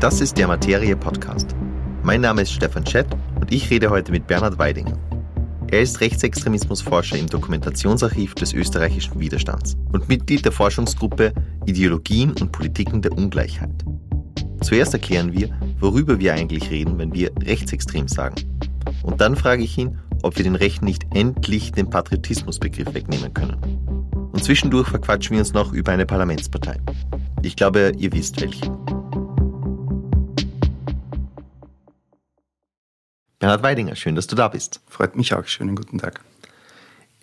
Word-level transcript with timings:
Das 0.00 0.20
ist 0.20 0.36
der 0.36 0.48
Materie 0.48 0.96
Podcast. 0.96 1.54
Mein 2.02 2.22
Name 2.22 2.42
ist 2.42 2.52
Stefan 2.52 2.84
Schett 2.84 3.06
und 3.40 3.52
ich 3.52 3.70
rede 3.70 3.88
heute 3.88 4.10
mit 4.10 4.26
Bernhard 4.26 4.58
Weidinger. 4.58 4.98
Er 5.68 5.80
ist 5.80 6.00
Rechtsextremismusforscher 6.00 7.16
im 7.16 7.28
Dokumentationsarchiv 7.28 8.34
des 8.34 8.52
österreichischen 8.52 9.20
Widerstands 9.20 9.76
und 9.92 10.08
Mitglied 10.08 10.44
der 10.44 10.50
Forschungsgruppe 10.50 11.32
Ideologien 11.66 12.32
und 12.32 12.50
Politiken 12.50 13.00
der 13.00 13.12
Ungleichheit. 13.12 13.84
Zuerst 14.62 14.92
erklären 14.92 15.32
wir, 15.32 15.50
worüber 15.78 16.18
wir 16.18 16.34
eigentlich 16.34 16.68
reden, 16.70 16.98
wenn 16.98 17.14
wir 17.14 17.30
rechtsextrem 17.40 18.08
sagen. 18.08 18.34
Und 19.04 19.20
dann 19.20 19.36
frage 19.36 19.62
ich 19.62 19.78
ihn, 19.78 19.96
ob 20.22 20.36
wir 20.36 20.44
den 20.44 20.54
Rechten 20.54 20.84
nicht 20.84 21.04
endlich 21.14 21.72
den 21.72 21.90
Patriotismusbegriff 21.90 22.94
wegnehmen 22.94 23.34
können. 23.34 23.56
Und 24.32 24.42
zwischendurch 24.42 24.88
verquatschen 24.88 25.32
wir 25.34 25.40
uns 25.40 25.52
noch 25.52 25.72
über 25.72 25.92
eine 25.92 26.06
Parlamentspartei. 26.06 26.78
Ich 27.42 27.56
glaube, 27.56 27.92
ihr 27.98 28.12
wisst 28.12 28.40
welche. 28.40 28.70
Bernhard 33.38 33.62
Weidinger, 33.64 33.96
schön, 33.96 34.14
dass 34.14 34.28
du 34.28 34.36
da 34.36 34.48
bist. 34.48 34.80
Freut 34.88 35.16
mich 35.16 35.34
auch. 35.34 35.44
Schönen 35.46 35.74
guten 35.74 35.98
Tag. 35.98 36.20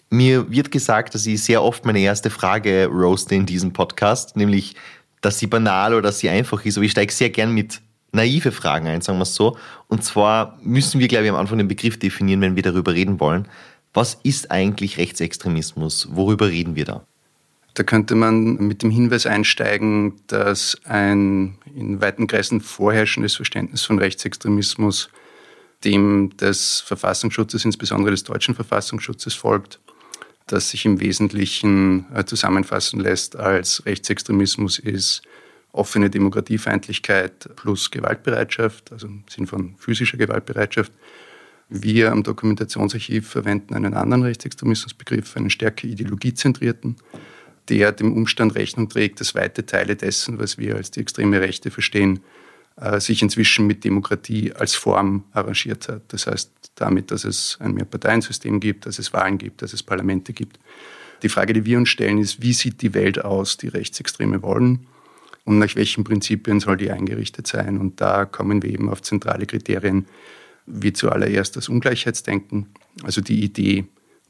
Mir 0.09 0.51
wird 0.51 0.71
gesagt, 0.71 1.15
dass 1.15 1.25
ich 1.25 1.41
sehr 1.41 1.63
oft 1.63 1.85
meine 1.85 1.99
erste 1.99 2.29
Frage 2.29 2.87
roaste 2.87 3.35
in 3.35 3.45
diesem 3.45 3.71
Podcast, 3.73 4.35
nämlich, 4.35 4.75
dass 5.21 5.39
sie 5.39 5.47
banal 5.47 5.93
oder 5.93 6.01
dass 6.03 6.19
sie 6.19 6.29
einfach 6.29 6.65
ist. 6.65 6.77
Aber 6.77 6.85
ich 6.85 6.91
steige 6.91 7.13
sehr 7.13 7.29
gern 7.29 7.53
mit 7.53 7.81
naive 8.11 8.51
Fragen 8.51 8.87
ein, 8.87 9.01
sagen 9.01 9.19
wir 9.19 9.23
es 9.23 9.35
so. 9.35 9.57
Und 9.87 10.03
zwar 10.03 10.57
müssen 10.61 10.99
wir, 10.99 11.07
glaube 11.07 11.25
ich, 11.25 11.31
am 11.31 11.37
Anfang 11.37 11.57
den 11.57 11.67
Begriff 11.67 11.97
definieren, 11.97 12.41
wenn 12.41 12.55
wir 12.55 12.63
darüber 12.63 12.93
reden 12.93 13.19
wollen. 13.19 13.47
Was 13.93 14.19
ist 14.23 14.51
eigentlich 14.51 14.97
Rechtsextremismus? 14.97 16.09
Worüber 16.11 16.49
reden 16.49 16.75
wir 16.75 16.85
da? 16.85 17.05
Da 17.73 17.83
könnte 17.83 18.15
man 18.15 18.55
mit 18.55 18.83
dem 18.83 18.91
Hinweis 18.91 19.25
einsteigen, 19.25 20.21
dass 20.27 20.77
ein 20.85 21.55
in 21.75 22.01
weiten 22.01 22.27
Kreisen 22.27 22.61
vorherrschendes 22.61 23.35
Verständnis 23.35 23.83
von 23.83 23.99
Rechtsextremismus 23.99 25.09
dem 25.85 26.35
des 26.37 26.81
Verfassungsschutzes, 26.81 27.63
insbesondere 27.63 28.11
des 28.11 28.23
deutschen 28.23 28.53
Verfassungsschutzes 28.53 29.33
folgt, 29.33 29.79
das 30.45 30.71
sich 30.71 30.85
im 30.85 30.99
Wesentlichen 30.99 32.05
äh, 32.13 32.25
zusammenfassen 32.25 32.99
lässt 32.99 33.35
als 33.35 33.85
Rechtsextremismus 33.85 34.79
ist 34.79 35.21
offene 35.71 36.09
Demokratiefeindlichkeit 36.09 37.49
plus 37.55 37.91
Gewaltbereitschaft, 37.91 38.91
also 38.91 39.07
im 39.07 39.23
Sinn 39.29 39.47
von 39.47 39.75
physischer 39.77 40.17
Gewaltbereitschaft. 40.17 40.91
Wir 41.69 42.11
am 42.11 42.23
Dokumentationsarchiv 42.23 43.27
verwenden 43.27 43.75
einen 43.75 43.93
anderen 43.93 44.23
Rechtsextremismusbegriff, 44.23 45.37
einen 45.37 45.51
stärker 45.51 45.87
ideologiezentrierten, 45.87 46.95
der 47.69 47.91
dem 47.91 48.13
Umstand 48.13 48.55
Rechnung 48.55 48.89
trägt, 48.89 49.19
dass 49.19 49.35
weite 49.35 49.65
Teile 49.65 49.95
dessen, 49.95 50.39
was 50.39 50.57
wir 50.57 50.75
als 50.75 50.89
die 50.89 51.01
extreme 51.01 51.39
Rechte 51.39 51.69
verstehen, 51.69 52.21
äh, 52.77 52.99
sich 52.99 53.21
inzwischen 53.21 53.67
mit 53.67 53.83
Demokratie 53.83 54.51
als 54.53 54.73
Form 54.73 55.25
arrangiert 55.31 55.87
hat. 55.87 56.01
Das 56.07 56.25
heißt 56.25 56.51
damit, 56.73 57.11
dass 57.11 57.23
es 57.23 57.57
ein 57.59 57.75
Mehrparteiensystem 57.75 58.59
gibt, 58.59 58.87
dass 58.87 58.97
es 58.97 59.13
Wahlen 59.13 59.37
gibt, 59.37 59.61
dass 59.61 59.73
es 59.73 59.83
Parlamente 59.83 60.33
gibt. 60.33 60.59
Die 61.21 61.29
Frage, 61.29 61.53
die 61.53 61.65
wir 61.65 61.77
uns 61.77 61.89
stellen, 61.89 62.17
ist, 62.17 62.41
wie 62.41 62.53
sieht 62.53 62.81
die 62.81 62.95
Welt 62.95 63.23
aus, 63.23 63.57
die 63.57 63.67
Rechtsextreme 63.67 64.41
wollen 64.41 64.87
und 65.45 65.59
nach 65.59 65.75
welchen 65.75 66.03
Prinzipien 66.03 66.59
soll 66.59 66.77
die 66.77 66.91
eingerichtet 66.91 67.47
sein? 67.47 67.77
Und 67.77 68.01
da 68.01 68.25
kommen 68.25 68.61
wir 68.61 68.69
eben 68.69 68.89
auf 68.89 69.01
zentrale 69.01 69.45
Kriterien, 69.45 70.05
wie 70.65 70.93
zuallererst 70.93 71.55
das 71.55 71.69
Ungleichheitsdenken, 71.69 72.67
also 73.03 73.21
die 73.21 73.43
Idee, 73.43 73.85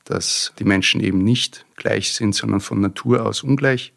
dass 0.06 0.54
die 0.60 0.64
Menschen 0.64 1.02
eben 1.02 1.24
nicht 1.24 1.66
gleich 1.76 2.14
sind, 2.14 2.34
sondern 2.34 2.62
von 2.62 2.80
Natur 2.80 3.26
aus 3.26 3.44
ungleich 3.44 3.94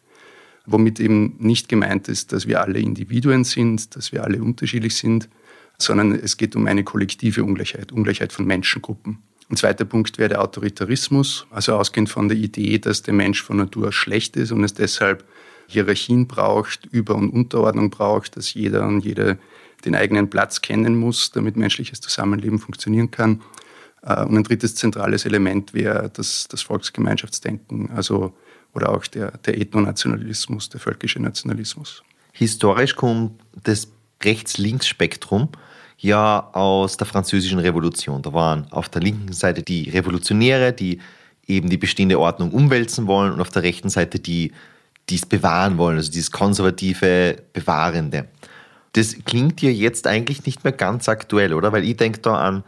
womit 0.65 0.99
eben 0.99 1.35
nicht 1.39 1.69
gemeint 1.69 2.07
ist, 2.07 2.31
dass 2.31 2.47
wir 2.47 2.61
alle 2.61 2.79
Individuen 2.79 3.43
sind, 3.43 3.95
dass 3.95 4.11
wir 4.11 4.23
alle 4.23 4.41
unterschiedlich 4.41 4.95
sind, 4.95 5.29
sondern 5.77 6.13
es 6.13 6.37
geht 6.37 6.55
um 6.55 6.67
eine 6.67 6.83
kollektive 6.83 7.43
Ungleichheit, 7.43 7.91
Ungleichheit 7.91 8.31
von 8.31 8.45
Menschengruppen. 8.45 9.19
Ein 9.49 9.57
zweiter 9.57 9.85
Punkt 9.85 10.17
wäre 10.17 10.29
der 10.29 10.41
Autoritarismus, 10.41 11.45
also 11.51 11.75
ausgehend 11.75 12.09
von 12.09 12.29
der 12.29 12.37
Idee, 12.37 12.79
dass 12.79 13.03
der 13.03 13.13
Mensch 13.13 13.43
von 13.43 13.57
Natur 13.57 13.89
aus 13.89 13.95
schlecht 13.95 14.37
ist 14.37 14.51
und 14.51 14.63
es 14.63 14.73
deshalb 14.73 15.25
Hierarchien 15.73 16.27
braucht, 16.27 16.85
Über- 16.91 17.15
und 17.15 17.29
Unterordnung 17.29 17.89
braucht, 17.89 18.37
dass 18.37 18.53
jeder 18.53 18.87
und 18.87 19.03
jede 19.03 19.37
den 19.85 19.95
eigenen 19.95 20.29
Platz 20.29 20.61
kennen 20.61 20.95
muss, 20.95 21.31
damit 21.31 21.57
menschliches 21.57 21.99
Zusammenleben 21.99 22.59
funktionieren 22.59 23.11
kann. 23.11 23.41
Äh, 24.01 24.23
und 24.23 24.37
ein 24.37 24.43
drittes 24.43 24.75
zentrales 24.75 25.25
Element 25.25 25.73
wäre 25.73 26.09
das, 26.13 26.47
das 26.47 26.61
Volksgemeinschaftsdenken, 26.61 27.91
also 27.91 28.33
oder 28.73 28.89
auch 28.89 29.05
der, 29.05 29.31
der 29.45 29.59
Ethnonationalismus, 29.59 30.69
der 30.69 30.79
völkische 30.79 31.21
Nationalismus. 31.21 32.03
Historisch 32.31 32.95
kommt 32.95 33.39
das 33.61 33.87
Rechts-Links-Spektrum 34.23 35.49
ja 35.99 36.49
aus 36.53 36.97
der 36.97 37.05
französischen 37.05 37.59
Revolution. 37.59 38.21
Da 38.21 38.33
waren 38.33 38.65
auf 38.71 38.89
der 38.89 39.01
linken 39.01 39.33
Seite 39.33 39.61
die 39.61 39.89
Revolutionäre, 39.89 40.73
die 40.73 40.99
eben 41.45 41.69
die 41.69 41.77
bestehende 41.77 42.19
Ordnung 42.19 42.51
umwälzen 42.51 43.05
wollen 43.05 43.33
und 43.33 43.41
auf 43.41 43.49
der 43.49 43.63
rechten 43.63 43.89
Seite 43.89 44.19
die, 44.19 44.53
die 45.09 45.15
es 45.15 45.25
bewahren 45.25 45.77
wollen, 45.77 45.97
also 45.97 46.11
dieses 46.11 46.31
konservative 46.31 47.37
Bewahrende. 47.53 48.27
Das 48.93 49.15
klingt 49.25 49.61
ja 49.61 49.69
jetzt 49.69 50.07
eigentlich 50.07 50.45
nicht 50.45 50.63
mehr 50.63 50.73
ganz 50.73 51.09
aktuell, 51.09 51.53
oder? 51.53 51.71
Weil 51.71 51.83
ich 51.83 51.97
denke 51.97 52.19
da 52.19 52.35
an 52.35 52.63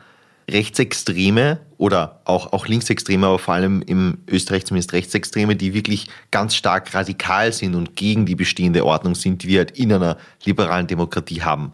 Rechtsextreme 0.50 1.59
oder 1.78 2.22
auch, 2.25 2.53
auch 2.53 2.68
Linksextreme, 2.68 3.25
aber 3.25 3.40
vor 3.40 3.53
allem 3.56 3.81
im 3.81 4.19
Österreich 4.28 4.66
zumindest 4.66 4.94
Rechtsextreme, 4.94 5.56
die 5.56 5.74
wirklich 5.74 6.07
ganz 6.31 6.56
stark 6.56 6.94
radikal 6.94 7.51
sind 7.51 7.75
und 7.75 7.95
gegen 7.95 8.25
die 8.25 8.35
bestehende 8.35 8.85
Ordnung 8.85 9.16
sind, 9.16 9.44
die 9.44 9.47
wir 9.47 9.59
halt 9.59 9.72
in 9.72 9.91
einer 9.91 10.18
liberalen 10.44 10.88
Demokratie 10.88 11.41
haben. 11.41 11.74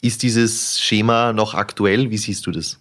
Ist 0.00 0.22
dieses 0.22 0.80
Schema 0.80 1.32
noch 1.32 1.54
aktuell? 1.54 2.10
Wie 2.10 2.18
siehst 2.18 2.46
du 2.46 2.52
das? 2.52 2.80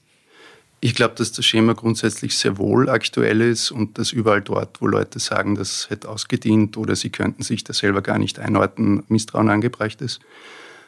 Ich 0.82 0.96
glaube, 0.96 1.16
dass 1.16 1.34
das 1.34 1.46
Schema 1.46 1.74
grundsätzlich 1.74 2.38
sehr 2.38 2.58
wohl 2.58 2.90
aktuell 2.90 3.42
ist 3.42 3.70
und 3.72 3.98
dass 3.98 4.14
überall 4.14 4.42
dort, 4.42 4.82
wo 4.82 4.88
Leute 4.88 5.20
sagen, 5.20 5.56
das 5.56 5.90
hätte 5.90 6.08
ausgedient 6.08 6.78
oder 6.78 6.96
sie 6.96 7.10
könnten 7.10 7.44
sich 7.44 7.66
das 7.66 7.80
selber 7.80 8.02
gar 8.02 8.18
nicht 8.18 8.40
einordnen, 8.40 9.04
Misstrauen 9.10 9.50
angebracht 9.50 10.02
ist. 10.02 10.22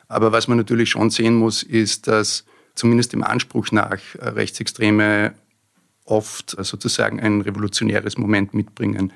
Aber 0.07 0.31
was 0.31 0.47
man 0.47 0.57
natürlich 0.57 0.89
schon 0.89 1.09
sehen 1.09 1.35
muss, 1.35 1.61
ist, 1.63 2.07
dass 2.07 2.45
zumindest 2.75 3.11
dem 3.11 3.23
Anspruch 3.23 3.71
nach 3.71 3.99
äh, 4.19 4.29
Rechtsextreme 4.29 5.33
oft 6.05 6.57
äh, 6.57 6.63
sozusagen 6.63 7.19
ein 7.19 7.41
revolutionäres 7.41 8.17
Moment 8.17 8.53
mitbringen. 8.53 9.11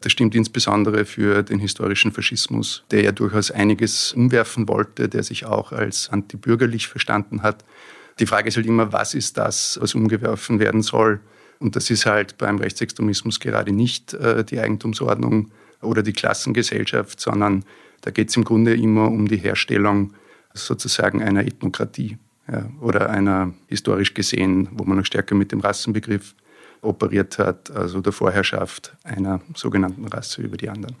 Das 0.00 0.12
stimmt 0.12 0.34
insbesondere 0.34 1.04
für 1.04 1.42
den 1.42 1.58
historischen 1.58 2.12
Faschismus, 2.12 2.84
der 2.90 3.02
ja 3.02 3.12
durchaus 3.12 3.50
einiges 3.50 4.12
umwerfen 4.12 4.68
wollte, 4.68 5.08
der 5.08 5.22
sich 5.22 5.46
auch 5.46 5.72
als 5.72 6.10
antibürgerlich 6.10 6.88
verstanden 6.88 7.42
hat. 7.42 7.64
Die 8.18 8.26
Frage 8.26 8.48
ist 8.48 8.56
halt 8.56 8.66
immer, 8.66 8.92
was 8.92 9.14
ist 9.14 9.36
das, 9.36 9.78
was 9.80 9.94
umgeworfen 9.94 10.58
werden 10.58 10.82
soll? 10.82 11.20
Und 11.58 11.76
das 11.76 11.90
ist 11.90 12.06
halt 12.06 12.38
beim 12.38 12.58
Rechtsextremismus 12.58 13.40
gerade 13.40 13.72
nicht 13.72 14.14
äh, 14.14 14.44
die 14.44 14.58
Eigentumsordnung 14.58 15.50
oder 15.82 16.02
die 16.02 16.12
Klassengesellschaft, 16.12 17.20
sondern 17.20 17.64
da 18.02 18.10
geht 18.10 18.30
es 18.30 18.36
im 18.36 18.44
Grunde 18.44 18.74
immer 18.74 19.08
um 19.08 19.28
die 19.28 19.36
Herstellung 19.36 20.14
sozusagen 20.54 21.22
einer 21.22 21.46
Ethnokratie 21.46 22.18
ja, 22.50 22.68
oder 22.80 23.10
einer 23.10 23.52
historisch 23.68 24.14
gesehen, 24.14 24.68
wo 24.72 24.84
man 24.84 24.98
noch 24.98 25.04
stärker 25.04 25.34
mit 25.34 25.52
dem 25.52 25.60
Rassenbegriff 25.60 26.34
operiert 26.82 27.38
hat, 27.38 27.70
also 27.70 28.00
der 28.00 28.12
Vorherrschaft 28.12 28.96
einer 29.02 29.40
sogenannten 29.54 30.06
Rasse 30.06 30.42
über 30.42 30.56
die 30.56 30.68
anderen. 30.68 30.96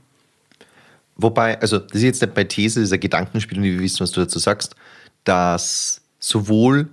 Wobei, 1.16 1.58
also 1.60 1.78
das 1.78 1.96
ist 1.96 2.02
jetzt 2.02 2.22
nicht 2.22 2.34
bei 2.34 2.44
These, 2.44 2.82
ein 2.92 3.00
Gedankenspiel 3.00 3.58
und 3.58 3.64
wir 3.64 3.78
wissen, 3.78 4.00
was 4.00 4.10
du 4.10 4.20
dazu 4.20 4.38
sagst, 4.38 4.74
dass 5.24 6.02
sowohl 6.18 6.88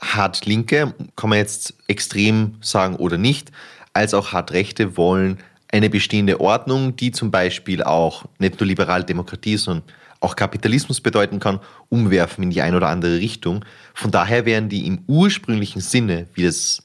hart 0.00 0.46
Linke, 0.46 0.94
kann 1.16 1.30
man 1.30 1.38
jetzt 1.38 1.74
extrem 1.88 2.56
sagen 2.60 2.96
oder 2.96 3.18
nicht, 3.18 3.50
als 3.92 4.14
auch 4.14 4.32
hart 4.32 4.52
Rechte 4.52 4.96
wollen 4.96 5.38
eine 5.72 5.90
bestehende 5.90 6.40
Ordnung, 6.40 6.96
die 6.96 7.10
zum 7.10 7.30
Beispiel 7.30 7.82
auch 7.82 8.24
nicht 8.38 8.60
nur 8.60 8.66
liberale 8.66 9.04
Demokratie, 9.04 9.56
sondern 9.56 9.84
auch 10.20 10.36
Kapitalismus 10.36 11.00
bedeuten 11.00 11.40
kann, 11.40 11.60
umwerfen 11.88 12.44
in 12.44 12.50
die 12.50 12.62
eine 12.62 12.76
oder 12.76 12.88
andere 12.88 13.18
Richtung. 13.18 13.64
Von 13.94 14.10
daher 14.10 14.46
wären 14.46 14.68
die 14.68 14.86
im 14.86 15.00
ursprünglichen 15.06 15.80
Sinne, 15.80 16.26
wie 16.34 16.42
das 16.44 16.82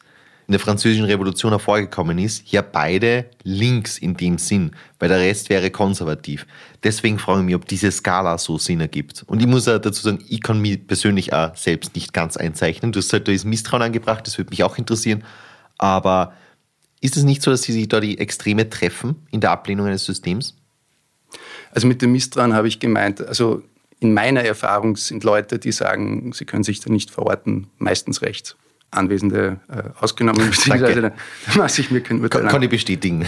in 0.52 0.58
der 0.58 0.60
französischen 0.60 1.06
Revolution 1.06 1.54
hervorgekommen 1.54 2.20
ist, 2.20 2.52
ja 2.52 2.62
beide 2.62 3.28
links 3.44 3.98
in 3.98 4.18
dem 4.18 4.38
Sinn, 4.38 4.72
weil 5.00 5.08
der 5.08 5.20
Rest 5.20 5.50
wäre 5.50 5.72
konservativ. 5.72 6.46
Deswegen 6.84 7.20
frage 7.20 7.40
ich 7.40 7.46
mich, 7.46 7.56
ob 7.56 7.66
diese 7.66 7.90
Skala 7.90 8.38
so 8.38 8.58
Sinn 8.58 8.82
ergibt. 8.82 9.24
Und 9.28 9.40
ich 9.40 9.48
muss 9.48 9.70
auch 9.70 9.80
dazu 9.80 10.02
sagen, 10.02 10.22
ich 10.28 10.42
kann 10.42 10.60
mich 10.60 10.86
persönlich 10.86 11.32
auch 11.32 11.56
selbst 11.56 11.96
nicht 11.96 12.12
ganz 12.12 12.36
einzeichnen. 12.36 12.92
Du 12.92 13.00
hast 13.00 13.06
gesagt, 13.06 13.30
da 13.30 13.32
ist 13.32 13.46
Misstrauen 13.46 13.82
angebracht, 13.82 14.28
das 14.28 14.38
würde 14.38 14.50
mich 14.50 14.62
auch 14.66 14.78
interessieren. 14.78 15.24
Aber 15.78 16.34
ist 17.00 17.16
es 17.16 17.24
nicht 17.24 17.42
so, 17.44 17.50
dass 17.50 17.62
sie 17.62 17.72
sich 17.72 17.88
da 17.88 18.02
die 18.02 18.20
Extreme 18.20 18.70
treffen 18.70 19.26
in 19.32 19.40
der 19.40 19.52
Ablehnung 19.52 19.88
eines 19.88 20.04
Systems? 20.04 20.58
Also 21.72 21.88
mit 21.88 22.02
dem 22.02 22.12
Misstrauen 22.12 22.54
habe 22.54 22.68
ich 22.68 22.82
gemeint, 22.82 23.26
also 23.26 23.64
in 24.02 24.14
meiner 24.14 24.44
Erfahrung 24.44 24.98
sind 24.98 25.24
Leute, 25.24 25.60
die 25.60 25.72
sagen, 25.72 26.34
sie 26.34 26.44
können 26.44 26.66
sich 26.66 26.82
da 26.82 26.92
nicht 26.92 27.10
verorten, 27.10 27.68
meistens 27.78 28.22
rechts. 28.22 28.58
Anwesende 28.92 29.60
äh, 29.70 29.84
ausgenommen, 30.00 30.50
beziehungsweise 30.52 31.02
da 31.02 31.12
mache 31.56 31.82
ich 31.82 31.92
mir 31.92 32.02
kein 32.02 32.22
Urteil. 32.22 32.42
Kann, 32.42 32.52
kann 32.52 32.62
ich 32.62 32.70
bestätigen. 32.70 33.26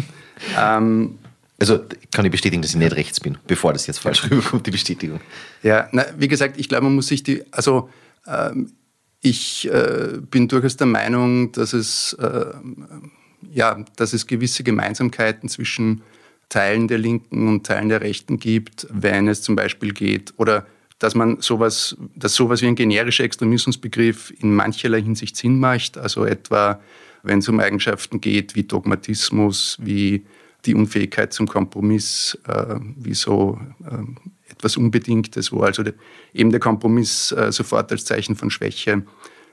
ähm, 0.58 1.18
also 1.58 1.80
kann 2.12 2.24
ich 2.24 2.30
bestätigen, 2.30 2.62
dass 2.62 2.70
ich 2.70 2.76
nicht 2.76 2.94
rechts 2.94 3.18
bin, 3.18 3.36
bevor 3.46 3.72
das 3.72 3.86
jetzt 3.86 3.98
falsch 3.98 4.24
rüberkommt, 4.24 4.66
die 4.66 4.70
Bestätigung. 4.70 5.20
Ja, 5.62 5.88
na, 5.90 6.06
wie 6.16 6.28
gesagt, 6.28 6.58
ich 6.58 6.68
glaube, 6.68 6.84
man 6.84 6.94
muss 6.94 7.08
sich 7.08 7.24
die, 7.24 7.42
also 7.52 7.88
ähm, 8.26 8.72
ich 9.20 9.68
äh, 9.68 10.18
bin 10.30 10.46
durchaus 10.46 10.76
der 10.76 10.86
Meinung, 10.86 11.50
dass 11.52 11.72
es, 11.72 12.12
äh, 12.14 12.46
ja, 13.52 13.84
dass 13.96 14.12
es 14.12 14.26
gewisse 14.26 14.62
Gemeinsamkeiten 14.62 15.48
zwischen 15.48 16.02
Teilen 16.48 16.86
der 16.86 16.98
Linken 16.98 17.48
und 17.48 17.66
Teilen 17.66 17.88
der 17.88 18.00
Rechten 18.00 18.38
gibt, 18.38 18.86
wenn 18.90 19.26
es 19.28 19.42
zum 19.42 19.56
Beispiel 19.56 19.92
geht, 19.92 20.34
oder 20.36 20.66
dass 20.98 21.14
man 21.14 21.40
sowas, 21.40 21.96
dass 22.14 22.34
sowas 22.34 22.62
wie 22.62 22.66
ein 22.66 22.74
generischer 22.74 23.24
Extremismusbegriff 23.24 24.32
in 24.40 24.54
mancherlei 24.54 25.02
Hinsicht 25.02 25.36
Sinn 25.36 25.60
macht, 25.60 25.96
also 25.96 26.24
etwa 26.24 26.80
wenn 27.22 27.40
es 27.40 27.48
um 27.48 27.60
Eigenschaften 27.60 28.20
geht 28.20 28.54
wie 28.54 28.62
Dogmatismus, 28.62 29.76
wie 29.80 30.24
die 30.64 30.74
Unfähigkeit 30.74 31.32
zum 31.32 31.46
Kompromiss, 31.46 32.38
äh, 32.46 32.76
wie 32.96 33.14
so 33.14 33.60
äh, 33.84 34.50
etwas 34.50 34.76
Unbedingtes, 34.76 35.52
wo 35.52 35.60
also 35.60 35.82
de, 35.82 35.94
eben 36.34 36.50
der 36.50 36.60
Kompromiss 36.60 37.32
äh, 37.32 37.52
sofort 37.52 37.90
als 37.92 38.04
Zeichen 38.04 38.34
von 38.34 38.50
Schwäche 38.50 39.02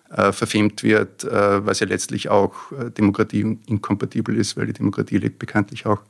äh, 0.10 0.32
verfemt 0.32 0.84
wird, 0.84 1.24
äh, 1.24 1.66
was 1.66 1.80
ja 1.80 1.88
letztlich 1.88 2.30
auch 2.30 2.72
äh, 2.72 2.90
Demokratie 2.92 3.58
inkompatibel 3.68 4.36
ist, 4.38 4.58
weil 4.58 4.68
die 4.68 4.74
Demokratie 4.74 5.18
lebt 5.18 5.40
bekanntlich 5.40 5.86
auch 5.86 6.02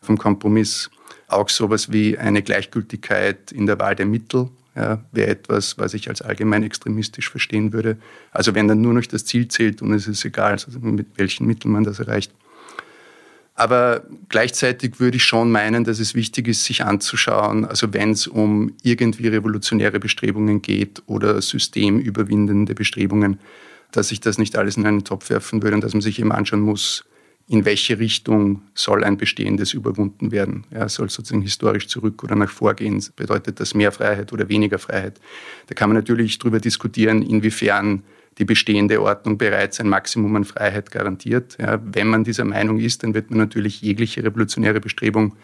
vom 0.00 0.16
Kompromiss. 0.16 0.90
Auch 1.28 1.48
sowas 1.48 1.92
wie 1.92 2.18
eine 2.18 2.42
Gleichgültigkeit 2.42 3.52
in 3.52 3.66
der 3.66 3.78
Wahl 3.78 3.94
der 3.94 4.06
Mittel 4.06 4.48
ja, 4.80 5.04
wäre 5.12 5.28
etwas, 5.28 5.76
was 5.78 5.92
ich 5.94 6.08
als 6.08 6.22
allgemein 6.22 6.62
extremistisch 6.62 7.30
verstehen 7.30 7.72
würde. 7.72 7.98
Also 8.32 8.54
wenn 8.54 8.66
dann 8.66 8.80
nur 8.80 8.94
noch 8.94 9.04
das 9.04 9.26
Ziel 9.26 9.48
zählt 9.48 9.82
und 9.82 9.92
es 9.92 10.06
ist 10.06 10.24
egal, 10.24 10.52
also 10.52 10.78
mit 10.80 11.06
welchen 11.16 11.46
Mitteln 11.46 11.72
man 11.72 11.84
das 11.84 11.98
erreicht. 11.98 12.32
Aber 13.54 14.04
gleichzeitig 14.30 15.00
würde 15.00 15.18
ich 15.18 15.24
schon 15.24 15.50
meinen, 15.50 15.84
dass 15.84 15.98
es 15.98 16.14
wichtig 16.14 16.48
ist, 16.48 16.64
sich 16.64 16.82
anzuschauen, 16.82 17.66
also 17.66 17.92
wenn 17.92 18.12
es 18.12 18.26
um 18.26 18.72
irgendwie 18.82 19.28
revolutionäre 19.28 20.00
Bestrebungen 20.00 20.62
geht 20.62 21.02
oder 21.04 21.42
systemüberwindende 21.42 22.74
Bestrebungen, 22.74 23.38
dass 23.92 24.12
ich 24.12 24.20
das 24.20 24.38
nicht 24.38 24.56
alles 24.56 24.78
in 24.78 24.86
einen 24.86 25.04
Topf 25.04 25.28
werfen 25.28 25.62
würde 25.62 25.74
und 25.74 25.84
dass 25.84 25.92
man 25.92 26.00
sich 26.00 26.18
eben 26.20 26.32
anschauen 26.32 26.60
muss, 26.60 27.04
in 27.50 27.64
welche 27.64 27.98
Richtung 27.98 28.62
soll 28.74 29.02
ein 29.02 29.16
Bestehendes 29.16 29.74
überwunden 29.74 30.30
werden. 30.30 30.64
Ja, 30.72 30.88
soll 30.88 31.10
sozusagen 31.10 31.42
historisch 31.42 31.88
zurück 31.88 32.22
oder 32.22 32.36
nach 32.36 32.48
vorgehen? 32.48 33.04
Bedeutet 33.16 33.58
das 33.58 33.74
mehr 33.74 33.90
Freiheit 33.90 34.32
oder 34.32 34.48
weniger 34.48 34.78
Freiheit? 34.78 35.20
Da 35.66 35.74
kann 35.74 35.88
man 35.88 35.96
natürlich 35.96 36.38
darüber 36.38 36.60
diskutieren, 36.60 37.22
inwiefern 37.22 38.04
die 38.38 38.44
bestehende 38.44 39.02
Ordnung 39.02 39.36
bereits 39.36 39.80
ein 39.80 39.88
Maximum 39.88 40.36
an 40.36 40.44
Freiheit 40.44 40.92
garantiert. 40.92 41.56
Ja, 41.60 41.80
wenn 41.84 42.06
man 42.06 42.22
dieser 42.22 42.44
Meinung 42.44 42.78
ist, 42.78 43.02
dann 43.02 43.14
wird 43.14 43.30
man 43.30 43.40
natürlich 43.40 43.82
jegliche 43.82 44.22
revolutionäre 44.22 44.78
Bestrebung 44.78 45.34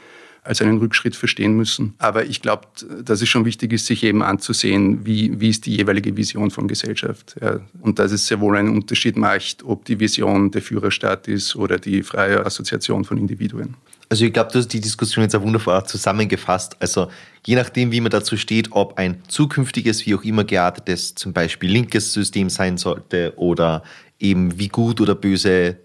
als 0.46 0.62
einen 0.62 0.78
Rückschritt 0.78 1.16
verstehen 1.16 1.56
müssen. 1.56 1.94
Aber 1.98 2.25
ich 2.25 2.43
glaube, 2.43 2.66
dass 3.04 3.20
es 3.20 3.28
schon 3.28 3.44
wichtig 3.44 3.72
ist, 3.72 3.87
sich 3.87 4.02
eben 4.04 4.22
anzusehen, 4.22 5.04
wie, 5.04 5.40
wie 5.40 5.50
ist 5.50 5.66
die 5.66 5.76
jeweilige 5.76 6.16
Vision 6.16 6.50
von 6.50 6.69
Gesellschaft. 6.69 7.37
Ja. 7.40 7.60
Und 7.81 7.98
dass 7.98 8.12
es 8.12 8.26
sehr 8.26 8.40
wohl 8.40 8.56
einen 8.56 8.70
Unterschied 8.70 9.16
macht, 9.16 9.64
ob 9.64 9.84
die 9.84 9.98
Vision 10.00 10.50
der 10.50 10.62
Führerstaat 10.62 11.28
ist 11.28 11.56
oder 11.56 11.78
die 11.78 12.02
freie 12.02 12.44
Assoziation 12.44 13.04
von 13.04 13.19
Individuen. 13.19 13.75
Also 14.08 14.25
ich 14.25 14.32
glaube, 14.32 14.52
du 14.52 14.60
hast 14.60 14.69
die 14.69 14.81
Diskussion 14.81 15.25
jetzt 15.25 15.34
auch 15.34 15.43
wunderbar 15.43 15.84
zusammengefasst. 15.84 16.76
Also 16.78 17.10
je 17.44 17.56
nachdem, 17.56 17.90
wie 17.90 18.00
man 18.00 18.10
dazu 18.10 18.37
steht, 18.37 18.70
ob 18.70 18.99
ein 18.99 19.22
zukünftiges, 19.26 20.06
wie 20.06 20.14
auch 20.14 20.22
immer 20.22 20.44
geartetes, 20.44 21.16
zum 21.16 21.32
Beispiel 21.32 21.70
linkes 21.70 22.12
System 22.12 22.49
sein 22.49 22.78
sollte 22.78 23.32
oder 23.37 23.82
eben 24.20 24.58
wie 24.58 24.69
gut 24.69 25.00
oder 25.00 25.16
böse 25.16 25.76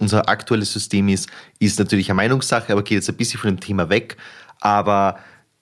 unser 0.00 0.28
aktuelles 0.28 0.72
System 0.72 1.08
ist, 1.08 1.28
ist 1.58 1.78
natürlich 1.78 2.10
eine 2.10 2.16
Meinungssache, 2.16 2.72
aber 2.72 2.82
geht 2.82 2.96
jetzt 2.96 3.08
ein 3.08 3.16
bisschen 3.16 3.40
von 3.40 3.50
dem 3.50 3.60
Thema 3.60 3.88
weg. 3.88 4.16
Aber 4.60 5.18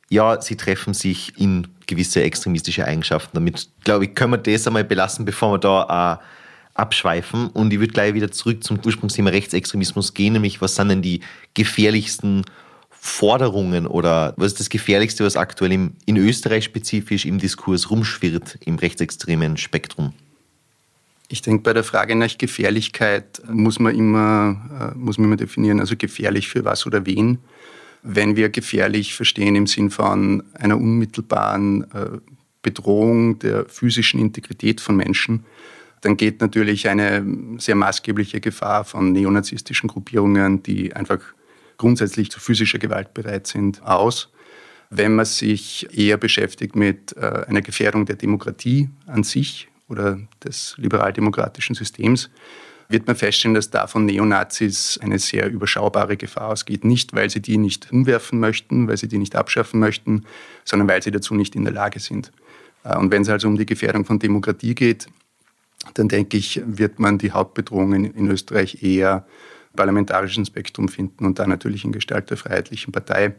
ja, 0.08 0.40
sie 0.40 0.56
treffen 0.56 0.94
sich 0.94 1.38
in 1.38 1.66
gewisse 1.86 2.22
extremistische 2.22 2.84
Eigenschaften. 2.84 3.30
Damit, 3.34 3.68
glaube 3.84 4.06
ich, 4.06 4.14
können 4.14 4.32
wir 4.32 4.38
das 4.38 4.66
einmal 4.66 4.84
belassen, 4.84 5.24
bevor 5.24 5.52
wir 5.52 5.58
da 5.58 6.20
äh, 6.20 6.24
abschweifen. 6.78 7.48
Und 7.48 7.72
ich 7.72 7.80
würde 7.80 7.92
gleich 7.92 8.14
wieder 8.14 8.30
zurück 8.30 8.64
zum 8.64 8.78
Ursprungsthema 8.84 9.30
Rechtsextremismus 9.30 10.14
gehen, 10.14 10.34
nämlich 10.34 10.60
was 10.60 10.76
sind 10.76 10.88
denn 10.88 11.02
die 11.02 11.20
gefährlichsten 11.54 12.44
Forderungen 12.90 13.86
oder 13.86 14.34
was 14.36 14.52
ist 14.52 14.60
das 14.60 14.70
Gefährlichste, 14.70 15.24
was 15.24 15.36
aktuell 15.36 15.72
im, 15.72 15.92
in 16.06 16.16
Österreich 16.16 16.64
spezifisch 16.64 17.26
im 17.26 17.38
Diskurs 17.38 17.90
rumschwirrt 17.90 18.58
im 18.64 18.76
rechtsextremen 18.76 19.56
Spektrum? 19.56 20.12
Ich 21.30 21.42
denke, 21.42 21.62
bei 21.62 21.74
der 21.74 21.84
Frage 21.84 22.14
nach 22.14 22.38
Gefährlichkeit 22.38 23.42
muss 23.46 23.78
man 23.78 23.94
immer, 23.94 24.94
äh, 24.94 24.98
muss 24.98 25.18
man 25.18 25.26
immer 25.26 25.36
definieren, 25.36 25.78
also 25.78 25.94
gefährlich 25.96 26.48
für 26.48 26.64
was 26.64 26.86
oder 26.86 27.04
wen. 27.04 27.38
Wenn 28.02 28.34
wir 28.36 28.48
gefährlich 28.48 29.14
verstehen 29.14 29.54
im 29.54 29.66
Sinn 29.66 29.90
von 29.90 30.42
einer 30.54 30.78
unmittelbaren 30.78 31.82
äh, 31.92 32.18
Bedrohung 32.62 33.38
der 33.40 33.66
physischen 33.66 34.20
Integrität 34.20 34.80
von 34.80 34.96
Menschen, 34.96 35.44
dann 36.00 36.16
geht 36.16 36.40
natürlich 36.40 36.88
eine 36.88 37.24
sehr 37.58 37.74
maßgebliche 37.74 38.40
Gefahr 38.40 38.84
von 38.84 39.12
neonazistischen 39.12 39.88
Gruppierungen, 39.88 40.62
die 40.62 40.94
einfach 40.94 41.20
grundsätzlich 41.76 42.30
zu 42.30 42.40
physischer 42.40 42.78
Gewalt 42.78 43.12
bereit 43.12 43.46
sind, 43.46 43.82
aus. 43.82 44.30
Wenn 44.90 45.14
man 45.14 45.26
sich 45.26 45.86
eher 45.92 46.16
beschäftigt 46.16 46.74
mit 46.74 47.14
äh, 47.18 47.44
einer 47.46 47.60
Gefährdung 47.60 48.06
der 48.06 48.16
Demokratie 48.16 48.88
an 49.06 49.24
sich 49.24 49.67
oder 49.88 50.18
des 50.44 50.74
liberaldemokratischen 50.78 51.74
Systems, 51.74 52.30
wird 52.88 53.06
man 53.06 53.16
feststellen, 53.16 53.54
dass 53.54 53.70
da 53.70 53.86
von 53.86 54.06
Neonazis 54.06 54.98
eine 55.02 55.18
sehr 55.18 55.50
überschaubare 55.50 56.16
Gefahr 56.16 56.48
ausgeht. 56.48 56.84
Nicht, 56.84 57.14
weil 57.14 57.28
sie 57.28 57.40
die 57.40 57.58
nicht 57.58 57.92
umwerfen 57.92 58.40
möchten, 58.40 58.88
weil 58.88 58.96
sie 58.96 59.08
die 59.08 59.18
nicht 59.18 59.36
abschaffen 59.36 59.78
möchten, 59.78 60.24
sondern 60.64 60.88
weil 60.88 61.02
sie 61.02 61.10
dazu 61.10 61.34
nicht 61.34 61.54
in 61.54 61.64
der 61.64 61.74
Lage 61.74 62.00
sind. 62.00 62.32
Äh, 62.84 62.96
und 62.96 63.10
wenn 63.10 63.22
es 63.22 63.28
also 63.28 63.48
um 63.48 63.56
die 63.56 63.66
Gefährdung 63.66 64.04
von 64.04 64.18
Demokratie 64.18 64.74
geht, 64.74 65.06
dann 65.94 66.08
denke 66.08 66.36
ich, 66.36 66.62
wird 66.64 66.98
man 66.98 67.18
die 67.18 67.32
Hauptbedrohungen 67.32 68.04
in 68.04 68.28
Österreich 68.28 68.82
eher 68.82 69.26
parlamentarischen 69.76 70.44
Spektrum 70.44 70.88
finden 70.88 71.24
und 71.24 71.38
da 71.38 71.46
natürlich 71.46 71.84
in 71.84 71.92
Gestalt 71.92 72.30
der 72.30 72.36
Freiheitlichen 72.36 72.92
Partei, 72.92 73.34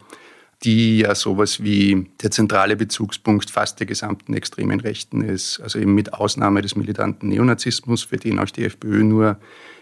die 0.63 1.00
ja 1.00 1.15
sowas 1.15 1.63
wie 1.63 2.09
der 2.21 2.31
zentrale 2.31 2.75
Bezugspunkt 2.75 3.50
fast 3.50 3.79
der 3.79 3.88
gesamten 3.88 4.33
extremen 4.33 4.81
Rechten 4.81 5.21
ist. 5.21 5.59
Also 5.61 5.79
eben 5.79 5.95
mit 5.95 6.13
Ausnahme 6.13 6.61
des 6.61 6.75
militanten 6.75 7.29
Neonazismus, 7.29 8.03
für 8.03 8.17
den 8.17 8.39
auch 8.39 8.50
die 8.50 8.65
FPÖ 8.65 9.03
nur 9.03 9.38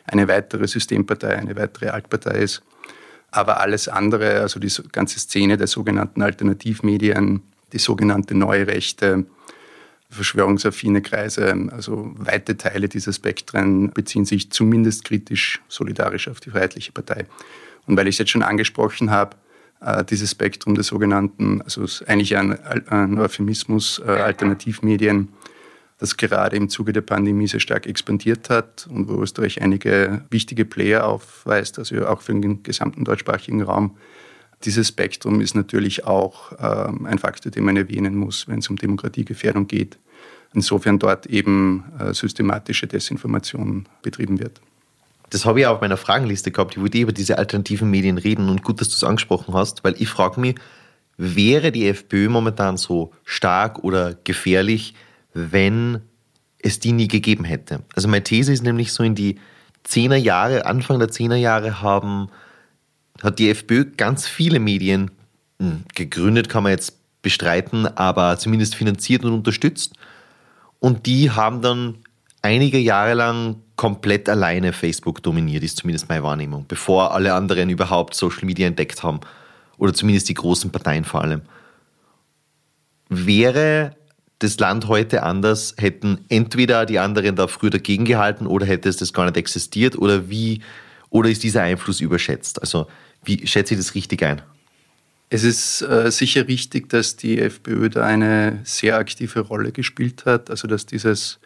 eine 0.05 0.27
weitere 0.27 0.67
Systempartei, 0.67 1.35
eine 1.35 1.55
weitere 1.55 1.89
Altpartei 1.89 2.39
ist. 2.39 2.61
Aber 3.31 3.59
alles 3.59 3.87
andere, 3.87 4.41
also 4.41 4.59
die 4.59 4.71
ganze 4.91 5.19
Szene 5.19 5.57
der 5.57 5.67
sogenannten 5.67 6.21
Alternativmedien, 6.21 7.41
die 7.73 7.79
sogenannte 7.79 8.35
Neue 8.35 8.67
Rechte, 8.67 9.25
verschwörungsaffine 10.09 11.01
Kreise, 11.01 11.53
also 11.71 12.13
weite 12.15 12.55
Teile 12.55 12.87
dieser 12.87 13.11
Spektren 13.11 13.91
beziehen 13.91 14.25
sich 14.25 14.51
zumindest 14.51 15.03
kritisch 15.03 15.61
solidarisch 15.67 16.29
auf 16.29 16.39
die 16.39 16.51
Freiheitliche 16.51 16.93
Partei. 16.93 17.25
Und 17.87 17.97
weil 17.97 18.07
ich 18.07 18.15
es 18.15 18.19
jetzt 18.19 18.31
schon 18.31 18.43
angesprochen 18.43 19.11
habe, 19.11 19.35
dieses 20.09 20.31
Spektrum 20.31 20.75
der 20.75 20.83
sogenannten, 20.83 21.61
also 21.61 21.85
eigentlich 22.07 22.35
ein, 22.35 22.57
ein 22.87 23.19
Euphemismus, 23.19 24.01
äh, 24.05 24.09
Alternativmedien, 24.09 25.29
das 25.99 26.17
gerade 26.17 26.55
im 26.55 26.69
Zuge 26.69 26.93
der 26.93 27.01
Pandemie 27.01 27.47
sehr 27.47 27.59
stark 27.59 27.87
expandiert 27.87 28.49
hat 28.49 28.87
und 28.89 29.07
wo 29.07 29.21
Österreich 29.21 29.61
einige 29.61 30.25
wichtige 30.29 30.65
Player 30.65 31.05
aufweist, 31.05 31.79
also 31.79 32.05
auch 32.07 32.21
für 32.21 32.33
den 32.33 32.63
gesamten 32.63 33.03
deutschsprachigen 33.03 33.63
Raum. 33.63 33.97
Dieses 34.63 34.87
Spektrum 34.89 35.41
ist 35.41 35.55
natürlich 35.55 36.05
auch 36.05 36.51
ähm, 36.59 37.05
ein 37.05 37.19
Faktor, 37.19 37.51
den 37.51 37.63
man 37.63 37.77
erwähnen 37.77 38.15
muss, 38.15 38.47
wenn 38.47 38.59
es 38.59 38.69
um 38.69 38.75
Demokratiegefährdung 38.75 39.67
geht. 39.67 39.97
Insofern 40.53 40.97
dort 40.97 41.27
eben 41.27 41.83
äh, 41.99 42.13
systematische 42.13 42.87
Desinformation 42.87 43.87
betrieben 44.01 44.39
wird. 44.39 44.61
Das 45.29 45.45
habe 45.45 45.59
ich 45.59 45.67
auch 45.67 45.75
auf 45.75 45.81
meiner 45.81 45.97
Fragenliste 45.97 46.51
gehabt. 46.51 46.75
Ich 46.75 46.81
wollte 46.81 46.97
über 46.99 47.11
diese 47.11 47.37
alternativen 47.37 47.89
Medien 47.89 48.17
reden 48.17 48.49
und 48.49 48.63
gut, 48.63 48.79
dass 48.79 48.89
du 48.89 48.95
es 48.95 49.03
angesprochen 49.03 49.53
hast, 49.53 49.83
weil 49.83 49.95
ich 49.97 50.07
frage 50.07 50.39
mich, 50.39 50.55
wäre 51.17 51.71
die 51.71 51.87
FPÖ 51.87 52.29
momentan 52.29 52.77
so 52.77 53.11
stark 53.25 53.83
oder 53.83 54.13
gefährlich, 54.23 54.93
wenn 55.33 56.01
es 56.59 56.79
die 56.79 56.93
nie 56.93 57.07
gegeben 57.07 57.43
hätte? 57.43 57.81
Also 57.95 58.07
meine 58.07 58.23
These 58.23 58.53
ist 58.53 58.63
nämlich 58.63 58.93
so 58.93 59.03
in 59.03 59.15
die 59.15 59.39
Zehnerjahre, 59.83 60.65
Anfang 60.65 60.99
der 60.99 61.09
Zehnerjahre 61.09 61.81
haben 61.81 62.29
hat 63.23 63.39
die 63.39 63.49
FPÖ 63.49 63.85
ganz 63.97 64.27
viele 64.27 64.59
Medien 64.59 65.11
hm, 65.59 65.83
gegründet, 65.95 66.49
kann 66.49 66.63
man 66.63 66.71
jetzt 66.71 66.97
bestreiten, 67.21 67.87
aber 67.87 68.37
zumindest 68.37 68.75
finanziert 68.75 69.25
und 69.25 69.33
unterstützt. 69.33 69.93
Und 70.79 71.05
die 71.07 71.31
haben 71.31 71.61
dann 71.61 71.95
einige 72.41 72.77
Jahre 72.77 73.15
lang 73.15 73.57
komplett 73.77 74.27
alleine 74.27 74.73
Facebook 74.73 75.23
dominiert, 75.23 75.63
ist 75.63 75.77
zumindest 75.77 76.09
meine 76.09 76.23
Wahrnehmung, 76.23 76.65
bevor 76.67 77.13
alle 77.13 77.33
anderen 77.33 77.69
überhaupt 77.69 78.15
Social 78.15 78.45
Media 78.45 78.67
entdeckt 78.67 79.03
haben. 79.03 79.21
Oder 79.77 79.93
zumindest 79.93 80.27
die 80.27 80.33
großen 80.33 80.71
Parteien 80.71 81.05
vor 81.05 81.21
allem. 81.21 81.43
Wäre 83.07 83.95
das 84.39 84.59
Land 84.59 84.87
heute 84.87 85.23
anders, 85.23 85.75
hätten 85.77 86.25
entweder 86.29 86.85
die 86.85 86.99
anderen 86.99 87.35
da 87.35 87.47
früher 87.47 87.69
dagegen 87.69 88.05
gehalten 88.05 88.45
oder 88.47 88.65
hätte 88.65 88.89
es 88.89 88.97
das 88.97 89.13
gar 89.13 89.25
nicht 89.25 89.37
existiert 89.37 89.97
oder 89.97 90.29
wie, 90.29 90.61
oder 91.09 91.29
ist 91.29 91.43
dieser 91.43 91.61
Einfluss 91.61 92.01
überschätzt? 92.01 92.59
Also 92.59 92.87
wie 93.23 93.45
schätze 93.47 93.75
ich 93.75 93.79
das 93.79 93.95
richtig 93.95 94.23
ein? 94.23 94.41
Es 95.29 95.43
ist 95.43 95.81
äh, 95.81 96.09
sicher 96.11 96.47
richtig, 96.47 96.89
dass 96.89 97.15
die 97.15 97.39
FPÖ 97.39 97.89
da 97.89 98.05
eine 98.05 98.59
sehr 98.63 98.97
aktive 98.97 99.41
Rolle 99.41 99.71
gespielt 99.71 100.25
hat, 100.25 100.49
also 100.49 100.67
dass 100.67 100.85
dieses, 100.85 101.39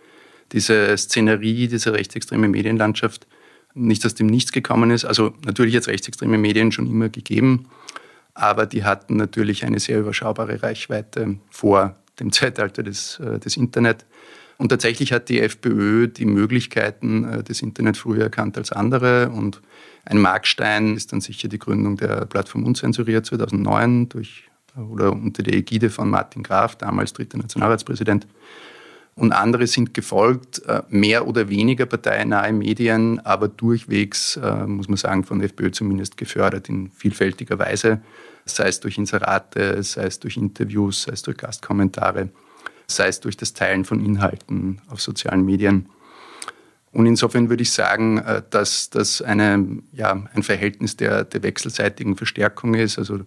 diese 0.51 0.95
Szenerie, 0.97 1.67
diese 1.67 1.93
rechtsextreme 1.93 2.47
Medienlandschaft 2.47 3.27
nicht 3.73 4.05
aus 4.05 4.15
dem 4.15 4.27
Nichts 4.27 4.51
gekommen 4.51 4.91
ist. 4.91 5.05
Also 5.05 5.33
natürlich 5.45 5.73
jetzt 5.73 5.87
rechtsextreme 5.87 6.37
Medien 6.37 6.71
schon 6.71 6.87
immer 6.87 7.09
gegeben, 7.09 7.67
aber 8.33 8.65
die 8.65 8.83
hatten 8.83 9.17
natürlich 9.17 9.65
eine 9.65 9.79
sehr 9.79 9.99
überschaubare 9.99 10.61
Reichweite 10.61 11.37
vor 11.49 11.95
dem 12.19 12.31
Zeitalter 12.31 12.83
des, 12.83 13.19
äh, 13.19 13.39
des 13.39 13.57
Internet. 13.57 14.05
Und 14.57 14.69
tatsächlich 14.69 15.11
hat 15.11 15.29
die 15.29 15.39
FPÖ 15.39 16.07
die 16.07 16.25
Möglichkeiten 16.25 17.23
äh, 17.23 17.43
des 17.43 17.61
Internet 17.61 17.97
früher 17.97 18.23
erkannt 18.23 18.57
als 18.57 18.71
andere. 18.71 19.29
Und 19.29 19.61
ein 20.05 20.19
Markstein 20.19 20.95
ist 20.95 21.11
dann 21.11 21.21
sicher 21.21 21.47
die 21.47 21.57
Gründung 21.57 21.97
der 21.97 22.25
Plattform 22.25 22.65
Unzensuriert 22.65 23.25
2009 23.25 24.09
durch, 24.09 24.43
oder 24.75 25.11
unter 25.13 25.41
der 25.41 25.55
Ägide 25.55 25.89
von 25.89 26.09
Martin 26.09 26.43
Graf, 26.43 26.75
damals 26.75 27.13
dritter 27.13 27.39
Nationalratspräsident. 27.39 28.27
Und 29.15 29.33
andere 29.33 29.67
sind 29.67 29.93
gefolgt, 29.93 30.63
äh, 30.67 30.81
mehr 30.89 31.27
oder 31.27 31.49
weniger 31.49 31.85
parteinahe 31.85 32.53
Medien, 32.53 33.19
aber 33.19 33.47
durchwegs, 33.47 34.39
muss 34.65 34.87
man 34.87 34.97
sagen, 34.97 35.23
von 35.23 35.39
der 35.39 35.47
FPÖ 35.47 35.71
zumindest 35.71 36.17
gefördert 36.17 36.69
in 36.69 36.89
vielfältiger 36.91 37.59
Weise 37.59 38.01
sei 38.45 38.67
es 38.67 38.79
durch 38.79 38.97
Inserate, 38.97 39.81
sei 39.83 40.05
es 40.05 40.19
durch 40.19 40.37
Interviews, 40.37 41.03
sei 41.03 41.13
es 41.13 41.21
durch 41.21 41.37
Gastkommentare, 41.37 42.29
sei 42.87 43.07
es 43.07 43.19
durch 43.19 43.37
das 43.37 43.53
Teilen 43.53 43.85
von 43.85 44.03
Inhalten 44.03 44.81
auf 44.89 45.01
sozialen 45.01 45.45
Medien. 45.45 45.89
Und 46.91 47.05
insofern 47.05 47.49
würde 47.49 47.63
ich 47.63 47.71
sagen, 47.71 48.17
äh, 48.17 48.41
dass 48.49 48.89
das 48.89 49.21
eine, 49.21 49.81
ja, 49.93 50.27
ein 50.33 50.43
Verhältnis 50.43 50.97
der, 50.97 51.23
der 51.23 51.41
wechselseitigen 51.41 52.17
Verstärkung 52.17 52.73
ist. 52.73 52.97
Also 52.99 53.21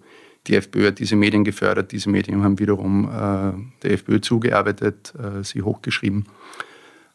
die 0.46 0.56
FPÖ 0.56 0.88
hat 0.88 0.98
diese 0.98 1.16
Medien 1.16 1.44
gefördert, 1.44 1.92
diese 1.92 2.10
Medien 2.10 2.42
haben 2.42 2.58
wiederum 2.58 3.04
äh, 3.04 3.82
der 3.82 3.92
FPÖ 3.92 4.20
zugearbeitet, 4.20 5.14
äh, 5.18 5.42
sie 5.42 5.62
hochgeschrieben. 5.62 6.26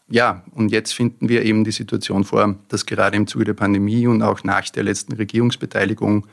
Ja, 0.10 0.44
und 0.56 0.72
jetzt 0.72 0.94
finden 0.94 1.30
wir 1.30 1.44
eben 1.44 1.64
die 1.64 1.72
Situation 1.72 2.24
vor, 2.24 2.56
dass 2.70 2.88
gerade 2.88 3.16
im 3.16 3.28
Zuge 3.28 3.46
der 3.46 3.54
Pandemie 3.54 4.08
und 4.08 4.24
auch 4.24 4.44
nach 4.44 4.68
der 4.70 4.84
letzten 4.84 5.14
Regierungsbeteiligung 5.14 6.26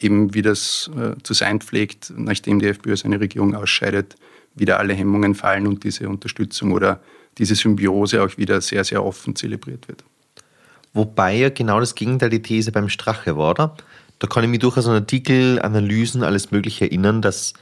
eben 0.00 0.34
wie 0.34 0.42
das 0.42 0.90
äh, 0.96 1.22
zu 1.22 1.34
sein 1.34 1.60
pflegt, 1.60 2.12
nachdem 2.16 2.58
die 2.58 2.66
FPÖ 2.66 2.96
seine 2.96 3.20
Regierung 3.20 3.54
ausscheidet, 3.54 4.16
wieder 4.54 4.80
alle 4.80 4.94
Hemmungen 4.94 5.36
fallen 5.36 5.68
und 5.68 5.84
diese 5.84 6.08
Unterstützung 6.08 6.72
oder 6.72 7.00
diese 7.38 7.54
Symbiose 7.54 8.22
auch 8.22 8.36
wieder 8.36 8.60
sehr, 8.60 8.82
sehr 8.82 9.04
offen 9.04 9.36
zelebriert 9.36 9.86
wird. 9.86 10.02
Wobei 10.92 11.36
ja 11.36 11.50
genau 11.50 11.78
das 11.78 11.94
Gegenteil 11.94 12.30
die 12.30 12.42
These 12.42 12.72
beim 12.72 12.88
Strache 12.88 13.36
war, 13.36 13.50
oder? 13.50 13.76
Da 14.20 14.26
kann 14.26 14.44
ich 14.44 14.50
mich 14.50 14.60
durchaus 14.60 14.86
an 14.86 14.94
Artikel, 14.94 15.60
Analysen, 15.60 16.22
alles 16.22 16.50
Mögliche 16.50 16.84
erinnern, 16.84 17.22
dass 17.22 17.54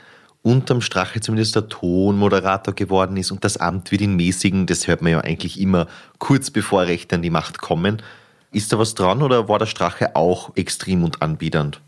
unterm 0.42 0.80
Strache 0.80 1.20
zumindest 1.20 1.54
der 1.54 1.68
Tonmoderator 1.68 2.74
geworden 2.74 3.16
ist 3.16 3.30
und 3.30 3.44
das 3.44 3.56
Amt 3.56 3.92
wird 3.92 4.02
ihn 4.02 4.16
mäßigen. 4.16 4.66
Das 4.66 4.88
hört 4.88 5.00
man 5.00 5.12
ja 5.12 5.20
eigentlich 5.20 5.60
immer 5.60 5.86
kurz 6.18 6.50
bevor 6.50 6.82
Rechte 6.82 7.14
an 7.14 7.22
die 7.22 7.30
Macht 7.30 7.58
kommen. 7.58 8.02
Ist 8.50 8.72
da 8.72 8.78
was 8.78 8.94
dran 8.94 9.22
oder 9.22 9.48
war 9.48 9.60
der 9.60 9.66
Strache 9.66 10.16
auch 10.16 10.56
extrem 10.56 11.04
und 11.04 11.22
anbiedernd? 11.22 11.80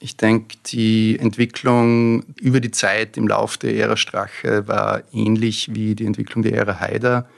Ich 0.00 0.16
denke, 0.16 0.56
die 0.66 1.18
Entwicklung 1.18 2.24
über 2.40 2.60
die 2.60 2.70
Zeit 2.70 3.18
im 3.18 3.28
Lauf 3.28 3.58
der 3.58 3.76
Ära 3.76 3.98
Strache 3.98 4.66
war 4.66 5.02
ähnlich 5.12 5.74
wie 5.74 5.94
die 5.94 6.06
Entwicklung 6.06 6.42
der 6.42 6.54
Ära 6.54 6.80
Haider. 6.80 7.28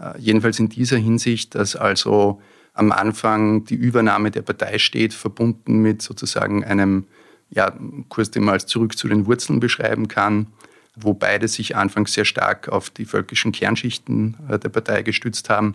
Äh, 0.00 0.18
jedenfalls 0.18 0.58
in 0.58 0.70
dieser 0.70 0.96
Hinsicht, 0.96 1.54
dass 1.54 1.76
also 1.76 2.40
am 2.78 2.92
Anfang 2.92 3.64
die 3.64 3.74
Übernahme 3.74 4.30
der 4.30 4.42
Partei 4.42 4.78
steht, 4.78 5.12
verbunden 5.12 5.82
mit 5.82 6.00
sozusagen 6.00 6.64
einem 6.64 7.06
ja, 7.50 7.72
Kurs, 8.08 8.30
den 8.30 8.44
man 8.44 8.54
als 8.54 8.66
zurück 8.66 8.96
zu 8.96 9.08
den 9.08 9.26
Wurzeln 9.26 9.58
beschreiben 9.58 10.06
kann, 10.06 10.46
wo 10.94 11.12
beide 11.12 11.48
sich 11.48 11.74
anfangs 11.74 12.12
sehr 12.12 12.24
stark 12.24 12.68
auf 12.68 12.90
die 12.90 13.04
völkischen 13.04 13.50
Kernschichten 13.50 14.36
äh, 14.48 14.58
der 14.60 14.68
Partei 14.68 15.02
gestützt 15.02 15.50
haben 15.50 15.74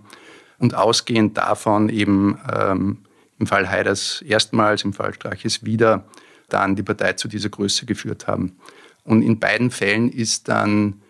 und 0.59 0.75
ausgehend 0.75 1.37
davon 1.37 1.89
eben 1.89 2.39
ähm, 2.53 2.99
im 3.37 3.47
Fall 3.47 3.69
Haiders 3.69 4.21
erstmals, 4.21 4.85
im 4.85 4.93
Fall 4.93 5.13
Straches 5.13 5.65
wieder 5.65 6.05
dann 6.47 6.77
die 6.77 6.83
Partei 6.83 7.13
zu 7.13 7.27
dieser 7.27 7.49
Größe 7.49 7.85
geführt 7.85 8.27
haben. 8.27 8.55
Und 9.03 9.23
in 9.23 9.39
beiden 9.39 9.71
Fällen 9.71 10.09
ist 10.09 10.47
dann 10.47 11.01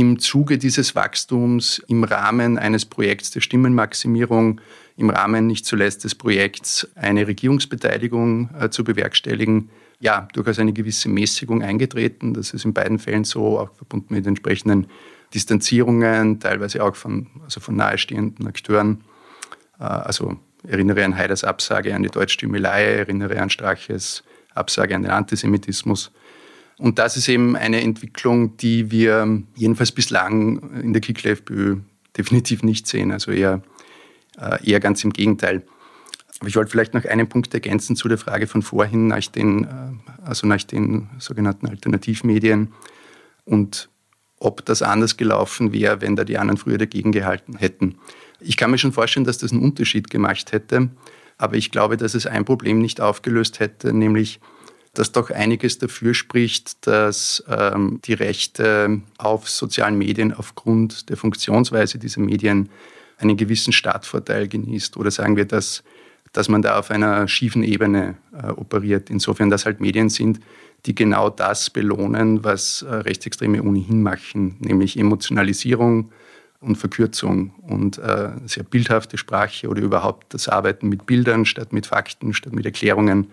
im 0.00 0.18
Zuge 0.18 0.56
dieses 0.56 0.94
Wachstums, 0.94 1.78
im 1.86 2.04
Rahmen 2.04 2.56
eines 2.56 2.86
Projekts 2.86 3.32
der 3.32 3.42
Stimmenmaximierung, 3.42 4.62
im 4.96 5.10
Rahmen 5.10 5.46
nicht 5.46 5.66
zuletzt 5.66 6.04
des 6.04 6.14
Projekts 6.14 6.88
eine 6.94 7.26
Regierungsbeteiligung 7.26 8.48
äh, 8.58 8.70
zu 8.70 8.82
bewerkstelligen, 8.82 9.68
ja, 9.98 10.26
durchaus 10.32 10.58
eine 10.58 10.72
gewisse 10.72 11.10
Mäßigung 11.10 11.62
eingetreten. 11.62 12.32
Das 12.32 12.54
ist 12.54 12.64
in 12.64 12.72
beiden 12.72 12.98
Fällen 12.98 13.24
so, 13.24 13.58
auch 13.58 13.74
verbunden 13.74 14.14
mit 14.14 14.26
entsprechenden 14.26 14.86
Distanzierungen, 15.34 16.40
teilweise 16.40 16.82
auch 16.82 16.96
von, 16.96 17.26
also 17.44 17.60
von 17.60 17.76
nahestehenden 17.76 18.46
Akteuren. 18.46 19.04
Äh, 19.78 19.84
also 19.84 20.38
erinnere 20.66 21.04
an 21.04 21.18
Haiders 21.18 21.44
Absage 21.44 21.94
an 21.94 22.04
die 22.04 22.08
Deutschstümmelei, 22.08 22.84
erinnere 22.84 23.38
an 23.38 23.50
Straches 23.50 24.24
Absage 24.54 24.96
an 24.96 25.02
den 25.02 25.12
Antisemitismus. 25.12 26.10
Und 26.80 26.98
das 26.98 27.18
ist 27.18 27.28
eben 27.28 27.56
eine 27.56 27.82
Entwicklung, 27.82 28.56
die 28.56 28.90
wir 28.90 29.42
jedenfalls 29.54 29.92
bislang 29.92 30.80
in 30.80 30.94
der 30.94 31.02
Kickle 31.02 31.32
FPÖ 31.32 31.76
definitiv 32.16 32.62
nicht 32.62 32.86
sehen. 32.86 33.12
Also 33.12 33.32
eher, 33.32 33.62
äh, 34.38 34.66
eher 34.66 34.80
ganz 34.80 35.04
im 35.04 35.12
Gegenteil. 35.12 35.62
Aber 36.38 36.48
ich 36.48 36.56
wollte 36.56 36.70
vielleicht 36.70 36.94
noch 36.94 37.04
einen 37.04 37.28
Punkt 37.28 37.52
ergänzen 37.52 37.96
zu 37.96 38.08
der 38.08 38.16
Frage 38.16 38.46
von 38.46 38.62
vorhin 38.62 39.08
nach 39.08 39.26
den, 39.26 39.64
äh, 39.64 39.68
also 40.24 40.46
nach 40.46 40.62
den 40.62 41.10
sogenannten 41.18 41.68
Alternativmedien 41.68 42.72
und 43.44 43.90
ob 44.38 44.64
das 44.64 44.80
anders 44.80 45.18
gelaufen 45.18 45.74
wäre, 45.74 46.00
wenn 46.00 46.16
da 46.16 46.24
die 46.24 46.38
anderen 46.38 46.56
früher 46.56 46.78
dagegen 46.78 47.12
gehalten 47.12 47.58
hätten. 47.58 47.96
Ich 48.40 48.56
kann 48.56 48.70
mir 48.70 48.78
schon 48.78 48.92
vorstellen, 48.92 49.26
dass 49.26 49.36
das 49.36 49.52
einen 49.52 49.62
Unterschied 49.62 50.08
gemacht 50.08 50.52
hätte. 50.52 50.88
Aber 51.36 51.56
ich 51.56 51.70
glaube, 51.70 51.98
dass 51.98 52.14
es 52.14 52.26
ein 52.26 52.46
Problem 52.46 52.78
nicht 52.78 53.02
aufgelöst 53.02 53.60
hätte, 53.60 53.92
nämlich 53.92 54.40
dass 54.94 55.12
doch 55.12 55.30
einiges 55.30 55.78
dafür 55.78 56.14
spricht, 56.14 56.86
dass 56.86 57.44
ähm, 57.48 58.00
die 58.04 58.14
Rechte 58.14 59.00
auf 59.18 59.48
sozialen 59.48 59.96
Medien 59.96 60.32
aufgrund 60.32 61.08
der 61.10 61.16
Funktionsweise 61.16 61.98
dieser 61.98 62.20
Medien 62.20 62.68
einen 63.18 63.36
gewissen 63.36 63.72
Startvorteil 63.72 64.48
genießt. 64.48 64.96
Oder 64.96 65.10
sagen 65.10 65.36
wir, 65.36 65.44
dass, 65.44 65.84
dass 66.32 66.48
man 66.48 66.62
da 66.62 66.78
auf 66.78 66.90
einer 66.90 67.28
schiefen 67.28 67.62
Ebene 67.62 68.16
äh, 68.32 68.48
operiert. 68.48 69.10
Insofern, 69.10 69.50
dass 69.50 69.66
halt 69.66 69.80
Medien 69.80 70.08
sind, 70.08 70.40
die 70.86 70.94
genau 70.94 71.30
das 71.30 71.70
belohnen, 71.70 72.42
was 72.42 72.82
äh, 72.82 72.92
Rechtsextreme 72.92 73.62
ohnehin 73.62 74.02
machen, 74.02 74.56
nämlich 74.60 74.98
Emotionalisierung, 74.98 76.10
und 76.60 76.76
Verkürzung 76.76 77.54
und 77.62 77.98
äh, 77.98 78.30
sehr 78.46 78.64
bildhafte 78.64 79.16
Sprache 79.16 79.68
oder 79.68 79.80
überhaupt 79.80 80.34
das 80.34 80.48
Arbeiten 80.48 80.88
mit 80.88 81.06
Bildern 81.06 81.46
statt 81.46 81.72
mit 81.72 81.86
Fakten, 81.86 82.34
statt 82.34 82.52
mit 82.52 82.66
Erklärungen. 82.66 83.28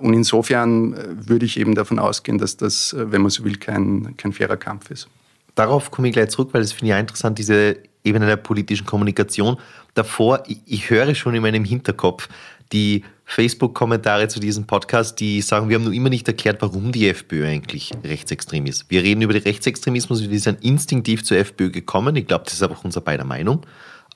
Und 0.00 0.14
insofern 0.14 0.94
äh, 0.94 1.28
würde 1.28 1.44
ich 1.44 1.58
eben 1.58 1.74
davon 1.74 1.98
ausgehen, 1.98 2.38
dass 2.38 2.56
das, 2.56 2.92
äh, 2.92 3.12
wenn 3.12 3.22
man 3.22 3.30
so 3.30 3.44
will, 3.44 3.56
kein, 3.56 4.16
kein 4.16 4.32
fairer 4.32 4.56
Kampf 4.56 4.90
ist. 4.90 5.08
Darauf 5.54 5.90
komme 5.90 6.08
ich 6.08 6.14
gleich 6.14 6.30
zurück, 6.30 6.50
weil 6.52 6.62
das 6.62 6.72
finde 6.72 6.86
ich 6.86 6.90
ja 6.90 6.98
interessant, 6.98 7.38
diese 7.38 7.76
Ebene 8.02 8.26
der 8.26 8.36
politischen 8.36 8.86
Kommunikation. 8.86 9.58
Davor, 9.94 10.42
ich, 10.46 10.60
ich 10.64 10.90
höre 10.90 11.14
schon 11.14 11.34
in 11.34 11.42
meinem 11.42 11.64
Hinterkopf, 11.64 12.28
die 12.72 13.04
Facebook-Kommentare 13.26 14.28
zu 14.28 14.40
diesem 14.40 14.66
Podcast, 14.66 15.20
die 15.20 15.42
sagen, 15.42 15.68
wir 15.68 15.76
haben 15.76 15.84
nur 15.84 15.92
immer 15.92 16.08
nicht 16.08 16.26
erklärt, 16.26 16.62
warum 16.62 16.92
die 16.92 17.08
FPÖ 17.08 17.46
eigentlich 17.46 17.92
rechtsextrem 18.02 18.66
ist. 18.66 18.86
Wir 18.88 19.02
reden 19.02 19.22
über 19.22 19.34
den 19.34 19.42
Rechtsextremismus, 19.42 20.30
wir 20.30 20.40
sind 20.40 20.64
instinktiv 20.64 21.24
zur 21.24 21.36
FPÖ 21.36 21.70
gekommen. 21.70 22.16
Ich 22.16 22.26
glaube, 22.26 22.44
das 22.44 22.54
ist 22.54 22.62
auch 22.62 22.84
unser 22.84 23.02
beider 23.02 23.24
Meinung. 23.24 23.66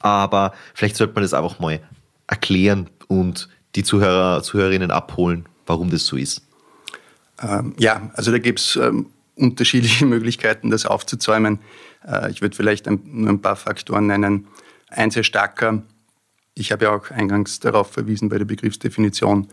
Aber 0.00 0.52
vielleicht 0.72 0.96
sollte 0.96 1.14
man 1.14 1.22
das 1.22 1.34
einfach 1.34 1.58
mal 1.58 1.80
erklären 2.26 2.88
und 3.06 3.48
die 3.76 3.82
Zuhörer, 3.82 4.42
Zuhörerinnen 4.42 4.90
abholen, 4.90 5.46
warum 5.66 5.90
das 5.90 6.06
so 6.06 6.16
ist. 6.16 6.42
Ähm, 7.42 7.74
ja, 7.78 8.10
also 8.14 8.30
da 8.30 8.38
gibt 8.38 8.60
es 8.60 8.76
ähm, 8.76 9.06
unterschiedliche 9.36 10.06
Möglichkeiten, 10.06 10.70
das 10.70 10.86
aufzuzäumen. 10.86 11.58
Äh, 12.06 12.30
ich 12.30 12.40
würde 12.42 12.56
vielleicht 12.56 12.88
ein, 12.88 13.00
nur 13.04 13.30
ein 13.30 13.42
paar 13.42 13.56
Faktoren 13.56 14.06
nennen. 14.06 14.46
Ein 14.88 15.10
sehr 15.10 15.24
starker 15.24 15.82
ich 16.54 16.72
habe 16.72 16.84
ja 16.84 16.94
auch 16.94 17.10
eingangs 17.10 17.60
darauf 17.60 17.92
verwiesen 17.92 18.28
bei 18.28 18.38
der 18.38 18.44
Begriffsdefinition, 18.44 19.48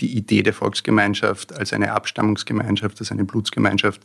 die 0.00 0.16
Idee 0.16 0.42
der 0.42 0.54
Volksgemeinschaft 0.54 1.52
als 1.52 1.72
eine 1.72 1.92
Abstammungsgemeinschaft, 1.92 3.00
als 3.00 3.12
eine 3.12 3.24
Blutsgemeinschaft, 3.24 4.00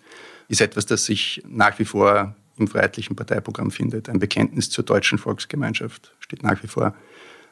ist 0.49 0.59
etwas, 0.59 0.85
das 0.85 1.05
sich 1.05 1.41
nach 1.47 1.79
wie 1.79 1.85
vor 1.85 2.35
im 2.57 2.67
Freiheitlichen 2.67 3.15
Parteiprogramm 3.15 3.71
findet. 3.71 4.09
Ein 4.09 4.19
Bekenntnis 4.19 4.69
zur 4.69 4.83
deutschen 4.83 5.17
Volksgemeinschaft 5.17 6.13
steht 6.19 6.43
nach 6.43 6.61
wie 6.63 6.67
vor 6.67 6.93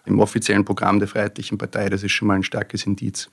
im 0.05 0.19
offiziellen 0.19 0.65
Programm 0.65 0.99
der 0.99 1.07
Freiheitlichen 1.07 1.57
Partei. 1.57 1.89
Das 1.89 2.03
ist 2.03 2.11
schon 2.11 2.27
mal 2.27 2.35
ein 2.35 2.43
starkes 2.43 2.85
Indiz. 2.85 3.29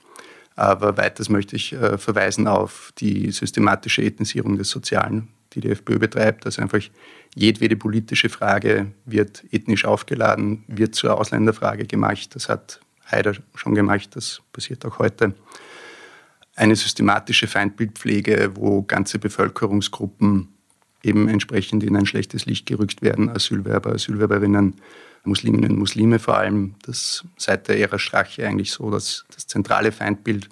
Aber 0.59 0.97
weiters 0.97 1.29
möchte 1.29 1.55
ich 1.55 1.71
äh, 1.71 1.97
verweisen 1.97 2.45
auf 2.45 2.91
die 2.97 3.31
systematische 3.31 4.03
Ethnisierung 4.03 4.57
des 4.57 4.69
Sozialen. 4.69 5.29
die 5.53 5.61
die 5.61 5.69
FPÖ 5.69 5.97
betreibt. 5.97 6.45
Also 6.45 6.61
einfach 6.61 6.81
jedwede 7.33 7.77
politische 7.77 8.27
Frage 8.27 8.91
wird 9.05 9.45
ethnisch 9.51 9.85
aufgeladen, 9.85 10.65
wird 10.67 10.95
zur 10.95 11.17
Ausländerfrage 11.17 11.85
gemacht. 11.85 12.35
Das 12.35 12.49
hat 12.49 12.81
Haider 13.09 13.33
schon 13.55 13.73
gemacht, 13.73 14.15
das 14.17 14.41
passiert 14.51 14.85
auch 14.85 14.99
heute. 14.99 15.33
Eine 16.55 16.75
systematische 16.75 17.47
Feindbildpflege, 17.47 18.51
wo 18.55 18.83
ganze 18.83 19.17
Bevölkerungsgruppen 19.17 20.49
eben 21.01 21.29
entsprechend 21.29 21.83
in 21.85 21.95
ein 21.95 22.05
schlechtes 22.05 22.45
Licht 22.45 22.65
gerückt 22.65 23.01
werden, 23.01 23.29
Asylwerber, 23.29 23.93
Asylwerberinnen, 23.93 24.75
Musliminnen 25.23 25.71
und 25.71 25.79
Muslime 25.79 26.19
vor 26.19 26.37
allem. 26.37 26.75
Das 26.83 27.23
seit 27.37 27.67
der 27.67 27.79
Ära 27.79 27.99
Strache 27.99 28.47
eigentlich 28.47 28.71
so 28.71 28.91
das, 28.91 29.25
das 29.33 29.47
zentrale 29.47 29.91
Feindbild. 29.91 30.49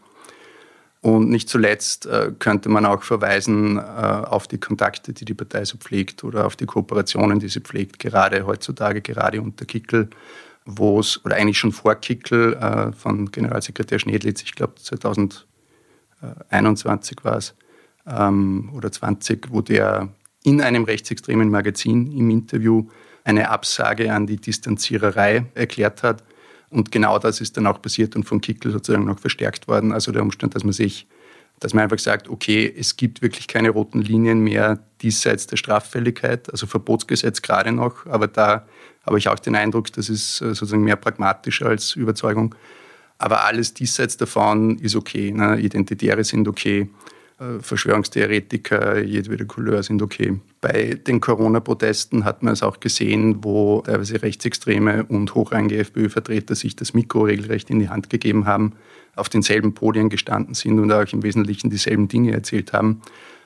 Und 1.01 1.29
nicht 1.29 1.47
zuletzt 1.47 2.07
äh, 2.07 2.31
könnte 2.38 2.69
man 2.69 2.86
auch 2.86 3.03
verweisen 3.03 3.77
äh, 3.77 3.81
auf 3.81 4.47
die 4.47 4.57
Kontakte, 4.57 5.13
die 5.13 5.25
die 5.25 5.36
Partei 5.36 5.63
so 5.63 5.77
pflegt 5.77 6.24
oder 6.24 6.45
auf 6.45 6.55
die 6.55 6.65
Kooperationen, 6.65 7.39
die 7.39 7.50
sie 7.50 7.62
pflegt, 7.62 8.00
gerade 8.00 8.45
heutzutage, 8.45 9.01
gerade 9.01 9.41
unter 9.41 9.65
Kickel, 9.65 10.09
wo 10.65 11.00
es, 11.00 11.24
oder 11.24 11.36
eigentlich 11.36 11.59
schon 11.59 11.71
vor 11.71 11.95
Kickel 11.95 12.55
äh, 12.55 12.91
von 12.91 13.31
Generalsekretär 13.31 14.00
Schnedlitz, 14.00 14.41
ich 14.41 14.55
glaube 14.55 14.75
2021 14.75 17.24
war 17.24 17.38
es, 17.38 17.53
ähm, 18.07 18.71
oder 18.74 18.91
20, 18.91 19.51
wo 19.51 19.62
der 19.62 20.09
in 20.43 20.62
einem 20.62 20.83
rechtsextremen 20.83 21.50
Magazin 21.50 22.12
im 22.12 22.29
Interview 22.29 22.88
eine 23.27 23.50
Absage 23.50 24.13
an 24.13 24.25
die 24.25 24.38
Distanziererei 24.38 25.46
erklärt 25.53 26.01
hat. 26.01 26.24
Und 26.69 26.91
genau 26.91 27.19
das 27.19 27.41
ist 27.41 27.57
dann 27.57 27.67
auch 27.67 27.81
passiert 27.81 28.15
und 28.15 28.24
von 28.24 28.39
Kickel 28.39 28.72
sozusagen 28.72 29.05
noch 29.05 29.19
verstärkt 29.19 29.67
worden. 29.67 29.91
Also 29.91 30.12
der 30.13 30.22
Umstand, 30.22 30.55
dass 30.55 30.63
man 30.63 30.72
sich, 30.72 31.07
dass 31.60 31.74
man 31.74 31.84
einfach 31.84 32.00
sagt, 32.00 32.29
okay, 32.29 32.74
es 32.77 32.96
gibt 32.96 33.22
wirklich 33.22 33.48
keine 33.48 33.69
roten 33.69 34.01
Linien 34.01 34.39
mehr 34.39 34.79
diesseits 35.01 35.46
der 35.46 35.57
Straffälligkeit, 35.57 36.50
also 36.51 36.67
Verbotsgesetz 36.67 37.41
gerade 37.41 37.72
noch, 37.72 38.05
aber 38.05 38.27
da 38.27 38.65
habe 39.05 39.17
ich 39.17 39.27
auch 39.29 39.39
den 39.39 39.55
Eindruck, 39.55 39.91
das 39.93 40.10
ist 40.10 40.41
äh, 40.41 40.53
sozusagen 40.53 40.84
mehr 40.84 40.98
pragmatisch 40.98 41.62
als 41.62 41.96
Überzeugung. 41.96 42.55
Aber 43.17 43.46
alles 43.46 43.74
diesseits 43.74 44.17
davon 44.17 44.77
ist 44.79 44.96
okay. 44.96 45.31
Ne? 45.31 45.60
Identitäre 45.60 46.24
sind 46.24 46.48
okay. 46.48 46.89
Äh, 47.39 47.60
Verschwörungstheoretiker 47.62 49.00
jedweder 49.00 49.46
Couleur 49.46 49.81
sind 49.81 50.01
okay. 50.01 50.39
Bei 50.60 50.96
den 50.96 51.22
Corona-Protesten 51.22 52.26
hat 52.26 52.42
man 52.42 52.54
es 52.54 52.64
auch 52.64 52.80
gesehen, 52.80 53.44
wo 53.44 53.82
teilweise 53.82 54.22
Rechtsextreme 54.22 55.06
und 55.06 55.36
hochrangige 55.36 55.82
FPÖ-Vertreter 55.82 56.56
sich 56.56 56.76
das 56.76 56.96
Mikro 56.96 57.24
regelrecht 57.24 57.70
in 57.70 57.80
die 57.80 57.90
Hand 57.90 58.10
gegeben 58.10 58.46
haben, 58.48 58.74
auf 59.16 59.30
denselben 59.30 59.76
Podien 59.76 60.10
gestanden 60.10 60.56
sind 60.56 60.80
und 60.80 60.92
auch 60.92 61.12
im 61.14 61.22
Wesentlichen 61.22 61.70
dieselben 61.70 62.08
Dinge 62.08 62.32
erzählt 62.32 62.74
haben. 62.74 63.02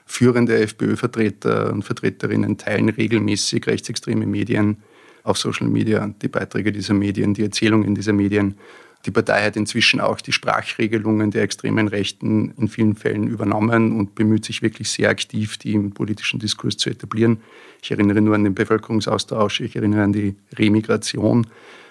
Führende 0.06 0.58
FPÖ-Vertreter 0.60 1.74
und 1.74 1.84
Vertreterinnen 1.84 2.58
teilen 2.58 2.90
regelmäßig 2.90 3.68
rechtsextreme 3.68 4.26
Medien 4.26 4.78
auf 5.24 5.38
Social 5.38 5.68
Media, 5.68 6.14
die 6.22 6.30
Beiträge 6.30 6.72
dieser 6.72 6.94
Medien, 6.94 7.34
die 7.34 7.44
Erzählungen 7.44 7.94
dieser 7.94 8.14
Medien 8.14 8.56
die 9.06 9.12
Partei 9.12 9.44
hat 9.44 9.56
inzwischen 9.56 10.00
auch 10.00 10.22
die 10.22 10.32
Sprachregelungen 10.32 11.32
der 11.32 11.44
extremen 11.44 11.88
Rechten 11.88 12.54
in 12.58 12.68
vielen 12.68 12.96
Fällen 12.96 13.28
übernommen 13.28 13.98
und 13.98 14.16
bemüht 14.16 14.46
sich 14.46 14.62
wirklich 14.62 14.90
sehr 14.90 15.10
aktiv, 15.10 15.58
die 15.58 15.74
im 15.74 15.92
politischen 15.92 16.40
Diskurs 16.40 16.78
zu 16.78 16.90
etablieren. 16.90 17.42
Ich 17.82 17.92
erinnere 17.92 18.22
nur 18.22 18.36
an 18.36 18.44
den 18.44 18.54
Bevölkerungsaustausch, 18.54 19.62
ich 19.62 19.76
erinnere 19.76 20.04
an 20.04 20.14
die 20.14 20.36
Remigration. 20.58 21.48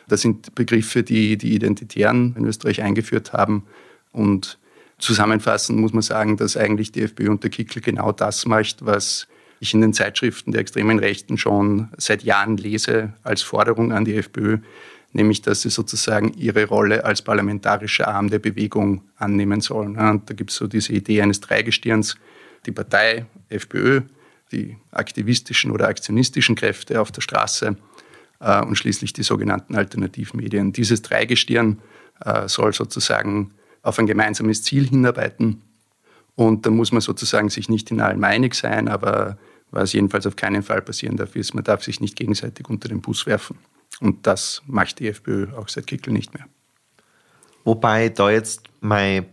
Das 0.07 0.21
sind 0.21 0.55
Begriffe, 0.55 1.03
die 1.03 1.37
die 1.37 1.55
Identitären 1.55 2.35
in 2.37 2.45
Österreich 2.45 2.83
eingeführt 2.83 3.33
haben. 3.33 3.65
Und 4.13 4.59
zusammenfassend 4.99 5.79
muss 5.79 5.93
man 5.93 6.03
sagen, 6.03 6.37
dass 6.37 6.57
eigentlich 6.57 6.93
die 6.93 7.03
FPÖ 7.03 7.31
unter 7.31 7.49
Kickl 7.49 7.81
genau 7.81 8.13
das 8.13 8.47
macht, 8.47 8.85
was 8.85 9.27
ich 9.61 9.75
in 9.75 9.81
den 9.81 9.93
Zeitschriften 9.93 10.53
der 10.53 10.63
extremen 10.63 10.99
Rechten 10.99 11.39
schon 11.39 11.89
seit 11.97 12.23
Jahren 12.23 12.57
lese 12.57 13.13
als 13.23 13.43
Forderung 13.43 13.93
an 13.93 14.05
die 14.05 14.15
FPÖ, 14.15 14.59
nämlich 15.13 15.43
dass 15.43 15.63
sie 15.63 15.71
sozusagen 15.71 16.35
ihre 16.35 16.67
Rolle 16.67 17.05
als 17.05 17.23
parlamentarischer 17.23 18.09
Arm 18.09 18.31
der 18.31 18.39
Bewegung 18.39 19.03
annehmen 19.17 19.61
sollen. 19.61 19.97
Und 19.97 20.31
da 20.31 20.35
gibt 20.35 20.51
es 20.51 20.57
so 20.57 20.67
diese 20.67 20.93
Idee 20.93 21.23
eines 21.23 21.41
Dreigestirns, 21.41 22.17
die 22.67 22.73
Partei, 22.73 23.27
FPÖ, 23.49 24.03
die 24.53 24.77
aktivistischen 24.91 25.71
oder 25.71 25.89
aktionistischen 25.89 26.55
Kräfte 26.55 27.01
auf 27.01 27.13
der 27.13 27.21
Straße 27.21 27.77
äh, 28.41 28.63
und 28.63 28.77
schließlich 28.77 29.13
die 29.13 29.23
sogenannten 29.23 29.75
Alternativmedien. 29.75 30.73
Dieses 30.73 31.03
Dreigestirn 31.03 31.81
äh, 32.25 32.49
soll 32.49 32.73
sozusagen 32.73 33.53
auf 33.83 33.99
ein 33.99 34.07
gemeinsames 34.07 34.63
Ziel 34.63 34.89
hinarbeiten. 34.89 35.63
Und 36.35 36.67
da 36.67 36.71
muss 36.71 36.93
man 36.93 37.01
sozusagen 37.01 37.51
sich 37.51 37.69
nicht 37.69 37.91
in 37.91 38.01
allem 38.01 38.23
einig 38.25 38.55
sein, 38.55 38.89
aber 38.89 39.39
was 39.71 39.93
jedenfalls 39.93 40.27
auf 40.27 40.37
keinen 40.37 40.63
Fall 40.63 40.83
passieren 40.83 41.17
darf, 41.17 41.37
ist, 41.37 41.55
man 41.55 41.65
darf 41.65 41.85
sich 41.85 42.01
nicht 42.01 42.17
gegenseitig 42.17 42.69
unter 42.69 42.89
den 42.89 43.01
Bus 43.01 43.27
werfen. 43.27 43.57
Und 44.01 44.27
das 44.27 44.63
macht 44.67 44.99
die 44.99 45.09
FPÖ 45.09 45.55
auch 45.55 45.69
seit 45.69 45.87
Kickel 45.87 46.13
nicht 46.13 46.35
mehr. 46.35 46.47
Wobei 47.65 48.09
da 48.09 48.31
jetzt 48.31 48.63
mein 48.81 49.27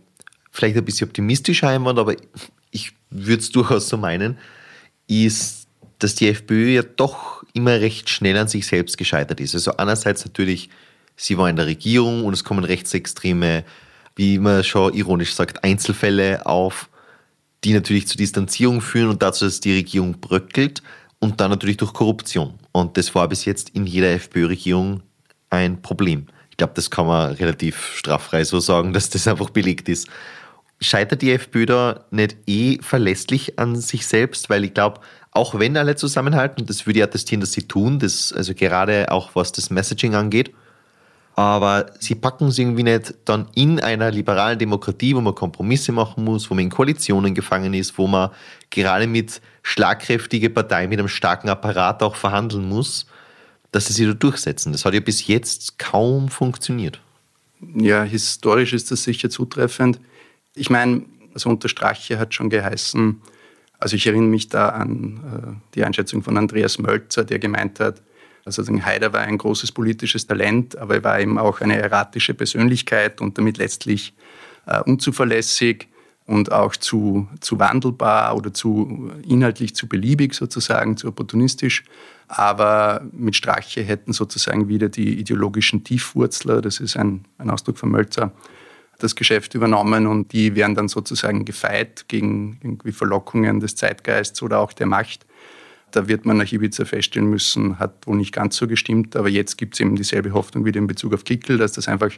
vielleicht 0.50 0.76
ein 0.76 0.84
bisschen 0.84 1.08
optimistischer 1.08 1.68
Einwand, 1.68 1.98
aber 1.98 2.14
ich 2.70 2.92
würde 3.10 3.40
es 3.40 3.50
durchaus 3.50 3.88
so 3.88 3.96
meinen, 3.96 4.38
ist, 5.06 5.68
dass 5.98 6.14
die 6.14 6.28
FPÖ 6.28 6.74
ja 6.74 6.82
doch 6.82 7.42
immer 7.54 7.80
recht 7.80 8.10
schnell 8.10 8.36
an 8.36 8.48
sich 8.48 8.66
selbst 8.66 8.98
gescheitert 8.98 9.40
ist. 9.40 9.54
Also 9.54 9.76
einerseits 9.76 10.24
natürlich, 10.24 10.68
sie 11.16 11.38
war 11.38 11.48
in 11.48 11.56
der 11.56 11.66
Regierung 11.66 12.24
und 12.24 12.34
es 12.34 12.44
kommen 12.44 12.64
rechtsextreme, 12.64 13.64
wie 14.16 14.38
man 14.38 14.64
schon 14.64 14.94
ironisch 14.94 15.34
sagt, 15.34 15.64
Einzelfälle 15.64 16.44
auf, 16.44 16.88
die 17.64 17.72
natürlich 17.72 18.06
zu 18.06 18.16
Distanzierung 18.16 18.80
führen 18.80 19.10
und 19.10 19.22
dazu, 19.22 19.44
dass 19.44 19.60
die 19.60 19.74
Regierung 19.74 20.20
bröckelt 20.20 20.82
und 21.20 21.40
dann 21.40 21.50
natürlich 21.50 21.76
durch 21.76 21.92
Korruption. 21.92 22.54
Und 22.72 22.96
das 22.96 23.14
war 23.14 23.28
bis 23.28 23.44
jetzt 23.44 23.70
in 23.70 23.86
jeder 23.86 24.10
FPÖ-Regierung 24.10 25.02
ein 25.50 25.82
Problem. 25.82 26.26
Ich 26.50 26.56
glaube, 26.56 26.74
das 26.74 26.90
kann 26.90 27.06
man 27.06 27.32
relativ 27.32 27.94
straffrei 27.94 28.44
so 28.44 28.60
sagen, 28.60 28.92
dass 28.94 29.10
das 29.10 29.26
einfach 29.26 29.50
belegt 29.50 29.88
ist. 29.88 30.08
Scheitert 30.80 31.22
die 31.22 31.32
FPÖ 31.32 31.66
da 31.66 32.04
nicht 32.12 32.36
eh 32.46 32.78
verlässlich 32.80 33.58
an 33.58 33.76
sich 33.76 34.06
selbst? 34.06 34.48
Weil 34.48 34.64
ich 34.64 34.74
glaube, 34.74 35.00
auch 35.32 35.58
wenn 35.58 35.76
alle 35.76 35.96
zusammenhalten, 35.96 36.66
das 36.66 36.86
würde 36.86 37.00
ich 37.00 37.04
attestieren, 37.04 37.40
dass 37.40 37.52
sie 37.52 37.66
tun, 37.66 37.98
das, 37.98 38.32
also 38.32 38.54
gerade 38.54 39.10
auch 39.10 39.34
was 39.34 39.50
das 39.52 39.70
Messaging 39.70 40.14
angeht, 40.14 40.54
aber 41.38 41.92
sie 42.00 42.16
packen 42.16 42.48
es 42.48 42.58
irgendwie 42.58 42.82
nicht 42.82 43.14
dann 43.24 43.46
in 43.54 43.78
einer 43.78 44.10
liberalen 44.10 44.58
Demokratie, 44.58 45.14
wo 45.14 45.20
man 45.20 45.36
Kompromisse 45.36 45.92
machen 45.92 46.24
muss, 46.24 46.50
wo 46.50 46.54
man 46.54 46.64
in 46.64 46.70
Koalitionen 46.70 47.32
gefangen 47.32 47.74
ist, 47.74 47.96
wo 47.96 48.08
man 48.08 48.30
gerade 48.70 49.06
mit 49.06 49.40
schlagkräftigen 49.62 50.52
Parteien, 50.52 50.90
mit 50.90 50.98
einem 50.98 51.06
starken 51.06 51.48
Apparat 51.48 52.02
auch 52.02 52.16
verhandeln 52.16 52.68
muss, 52.68 53.06
dass 53.70 53.86
sie 53.86 53.92
sich 53.92 54.08
da 54.08 54.14
durchsetzen. 54.14 54.72
Das 54.72 54.84
hat 54.84 54.94
ja 54.94 54.98
bis 54.98 55.28
jetzt 55.28 55.78
kaum 55.78 56.28
funktioniert. 56.28 57.00
Ja, 57.72 58.02
historisch 58.02 58.72
ist 58.72 58.90
das 58.90 59.04
sicher 59.04 59.30
zutreffend. 59.30 60.00
Ich 60.56 60.70
meine, 60.70 61.02
also 61.34 61.50
unter 61.50 61.68
Strache 61.68 62.18
hat 62.18 62.34
schon 62.34 62.50
geheißen, 62.50 63.22
also 63.78 63.94
ich 63.94 64.08
erinnere 64.08 64.30
mich 64.30 64.48
da 64.48 64.70
an 64.70 65.20
äh, 65.22 65.74
die 65.76 65.84
Einschätzung 65.84 66.24
von 66.24 66.36
Andreas 66.36 66.80
Mölzer, 66.80 67.22
der 67.22 67.38
gemeint 67.38 67.78
hat, 67.78 68.02
also 68.56 68.64
Haider 68.80 69.12
war 69.12 69.20
ein 69.20 69.36
großes 69.36 69.72
politisches 69.72 70.26
Talent, 70.26 70.78
aber 70.78 70.96
er 70.96 71.04
war 71.04 71.20
eben 71.20 71.38
auch 71.38 71.60
eine 71.60 71.76
erratische 71.76 72.34
Persönlichkeit 72.34 73.20
und 73.20 73.36
damit 73.36 73.58
letztlich 73.58 74.14
äh, 74.66 74.80
unzuverlässig 74.80 75.88
und 76.26 76.52
auch 76.52 76.76
zu, 76.76 77.26
zu 77.40 77.58
wandelbar 77.58 78.36
oder 78.36 78.52
zu 78.52 79.10
inhaltlich 79.26 79.74
zu 79.74 79.88
beliebig 79.88 80.34
sozusagen, 80.34 80.96
zu 80.96 81.08
opportunistisch. 81.08 81.84
Aber 82.28 83.02
mit 83.12 83.34
Strache 83.34 83.82
hätten 83.82 84.12
sozusagen 84.12 84.68
wieder 84.68 84.90
die 84.90 85.18
ideologischen 85.18 85.84
Tiefwurzler, 85.84 86.60
das 86.60 86.80
ist 86.80 86.96
ein, 86.96 87.24
ein 87.38 87.48
Ausdruck 87.48 87.78
von 87.78 87.90
Mölzer, 87.90 88.32
das 88.98 89.14
Geschäft 89.14 89.54
übernommen 89.54 90.06
und 90.06 90.32
die 90.32 90.54
wären 90.54 90.74
dann 90.74 90.88
sozusagen 90.88 91.44
gefeit 91.44 92.06
gegen 92.08 92.58
irgendwie 92.62 92.92
Verlockungen 92.92 93.60
des 93.60 93.76
Zeitgeists 93.76 94.42
oder 94.42 94.58
auch 94.58 94.72
der 94.72 94.86
Macht. 94.86 95.24
Da 95.90 96.08
wird 96.08 96.26
man 96.26 96.36
nach 96.36 96.52
Ibiza 96.52 96.84
feststellen 96.84 97.30
müssen, 97.30 97.78
hat 97.78 98.06
wohl 98.06 98.16
nicht 98.16 98.32
ganz 98.32 98.56
so 98.56 98.66
gestimmt, 98.66 99.16
aber 99.16 99.28
jetzt 99.28 99.56
gibt 99.56 99.74
es 99.74 99.80
eben 99.80 99.96
dieselbe 99.96 100.32
Hoffnung 100.32 100.64
wieder 100.64 100.78
in 100.78 100.86
Bezug 100.86 101.14
auf 101.14 101.24
Kickel, 101.24 101.56
dass 101.56 101.72
das 101.72 101.88
einfach 101.88 102.12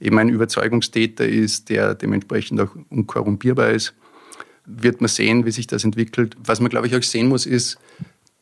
eben 0.00 0.18
ein 0.18 0.28
Überzeugungstäter 0.28 1.26
ist, 1.26 1.70
der 1.70 1.94
dementsprechend 1.94 2.60
auch 2.60 2.70
unkorrumpierbar 2.90 3.70
ist. 3.70 3.94
Wird 4.66 5.00
man 5.00 5.08
sehen, 5.08 5.46
wie 5.46 5.50
sich 5.50 5.66
das 5.66 5.84
entwickelt. 5.84 6.36
Was 6.44 6.60
man, 6.60 6.70
glaube 6.70 6.86
ich, 6.86 6.96
auch 6.96 7.02
sehen 7.02 7.28
muss, 7.28 7.46
ist, 7.46 7.78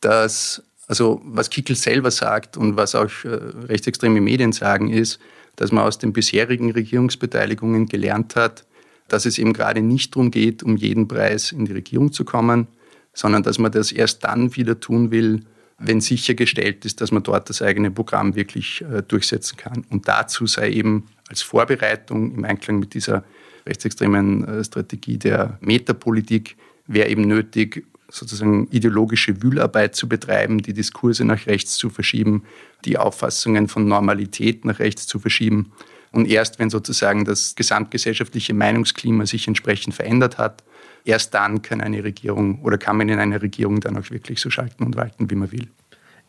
dass, 0.01 0.63
also 0.87 1.21
was 1.23 1.49
Kickel 1.49 1.75
selber 1.75 2.11
sagt 2.11 2.57
und 2.57 2.75
was 2.75 2.95
auch 2.95 3.11
äh, 3.23 3.29
rechtsextreme 3.67 4.21
Medien 4.21 4.51
sagen, 4.51 4.89
ist, 4.89 5.19
dass 5.55 5.71
man 5.71 5.83
aus 5.83 5.97
den 5.97 6.13
bisherigen 6.13 6.71
Regierungsbeteiligungen 6.71 7.87
gelernt 7.87 8.35
hat, 8.35 8.65
dass 9.07 9.25
es 9.25 9.37
eben 9.37 9.53
gerade 9.53 9.81
nicht 9.81 10.15
darum 10.15 10.31
geht, 10.31 10.63
um 10.63 10.77
jeden 10.77 11.07
Preis 11.07 11.51
in 11.51 11.65
die 11.65 11.73
Regierung 11.73 12.11
zu 12.11 12.25
kommen, 12.25 12.67
sondern 13.13 13.43
dass 13.43 13.59
man 13.59 13.71
das 13.71 13.91
erst 13.91 14.23
dann 14.23 14.55
wieder 14.55 14.79
tun 14.79 15.11
will, 15.11 15.41
wenn 15.79 16.01
sichergestellt 16.01 16.85
ist, 16.85 17.01
dass 17.01 17.11
man 17.11 17.23
dort 17.23 17.49
das 17.49 17.61
eigene 17.61 17.91
Programm 17.91 18.35
wirklich 18.35 18.81
äh, 18.81 19.01
durchsetzen 19.01 19.57
kann. 19.57 19.85
Und 19.89 20.07
dazu 20.07 20.47
sei 20.47 20.71
eben 20.71 21.07
als 21.29 21.41
Vorbereitung 21.41 22.35
im 22.35 22.45
Einklang 22.45 22.79
mit 22.79 22.93
dieser 22.93 23.23
rechtsextremen 23.65 24.47
äh, 24.47 24.63
Strategie 24.63 25.17
der 25.17 25.57
Metapolitik 25.61 26.55
wäre 26.87 27.09
eben 27.09 27.21
nötig, 27.21 27.85
sozusagen 28.09 28.67
ideologische 28.69 29.41
Wühlarbeit 29.41 29.95
zu 29.95 30.07
betreiben, 30.07 30.59
die 30.59 30.73
Diskurse 30.73 31.25
nach 31.25 31.47
rechts 31.47 31.77
zu 31.77 31.89
verschieben, 31.89 32.43
die 32.85 32.97
Auffassungen 32.97 33.67
von 33.67 33.87
Normalität 33.87 34.65
nach 34.65 34.79
rechts 34.79 35.07
zu 35.07 35.17
verschieben. 35.17 35.71
Und 36.11 36.27
erst 36.27 36.59
wenn 36.59 36.69
sozusagen 36.69 37.25
das 37.25 37.55
gesamtgesellschaftliche 37.55 38.53
Meinungsklima 38.53 39.25
sich 39.25 39.47
entsprechend 39.47 39.95
verändert 39.95 40.37
hat, 40.37 40.63
erst 41.05 41.33
dann 41.33 41.61
kann 41.61 41.81
eine 41.81 42.03
Regierung 42.03 42.61
oder 42.61 42.77
kann 42.77 42.97
man 42.97 43.09
in 43.09 43.19
einer 43.19 43.41
Regierung 43.41 43.79
dann 43.79 43.97
auch 43.97 44.09
wirklich 44.09 44.39
so 44.39 44.49
schalten 44.49 44.83
und 44.83 44.95
walten, 44.95 45.29
wie 45.29 45.35
man 45.35 45.51
will. 45.51 45.67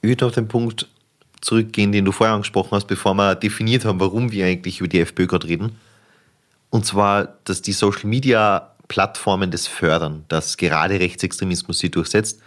Ich 0.03 0.09
würde 0.09 0.27
auf 0.27 0.33
den 0.33 0.49
Punkt 0.49 0.89
zurückgehen, 1.41 1.93
den 1.93 2.05
du 2.05 2.13
vorher 2.13 2.35
angesprochen 2.35 2.73
hast, 2.73 2.87
bevor 2.87 3.15
wir 3.15 3.35
definiert 3.35 3.85
haben, 3.85 4.01
warum 4.01 4.33
wir 4.33 4.47
eigentlich 4.47 4.81
über 4.81 4.89
die 4.89 5.01
FPÖ 5.01 5.27
gerade 5.27 5.47
reden. 5.47 5.73
Und 6.71 6.87
zwar, 6.87 7.39
dass 7.45 7.63
die 7.63 7.73
Social 7.73 8.07
Media 8.09 8.75
Plattformen 8.89 9.51
das 9.51 9.67
fördern, 9.67 10.25
dass 10.29 10.57
gerade 10.57 11.01
Rechtsextremismus 11.01 11.79
sie 11.79 11.91
durchsetzt. 11.91 12.41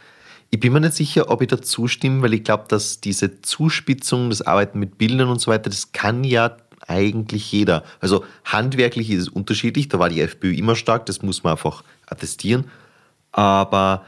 Ich 0.49 0.59
bin 0.59 0.71
mir 0.71 0.79
nicht 0.79 0.93
sicher, 0.93 1.29
ob 1.29 1.41
ich 1.41 1.47
da 1.47 1.61
zustimme, 1.61 2.21
weil 2.21 2.33
ich 2.33 2.43
glaube, 2.43 2.65
dass 2.67 3.01
diese 3.01 3.41
Zuspitzung, 3.41 4.29
das 4.29 4.41
Arbeiten 4.41 4.79
mit 4.79 4.97
Bildern 4.97 5.29
und 5.29 5.41
so 5.41 5.51
weiter, 5.51 5.69
das 5.69 5.91
kann 5.91 6.23
ja 6.23 6.55
eigentlich 6.87 7.51
jeder. 7.51 7.83
Also 7.99 8.25
handwerklich 8.45 9.09
ist 9.09 9.21
es 9.21 9.29
unterschiedlich, 9.29 9.89
da 9.89 9.99
war 9.99 10.09
die 10.09 10.21
FPÖ 10.21 10.53
immer 10.53 10.75
stark, 10.75 11.05
das 11.05 11.21
muss 11.21 11.43
man 11.43 11.51
einfach 11.51 11.83
attestieren. 12.07 12.65
Aber 13.31 14.05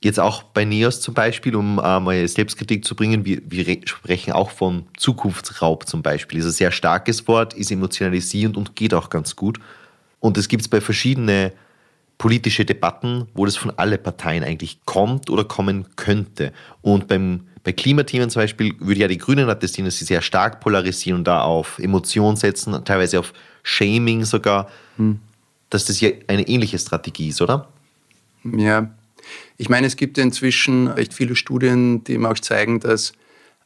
jetzt 0.00 0.20
auch 0.20 0.42
bei 0.42 0.64
NEOS 0.64 1.00
zum 1.00 1.14
Beispiel, 1.14 1.56
um 1.56 1.76
mal 1.76 2.28
Selbstkritik 2.28 2.84
zu 2.84 2.94
bringen, 2.94 3.24
wir, 3.24 3.40
wir 3.44 3.64
sprechen 3.86 4.32
auch 4.32 4.50
von 4.50 4.86
Zukunftsraub 4.96 5.88
zum 5.88 6.02
Beispiel. 6.02 6.38
Ist 6.38 6.46
ein 6.46 6.52
sehr 6.52 6.70
starkes 6.70 7.26
Wort, 7.26 7.54
ist 7.54 7.70
emotionalisierend 7.70 8.56
und 8.56 8.76
geht 8.76 8.94
auch 8.94 9.10
ganz 9.10 9.34
gut. 9.34 9.58
Und 10.20 10.36
das 10.36 10.48
gibt 10.48 10.62
es 10.62 10.68
bei 10.68 10.80
verschiedenen 10.80 11.52
politische 12.18 12.64
Debatten, 12.64 13.28
wo 13.34 13.44
das 13.44 13.56
von 13.56 13.70
allen 13.78 14.02
Parteien 14.02 14.42
eigentlich 14.42 14.80
kommt 14.84 15.30
oder 15.30 15.44
kommen 15.44 15.86
könnte. 15.96 16.52
Und 16.82 17.06
beim, 17.06 17.46
bei 17.68 17.72
Klimathemen 17.72 18.30
zum 18.30 18.40
Beispiel 18.40 18.74
würde 18.78 19.00
ja 19.00 19.08
die 19.08 19.18
Grünen 19.18 19.46
attestieren, 19.50 19.84
dass 19.84 19.98
sie 19.98 20.06
sehr 20.06 20.22
stark 20.22 20.60
polarisieren 20.60 21.18
und 21.18 21.24
da 21.24 21.42
auf 21.42 21.78
Emotionen 21.78 22.38
setzen, 22.38 22.82
teilweise 22.86 23.18
auf 23.18 23.34
Shaming 23.62 24.24
sogar, 24.24 24.70
hm. 24.96 25.18
dass 25.68 25.84
das 25.84 26.00
ja 26.00 26.08
eine 26.28 26.48
ähnliche 26.48 26.78
Strategie 26.78 27.28
ist, 27.28 27.42
oder? 27.42 27.68
Ja, 28.42 28.88
ich 29.58 29.68
meine, 29.68 29.86
es 29.86 29.96
gibt 29.96 30.16
inzwischen 30.16 30.88
recht 30.88 31.12
viele 31.12 31.36
Studien, 31.36 32.02
die 32.04 32.14
eben 32.14 32.24
auch 32.24 32.38
zeigen, 32.38 32.80
dass 32.80 33.12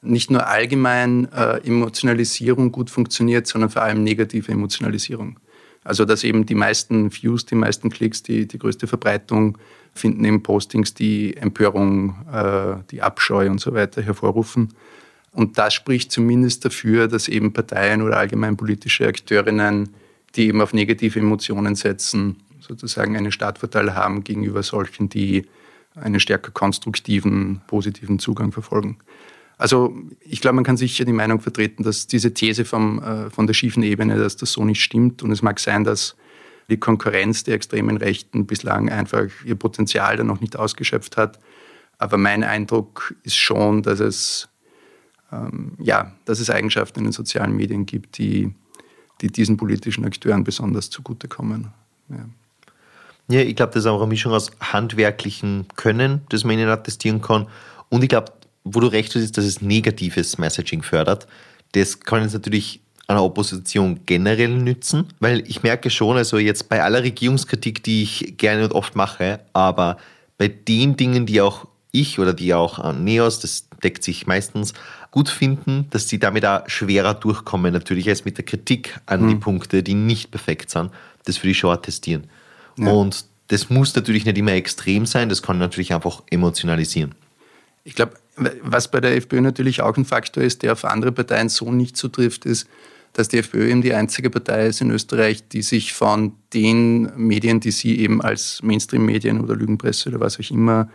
nicht 0.00 0.32
nur 0.32 0.48
allgemein 0.48 1.30
äh, 1.30 1.58
Emotionalisierung 1.64 2.72
gut 2.72 2.90
funktioniert, 2.90 3.46
sondern 3.46 3.70
vor 3.70 3.82
allem 3.82 4.02
negative 4.02 4.50
Emotionalisierung. 4.50 5.38
Also 5.84 6.04
dass 6.04 6.24
eben 6.24 6.46
die 6.46 6.54
meisten 6.54 7.12
Views, 7.12 7.44
die 7.44 7.54
meisten 7.54 7.90
Klicks, 7.90 8.22
die, 8.22 8.46
die 8.46 8.58
größte 8.58 8.86
Verbreitung 8.86 9.58
finden 9.94 10.24
eben 10.24 10.42
Postings, 10.42 10.94
die 10.94 11.36
Empörung, 11.36 12.16
äh, 12.32 12.76
die 12.90 13.02
Abscheu 13.02 13.50
und 13.50 13.60
so 13.60 13.74
weiter 13.74 14.02
hervorrufen. 14.02 14.70
Und 15.32 15.58
das 15.58 15.74
spricht 15.74 16.12
zumindest 16.12 16.64
dafür, 16.64 17.08
dass 17.08 17.28
eben 17.28 17.52
Parteien 17.52 18.02
oder 18.02 18.18
allgemein 18.18 18.56
politische 18.56 19.06
Akteurinnen, 19.06 19.90
die 20.34 20.48
eben 20.48 20.60
auf 20.60 20.72
negative 20.72 21.18
Emotionen 21.18 21.74
setzen, 21.74 22.36
sozusagen 22.60 23.16
einen 23.16 23.32
Startvorteil 23.32 23.94
haben 23.94 24.24
gegenüber 24.24 24.62
solchen, 24.62 25.08
die 25.08 25.46
einen 25.94 26.20
stärker 26.20 26.52
konstruktiven, 26.52 27.60
positiven 27.66 28.18
Zugang 28.18 28.52
verfolgen. 28.52 28.98
Also 29.62 29.94
ich 30.18 30.40
glaube, 30.40 30.56
man 30.56 30.64
kann 30.64 30.76
sicher 30.76 31.04
die 31.04 31.12
Meinung 31.12 31.40
vertreten, 31.40 31.84
dass 31.84 32.08
diese 32.08 32.34
These 32.34 32.64
vom, 32.64 33.00
äh, 33.00 33.30
von 33.30 33.46
der 33.46 33.54
schiefen 33.54 33.84
Ebene, 33.84 34.18
dass 34.18 34.36
das 34.36 34.50
so 34.50 34.64
nicht 34.64 34.82
stimmt. 34.82 35.22
Und 35.22 35.30
es 35.30 35.40
mag 35.40 35.60
sein, 35.60 35.84
dass 35.84 36.16
die 36.68 36.78
Konkurrenz 36.78 37.44
der 37.44 37.54
extremen 37.54 37.96
Rechten 37.96 38.44
bislang 38.44 38.90
einfach 38.90 39.28
ihr 39.44 39.54
Potenzial 39.54 40.16
da 40.16 40.24
noch 40.24 40.40
nicht 40.40 40.56
ausgeschöpft 40.56 41.16
hat. 41.16 41.38
Aber 41.98 42.16
mein 42.18 42.42
Eindruck 42.42 43.14
ist 43.22 43.36
schon, 43.36 43.84
dass 43.84 44.00
es, 44.00 44.48
ähm, 45.30 45.74
ja, 45.78 46.10
dass 46.24 46.40
es 46.40 46.50
Eigenschaften 46.50 46.98
in 46.98 47.04
den 47.04 47.12
sozialen 47.12 47.54
Medien 47.54 47.86
gibt, 47.86 48.18
die, 48.18 48.52
die 49.20 49.28
diesen 49.28 49.58
politischen 49.58 50.04
Akteuren 50.04 50.42
besonders 50.42 50.90
zugutekommen. 50.90 51.68
Ja. 52.08 52.26
Ja, 53.28 53.40
ich 53.42 53.54
glaube, 53.54 53.74
das 53.74 53.84
ist 53.84 53.86
auch 53.86 54.00
eine 54.00 54.08
Mischung 54.08 54.32
aus 54.32 54.50
handwerklichen 54.58 55.66
Können, 55.76 56.22
das 56.30 56.42
man 56.42 56.58
ihnen 56.58 56.68
attestieren 56.68 57.22
kann. 57.22 57.46
Und 57.90 58.02
ich 58.02 58.08
glaube, 58.08 58.32
wo 58.64 58.80
du 58.80 58.86
recht 58.86 59.14
hast, 59.14 59.22
ist, 59.22 59.38
dass 59.38 59.44
es 59.44 59.60
negatives 59.60 60.38
Messaging 60.38 60.82
fördert. 60.82 61.26
Das 61.72 62.00
kann 62.00 62.22
jetzt 62.22 62.34
natürlich 62.34 62.80
einer 63.08 63.24
Opposition 63.24 64.00
generell 64.06 64.56
nützen, 64.56 65.08
weil 65.20 65.42
ich 65.48 65.62
merke 65.62 65.90
schon, 65.90 66.16
also 66.16 66.38
jetzt 66.38 66.68
bei 66.68 66.82
aller 66.82 67.02
Regierungskritik, 67.02 67.82
die 67.82 68.02
ich 68.02 68.34
gerne 68.36 68.64
und 68.64 68.72
oft 68.72 68.96
mache, 68.96 69.40
aber 69.52 69.98
bei 70.38 70.48
den 70.48 70.96
Dingen, 70.96 71.26
die 71.26 71.40
auch 71.40 71.66
ich 71.90 72.18
oder 72.18 72.32
die 72.32 72.54
auch 72.54 72.78
an 72.78 73.04
Neos, 73.04 73.40
das 73.40 73.68
deckt 73.82 74.02
sich 74.02 74.26
meistens, 74.26 74.72
gut 75.10 75.28
finden, 75.28 75.86
dass 75.90 76.08
sie 76.08 76.18
damit 76.18 76.46
auch 76.46 76.62
schwerer 76.68 77.14
durchkommen, 77.14 77.72
natürlich 77.72 78.08
als 78.08 78.24
mit 78.24 78.38
der 78.38 78.44
Kritik 78.44 78.98
an 79.06 79.22
mhm. 79.22 79.28
die 79.28 79.34
Punkte, 79.36 79.82
die 79.82 79.94
nicht 79.94 80.30
perfekt 80.30 80.70
sind. 80.70 80.90
Das 81.24 81.38
würde 81.38 81.50
ich 81.50 81.58
schon 81.58 81.70
attestieren. 81.70 82.24
Ja. 82.78 82.90
Und 82.90 83.26
das 83.48 83.68
muss 83.68 83.94
natürlich 83.94 84.24
nicht 84.24 84.38
immer 84.38 84.52
extrem 84.52 85.04
sein, 85.04 85.28
das 85.28 85.42
kann 85.42 85.58
natürlich 85.58 85.92
einfach 85.92 86.22
emotionalisieren. 86.30 87.14
Ich 87.84 87.94
glaube, 87.94 88.14
was 88.36 88.90
bei 88.90 89.00
der 89.00 89.16
FPÖ 89.16 89.40
natürlich 89.40 89.82
auch 89.82 89.96
ein 89.96 90.04
Faktor 90.04 90.42
ist, 90.42 90.62
der 90.62 90.72
auf 90.72 90.84
andere 90.84 91.12
Parteien 91.12 91.48
so 91.48 91.70
nicht 91.70 91.96
zutrifft, 91.96 92.46
ist, 92.46 92.66
dass 93.12 93.28
die 93.28 93.38
FPÖ 93.38 93.68
eben 93.68 93.82
die 93.82 93.92
einzige 93.92 94.30
Partei 94.30 94.66
ist 94.66 94.80
in 94.80 94.90
Österreich, 94.90 95.46
die 95.48 95.62
sich 95.62 95.92
von 95.92 96.32
den 96.54 97.12
Medien, 97.16 97.60
die 97.60 97.70
sie 97.70 97.98
eben 97.98 98.22
als 98.22 98.62
Mainstream-Medien 98.62 99.40
oder 99.40 99.54
Lügenpresse 99.54 100.08
oder 100.08 100.20
was 100.20 100.40
auch 100.40 100.50
immer 100.50 100.88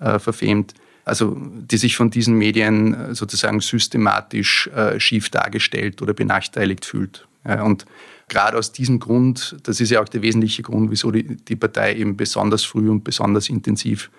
äh, 0.00 0.18
verfemt, 0.18 0.74
also 1.04 1.36
die 1.38 1.76
sich 1.76 1.96
von 1.96 2.10
diesen 2.10 2.34
Medien 2.34 2.94
äh, 2.94 3.14
sozusagen 3.14 3.60
systematisch 3.60 4.68
äh, 4.68 4.98
schief 4.98 5.28
dargestellt 5.28 6.00
oder 6.00 6.14
benachteiligt 6.14 6.86
fühlt. 6.86 7.26
Ja, 7.46 7.62
und 7.62 7.84
gerade 8.28 8.56
aus 8.56 8.72
diesem 8.72 8.98
Grund, 8.98 9.56
das 9.62 9.80
ist 9.80 9.90
ja 9.90 10.02
auch 10.02 10.08
der 10.08 10.22
wesentliche 10.22 10.62
Grund, 10.62 10.90
wieso 10.90 11.10
die, 11.10 11.36
die 11.36 11.56
Partei 11.56 11.96
eben 11.96 12.16
besonders 12.16 12.64
früh 12.64 12.88
und 12.88 13.04
besonders 13.04 13.48
intensiv 13.48 14.10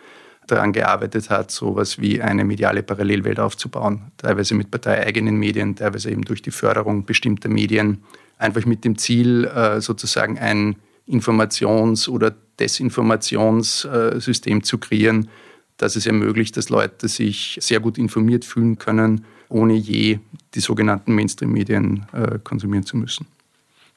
daran 0.51 0.73
gearbeitet 0.73 1.29
hat, 1.29 1.51
so 1.51 1.71
etwas 1.71 1.99
wie 1.99 2.21
eine 2.21 2.43
mediale 2.43 2.83
Parallelwelt 2.83 3.39
aufzubauen, 3.39 4.11
teilweise 4.17 4.55
mit 4.55 4.71
parteieigenen 4.71 5.35
Medien, 5.35 5.75
teilweise 5.75 6.11
eben 6.11 6.23
durch 6.23 6.41
die 6.41 6.51
Förderung 6.51 7.05
bestimmter 7.05 7.49
Medien, 7.49 8.03
einfach 8.37 8.65
mit 8.65 8.85
dem 8.85 8.97
Ziel, 8.97 9.45
äh, 9.45 9.81
sozusagen 9.81 10.39
ein 10.39 10.75
Informations- 11.07 12.09
oder 12.09 12.33
Desinformationssystem 12.59 14.63
zu 14.63 14.77
kreieren, 14.77 15.29
das 15.77 15.95
es 15.95 16.05
ermöglicht, 16.05 16.57
dass 16.57 16.69
Leute 16.69 17.07
sich 17.07 17.57
sehr 17.61 17.79
gut 17.79 17.97
informiert 17.97 18.45
fühlen 18.45 18.77
können, 18.77 19.25
ohne 19.47 19.73
je 19.73 20.19
die 20.53 20.59
sogenannten 20.59 21.15
Mainstream-Medien 21.15 22.05
äh, 22.13 22.37
konsumieren 22.43 22.85
zu 22.85 22.97
müssen. 22.97 23.25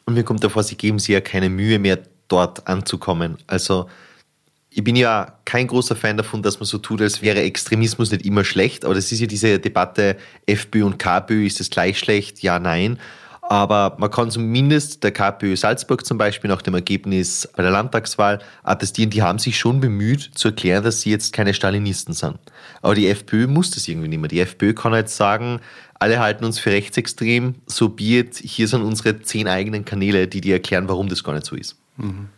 Und 0.05 0.15
mir 0.15 0.25
kommt 0.25 0.43
davor, 0.43 0.62
Sie 0.62 0.77
geben 0.77 0.99
sich 0.99 1.11
ja 1.11 1.21
keine 1.21 1.51
Mühe 1.51 1.79
mehr, 1.79 1.99
dort 2.29 2.67
anzukommen. 2.67 3.37
Also 3.47 3.88
ich 4.75 4.83
bin 4.83 4.97
ja 4.97 5.35
kein 5.45 5.67
großer 5.67 5.97
Fan 5.97 6.17
davon, 6.17 6.43
dass 6.43 6.59
man 6.59 6.67
so 6.67 6.79
tut, 6.79 7.03
als 7.03 7.21
wäre 7.21 7.41
Extremismus 7.43 8.11
nicht 8.11 8.25
immer 8.25 8.43
schlecht. 8.45 8.85
Aber 8.85 8.95
das 8.95 9.13
ist 9.13 9.21
ja 9.21 9.27
diese 9.27 9.59
Debatte, 9.59 10.17
FPÖ 10.47 10.85
und 10.85 10.99
KPÖ, 10.99 11.45
ist 11.45 11.61
das 11.61 11.69
gleich 11.69 11.99
schlecht? 11.99 12.43
Ja, 12.43 12.59
nein. 12.59 12.99
Aber 13.43 13.97
man 13.99 14.11
kann 14.11 14.31
zumindest 14.31 15.05
der 15.05 15.11
KPÖ 15.11 15.57
Salzburg 15.57 16.07
zum 16.07 16.17
Beispiel 16.17 16.49
nach 16.49 16.63
dem 16.63 16.73
Ergebnis 16.75 17.47
bei 17.55 17.63
der 17.63 17.73
Landtagswahl 17.73 18.39
attestieren, 18.63 19.11
die 19.11 19.21
haben 19.21 19.39
sich 19.39 19.59
schon 19.59 19.81
bemüht 19.81 20.31
zu 20.35 20.49
erklären, 20.49 20.85
dass 20.85 21.03
sie 21.03 21.11
jetzt 21.11 21.35
keine 21.35 21.53
Stalinisten 21.53 22.15
sind. 22.15 22.39
Aber 22.81 22.95
die 22.95 23.09
FPÖ 23.09 23.49
muss 23.49 23.73
das 23.73 23.89
irgendwie 23.89 24.09
nicht 24.09 24.21
mehr. 24.21 24.29
Die 24.29 24.41
FPÖ 24.41 24.73
kann 24.73 24.95
jetzt 24.95 25.17
sagen, 25.17 25.61
alle 25.99 26.19
halten 26.19 26.47
uns 26.47 26.59
für 26.59 26.71
rechtsextrem, 26.71 27.57
so 27.67 27.91
biet, 27.91 28.37
hier 28.37 28.69
sind 28.69 28.83
unsere 28.83 29.21
zehn 29.21 29.49
eigenen 29.49 29.85
Kanäle, 29.85 30.29
die 30.29 30.41
dir 30.41 30.55
erklären, 30.55 30.89
warum 30.89 31.09
das 31.09 31.23
gar 31.23 31.35
nicht 31.35 31.47
so 31.47 31.57
ist. 31.57 31.77
Mhm. 31.99 32.29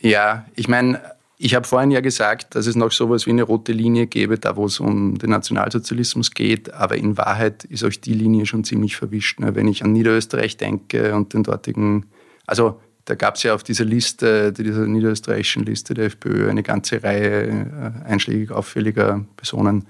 Ja, 0.00 0.46
ich 0.54 0.68
meine, 0.68 1.00
ich 1.42 1.54
habe 1.54 1.66
vorhin 1.66 1.90
ja 1.90 2.00
gesagt, 2.00 2.54
dass 2.54 2.66
es 2.66 2.76
noch 2.76 2.92
sowas 2.92 3.26
wie 3.26 3.30
eine 3.30 3.42
rote 3.42 3.72
Linie 3.72 4.06
gäbe, 4.06 4.38
da 4.38 4.56
wo 4.56 4.66
es 4.66 4.78
um 4.78 5.16
den 5.16 5.30
Nationalsozialismus 5.30 6.32
geht, 6.32 6.72
aber 6.74 6.96
in 6.96 7.16
Wahrheit 7.16 7.64
ist 7.64 7.82
euch 7.82 8.00
die 8.00 8.12
Linie 8.12 8.44
schon 8.44 8.64
ziemlich 8.64 8.96
verwischt. 8.96 9.40
Ne? 9.40 9.54
Wenn 9.54 9.66
ich 9.66 9.82
an 9.82 9.92
Niederösterreich 9.92 10.58
denke 10.58 11.14
und 11.14 11.32
den 11.32 11.42
dortigen, 11.42 12.06
also 12.46 12.78
da 13.06 13.14
gab 13.14 13.36
es 13.36 13.42
ja 13.42 13.54
auf 13.54 13.62
dieser 13.62 13.86
Liste, 13.86 14.52
dieser 14.52 14.86
niederösterreichischen 14.86 15.64
Liste 15.64 15.94
der 15.94 16.06
FPÖ 16.06 16.50
eine 16.50 16.62
ganze 16.62 17.02
Reihe 17.02 17.48
äh, 17.48 18.08
einschlägig 18.08 18.50
auffälliger 18.50 19.24
Personen, 19.36 19.86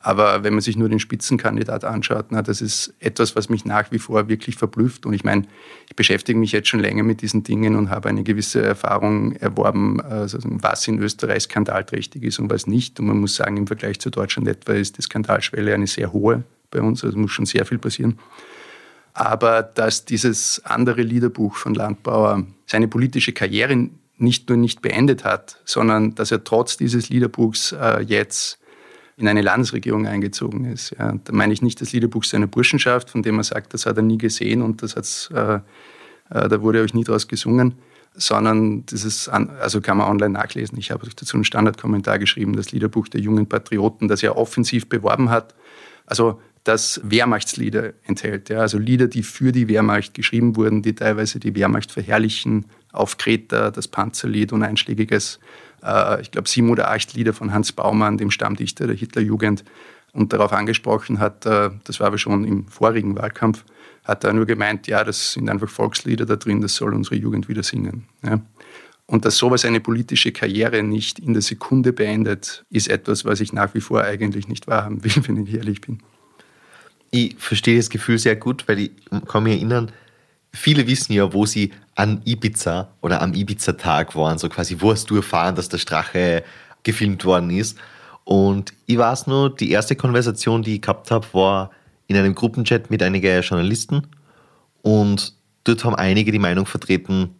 aber 0.00 0.44
wenn 0.44 0.54
man 0.54 0.60
sich 0.60 0.76
nur 0.76 0.88
den 0.88 1.00
Spitzenkandidat 1.00 1.84
anschaut, 1.84 2.26
na, 2.30 2.40
das 2.40 2.60
ist 2.60 2.94
etwas, 3.00 3.34
was 3.34 3.48
mich 3.48 3.64
nach 3.64 3.90
wie 3.90 3.98
vor 3.98 4.28
wirklich 4.28 4.56
verblüfft. 4.56 5.06
Und 5.06 5.12
ich 5.12 5.24
meine, 5.24 5.42
ich 5.88 5.96
beschäftige 5.96 6.38
mich 6.38 6.52
jetzt 6.52 6.68
schon 6.68 6.78
länger 6.78 7.02
mit 7.02 7.20
diesen 7.20 7.42
Dingen 7.42 7.74
und 7.74 7.90
habe 7.90 8.08
eine 8.08 8.22
gewisse 8.22 8.62
Erfahrung 8.62 9.32
erworben, 9.32 10.00
also 10.00 10.38
was 10.42 10.86
in 10.86 11.00
Österreich 11.00 11.44
skandalträchtig 11.44 12.22
ist 12.22 12.38
und 12.38 12.48
was 12.48 12.68
nicht. 12.68 13.00
Und 13.00 13.06
man 13.06 13.18
muss 13.18 13.34
sagen, 13.34 13.56
im 13.56 13.66
Vergleich 13.66 13.98
zu 13.98 14.10
Deutschland 14.10 14.46
etwa 14.46 14.74
ist 14.74 14.98
die 14.98 15.02
Skandalschwelle 15.02 15.74
eine 15.74 15.88
sehr 15.88 16.12
hohe 16.12 16.44
bei 16.70 16.80
uns. 16.80 17.02
Also 17.02 17.18
muss 17.18 17.32
schon 17.32 17.46
sehr 17.46 17.66
viel 17.66 17.78
passieren. 17.78 18.18
Aber 19.14 19.62
dass 19.62 20.04
dieses 20.04 20.62
andere 20.64 21.02
Liederbuch 21.02 21.56
von 21.56 21.74
Landbauer 21.74 22.44
seine 22.66 22.86
politische 22.86 23.32
Karriere 23.32 23.88
nicht 24.16 24.48
nur 24.48 24.58
nicht 24.58 24.80
beendet 24.80 25.24
hat, 25.24 25.60
sondern 25.64 26.14
dass 26.14 26.30
er 26.30 26.44
trotz 26.44 26.76
dieses 26.76 27.08
Liederbuchs 27.08 27.72
äh, 27.72 28.02
jetzt 28.02 28.57
in 29.18 29.26
eine 29.26 29.42
Landesregierung 29.42 30.06
eingezogen 30.06 30.64
ist. 30.64 30.94
Ja, 30.98 31.12
da 31.24 31.32
meine 31.32 31.52
ich 31.52 31.60
nicht 31.60 31.80
das 31.80 31.92
Liederbuch 31.92 32.22
seiner 32.22 32.46
Burschenschaft, 32.46 33.10
von 33.10 33.22
dem 33.22 33.38
er 33.38 33.44
sagt, 33.44 33.74
das 33.74 33.84
hat 33.84 33.96
er 33.96 34.04
nie 34.04 34.16
gesehen 34.16 34.62
und 34.62 34.82
das 34.82 34.94
hat's, 34.94 35.28
äh, 35.34 35.54
äh, 35.54 35.60
da 36.30 36.62
wurde 36.62 36.80
euch 36.80 36.94
nie 36.94 37.02
draus 37.02 37.26
gesungen, 37.26 37.74
sondern 38.14 38.86
dieses, 38.86 39.28
also 39.28 39.80
kann 39.80 39.98
man 39.98 40.08
online 40.08 40.30
nachlesen. 40.30 40.78
Ich 40.78 40.92
habe 40.92 41.08
dazu 41.14 41.36
einen 41.36 41.44
Standardkommentar 41.44 42.20
geschrieben, 42.20 42.54
das 42.54 42.70
Liederbuch 42.70 43.08
der 43.08 43.20
jungen 43.20 43.48
Patrioten, 43.48 44.06
das 44.06 44.22
er 44.22 44.36
offensiv 44.36 44.88
beworben 44.88 45.30
hat. 45.30 45.54
Also 46.06 46.40
das 46.62 47.00
Wehrmachtslieder 47.02 47.94
enthält. 48.04 48.50
Ja, 48.50 48.60
also 48.60 48.78
Lieder, 48.78 49.08
die 49.08 49.22
für 49.24 49.50
die 49.50 49.68
Wehrmacht 49.68 50.14
geschrieben 50.14 50.54
wurden, 50.54 50.82
die 50.82 50.94
teilweise 50.94 51.40
die 51.40 51.54
Wehrmacht 51.54 51.90
verherrlichen, 51.90 52.66
auf 52.92 53.18
Kreta, 53.18 53.70
das 53.70 53.88
Panzerlied 53.88 54.52
und 54.52 54.62
einschlägiges, 54.62 55.40
äh, 55.82 56.20
ich 56.20 56.30
glaube, 56.30 56.48
sieben 56.48 56.70
oder 56.70 56.90
acht 56.90 57.14
Lieder 57.14 57.32
von 57.32 57.52
Hans 57.52 57.72
Baumann, 57.72 58.18
dem 58.18 58.30
Stammdichter 58.30 58.86
der 58.86 58.96
Hitlerjugend, 58.96 59.64
und 60.12 60.32
darauf 60.32 60.52
angesprochen 60.52 61.18
hat, 61.18 61.46
äh, 61.46 61.70
das 61.84 62.00
war 62.00 62.08
aber 62.08 62.18
schon 62.18 62.44
im 62.44 62.66
vorigen 62.66 63.16
Wahlkampf, 63.16 63.64
hat 64.04 64.24
er 64.24 64.32
nur 64.32 64.46
gemeint, 64.46 64.86
ja, 64.86 65.04
das 65.04 65.32
sind 65.34 65.48
einfach 65.48 65.68
Volkslieder 65.68 66.26
da 66.26 66.36
drin, 66.36 66.60
das 66.60 66.74
soll 66.74 66.94
unsere 66.94 67.16
Jugend 67.16 67.48
wieder 67.48 67.62
singen. 67.62 68.06
Ja. 68.24 68.40
Und 69.06 69.24
dass 69.24 69.36
sowas 69.36 69.64
eine 69.64 69.80
politische 69.80 70.32
Karriere 70.32 70.82
nicht 70.82 71.18
in 71.18 71.32
der 71.32 71.42
Sekunde 71.42 71.92
beendet, 71.92 72.64
ist 72.70 72.88
etwas, 72.88 73.24
was 73.24 73.40
ich 73.40 73.52
nach 73.52 73.74
wie 73.74 73.80
vor 73.80 74.02
eigentlich 74.02 74.48
nicht 74.48 74.66
wahrhaben 74.66 75.02
will, 75.04 75.12
wenn 75.26 75.46
ich 75.46 75.54
ehrlich 75.54 75.80
bin. 75.80 76.00
Ich 77.10 77.36
verstehe 77.38 77.78
das 77.78 77.88
Gefühl 77.88 78.18
sehr 78.18 78.36
gut, 78.36 78.64
weil 78.68 78.78
ich 78.80 78.90
kann 79.28 79.44
mich 79.44 79.54
erinnern, 79.54 79.92
viele 80.58 80.86
wissen 80.86 81.12
ja, 81.12 81.32
wo 81.32 81.46
sie 81.46 81.72
an 81.94 82.20
Ibiza 82.24 82.88
oder 83.00 83.22
am 83.22 83.34
Ibiza-Tag 83.34 84.14
waren, 84.14 84.38
so 84.38 84.48
quasi, 84.48 84.76
wo 84.80 84.92
hast 84.92 85.10
du 85.10 85.16
erfahren, 85.16 85.54
dass 85.54 85.68
der 85.68 85.78
Strache 85.78 86.44
gefilmt 86.82 87.24
worden 87.24 87.50
ist. 87.50 87.78
Und 88.24 88.72
ich 88.86 88.98
weiß 88.98 89.26
nur, 89.26 89.54
die 89.54 89.70
erste 89.70 89.96
Konversation, 89.96 90.62
die 90.62 90.76
ich 90.76 90.82
gehabt 90.82 91.10
habe, 91.10 91.26
war 91.32 91.70
in 92.06 92.16
einem 92.16 92.34
Gruppenchat 92.34 92.90
mit 92.90 93.02
einigen 93.02 93.42
Journalisten 93.42 94.06
und 94.82 95.34
dort 95.64 95.84
haben 95.84 95.94
einige 95.94 96.32
die 96.32 96.38
Meinung 96.38 96.66
vertreten, 96.66 97.34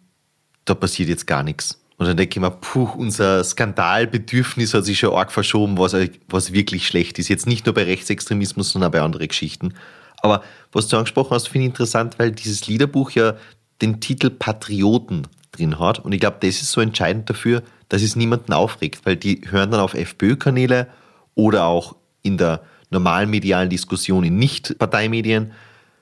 da 0.65 0.75
passiert 0.75 1.09
jetzt 1.09 1.27
gar 1.27 1.43
nichts. 1.43 1.81
Und 1.97 2.07
dann 2.07 2.17
denke 2.17 2.39
ich 2.39 2.41
mir, 2.41 2.51
puh, 2.51 2.89
unser 2.97 3.43
Skandalbedürfnis 3.43 4.73
hat 4.73 4.85
sich 4.85 5.01
schon 5.01 5.15
arg 5.15 5.33
verschoben, 5.33 5.79
was, 5.79 5.97
was 6.29 6.53
wirklich 6.53 6.87
schlecht 6.87 7.19
ist. 7.19 7.29
Jetzt 7.29 7.47
nicht 7.47 7.67
nur 7.67 7.75
bei 7.75 7.85
Rechtsextremismus, 7.85 8.71
sondern 8.71 8.89
auch 8.89 8.93
bei 8.93 9.01
anderen 9.01 9.27
Geschichten. 9.27 9.75
Aber 10.23 10.43
was 10.73 10.89
du 10.89 10.97
angesprochen 10.97 11.35
hast, 11.35 11.49
finde 11.49 11.67
ich 11.67 11.71
interessant, 11.71 12.19
weil 12.19 12.33
dieses 12.33 12.67
Liederbuch 12.67 13.11
ja 13.13 13.35
den 13.81 14.01
Titel 14.01 14.31
Patrioten 14.31 15.27
drin 15.53 15.79
hat. 15.79 16.01
Und 16.01 16.13
ich 16.13 16.21
glaube, 16.21 16.39
das 16.41 16.61
ist 16.61 16.73
so 16.73 16.81
entscheidend 16.81 17.31
dafür, 17.31 17.63
dass 17.89 18.03
es 18.03 18.17
niemanden 18.17 18.53
aufregt, 18.53 19.01
weil 19.05 19.17
die 19.17 19.43
hören 19.49 19.71
dann 19.71 19.81
auf 19.81 19.95
FPÖ-Kanäle 19.95 20.89
oder 21.35 21.65
auch 21.65 21.97
in 22.23 22.37
der 22.37 22.63
normalen 22.91 23.31
medialen 23.31 23.71
Diskussion 23.71 24.25
in 24.25 24.39
Nicht-Parteimedien, 24.39 25.53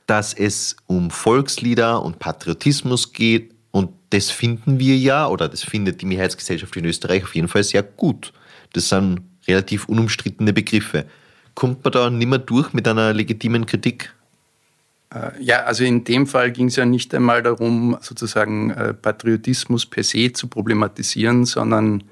dass 0.07 0.35
es 0.35 0.77
um 0.87 1.11
Volkslieder 1.11 2.03
und 2.03 2.19
Patriotismus 2.19 3.13
geht. 3.13 3.55
Und 3.71 3.91
das 4.11 4.31
finden 4.31 4.79
wir 4.79 4.97
ja, 4.97 5.29
oder 5.29 5.49
das 5.49 5.63
findet 5.63 6.01
die 6.01 6.07
Mehrheitsgesellschaft 6.07 6.77
in 6.77 6.85
Österreich 6.85 7.25
auf 7.25 7.35
jeden 7.35 7.49
Fall 7.49 7.65
sehr 7.65 7.83
gut. 7.83 8.33
Das 8.73 8.89
sind 8.89 9.21
relativ 9.47 9.89
unumstrittene 9.89 10.53
Begriffe. 10.53 11.07
Kommt 11.57 11.83
man 11.85 11.93
da 11.93 12.11
nimmer 12.11 12.39
durch 12.39 12.75
mit 12.75 12.87
einer 12.87 13.15
legitimen 13.15 13.65
Kritik? 13.65 14.15
Äh, 15.13 15.43
ja, 15.43 15.63
also 15.65 15.85
in 15.85 16.05
dem 16.05 16.27
Fall 16.27 16.53
ging 16.53 16.67
es 16.67 16.77
ja 16.77 16.85
nicht 16.85 17.15
einmal 17.15 17.43
darum, 17.43 17.97
sozusagen 18.03 18.71
äh, 18.71 18.93
Patriotismus 18.93 19.87
per 19.87 20.05
se 20.05 20.33
zu 20.35 20.49
problematisieren, 20.49 21.47
sondern 21.47 22.05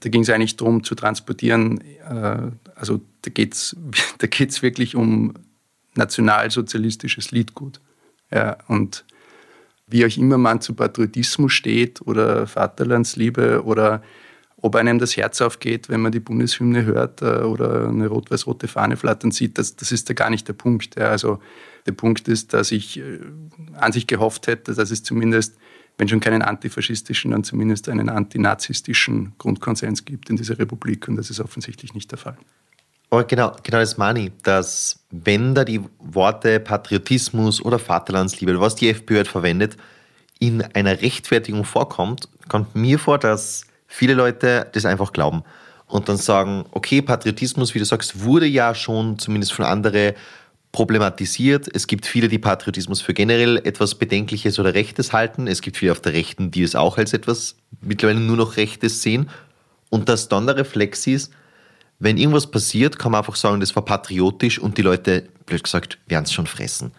da 0.00 0.08
ging 0.08 0.22
es 0.22 0.30
eigentlich 0.30 0.56
darum 0.56 0.84
zu 0.84 0.94
transportieren, 0.94 1.80
äh, 2.08 2.36
also 2.76 3.00
da 3.22 3.30
geht 3.30 3.54
es 3.54 3.76
da 4.18 4.28
geht's 4.28 4.62
wirklich 4.62 4.94
um 4.94 5.34
nationalsozialistisches 5.94 7.32
Liedgut. 7.32 7.80
Ja, 8.30 8.56
und 8.68 9.04
wie 9.88 10.06
auch 10.06 10.16
immer 10.16 10.38
man 10.38 10.60
zu 10.60 10.74
Patriotismus 10.74 11.52
steht 11.52 12.00
oder 12.02 12.46
Vaterlandsliebe 12.46 13.64
oder 13.64 14.00
ob 14.62 14.76
einem 14.76 15.00
das 15.00 15.16
Herz 15.16 15.40
aufgeht, 15.40 15.88
wenn 15.88 16.00
man 16.00 16.12
die 16.12 16.20
Bundeshymne 16.20 16.84
hört 16.84 17.20
oder 17.20 17.88
eine 17.88 18.06
rot-weiß-rote 18.06 18.68
Fahne 18.68 18.96
flattern 18.96 19.32
sieht, 19.32 19.58
das, 19.58 19.76
das 19.76 19.90
ist 19.90 20.08
da 20.08 20.14
gar 20.14 20.30
nicht 20.30 20.46
der 20.46 20.52
Punkt. 20.54 20.96
Also 20.96 21.40
der 21.84 21.92
Punkt 21.92 22.28
ist, 22.28 22.54
dass 22.54 22.70
ich 22.70 22.98
äh, 22.98 23.18
an 23.74 23.90
sich 23.90 24.06
gehofft 24.06 24.46
hätte, 24.46 24.72
dass 24.72 24.92
es 24.92 25.02
zumindest, 25.02 25.56
wenn 25.98 26.08
schon 26.08 26.20
keinen 26.20 26.42
antifaschistischen, 26.42 27.32
dann 27.32 27.42
zumindest 27.42 27.88
einen 27.88 28.08
antinazistischen 28.08 29.32
Grundkonsens 29.38 30.04
gibt 30.04 30.30
in 30.30 30.36
dieser 30.36 30.58
Republik 30.60 31.08
und 31.08 31.16
das 31.16 31.28
ist 31.28 31.40
offensichtlich 31.40 31.92
nicht 31.92 32.12
der 32.12 32.18
Fall. 32.18 32.36
Aber 33.10 33.24
genau, 33.24 33.54
genau 33.64 33.78
das 33.78 33.98
meine 33.98 34.20
ich, 34.20 34.32
dass 34.44 35.04
wenn 35.10 35.56
da 35.56 35.64
die 35.64 35.80
Worte 35.98 36.60
Patriotismus 36.60 37.62
oder 37.62 37.80
Vaterlandsliebe, 37.80 38.58
was 38.60 38.76
die 38.76 38.88
FPÖ 38.88 39.20
hat 39.20 39.28
verwendet, 39.28 39.76
in 40.38 40.62
einer 40.62 41.02
Rechtfertigung 41.02 41.64
vorkommt, 41.64 42.28
kommt 42.48 42.74
mir 42.74 42.98
vor, 42.98 43.18
dass 43.18 43.66
viele 43.92 44.14
Leute 44.14 44.66
das 44.72 44.86
einfach 44.86 45.12
glauben 45.12 45.44
und 45.86 46.08
dann 46.08 46.16
sagen, 46.16 46.64
okay, 46.72 47.02
Patriotismus, 47.02 47.74
wie 47.74 47.78
du 47.78 47.84
sagst, 47.84 48.24
wurde 48.24 48.46
ja 48.46 48.74
schon 48.74 49.18
zumindest 49.18 49.52
von 49.52 49.66
anderen 49.66 50.14
problematisiert. 50.72 51.68
Es 51.74 51.86
gibt 51.86 52.06
viele, 52.06 52.28
die 52.28 52.38
Patriotismus 52.38 53.02
für 53.02 53.12
generell 53.12 53.58
etwas 53.58 53.94
Bedenkliches 53.94 54.58
oder 54.58 54.72
Rechtes 54.72 55.12
halten. 55.12 55.46
Es 55.46 55.60
gibt 55.60 55.76
viele 55.76 55.92
auf 55.92 56.00
der 56.00 56.14
Rechten, 56.14 56.50
die 56.50 56.62
es 56.62 56.74
auch 56.74 56.96
als 56.96 57.12
etwas 57.12 57.56
mittlerweile 57.82 58.20
nur 58.20 58.38
noch 58.38 58.56
Rechtes 58.56 59.02
sehen. 59.02 59.28
Und 59.90 60.08
dass 60.08 60.28
dann 60.28 60.46
der 60.46 60.56
Reflex 60.56 61.06
ist, 61.06 61.30
wenn 61.98 62.16
irgendwas 62.16 62.50
passiert, 62.50 62.98
kann 62.98 63.12
man 63.12 63.18
einfach 63.18 63.36
sagen, 63.36 63.60
das 63.60 63.76
war 63.76 63.84
patriotisch 63.84 64.58
und 64.58 64.78
die 64.78 64.82
Leute, 64.82 65.28
blöd 65.44 65.62
gesagt, 65.62 65.98
werden 66.06 66.24
es 66.24 66.32
schon 66.32 66.46
fressen. 66.46 66.92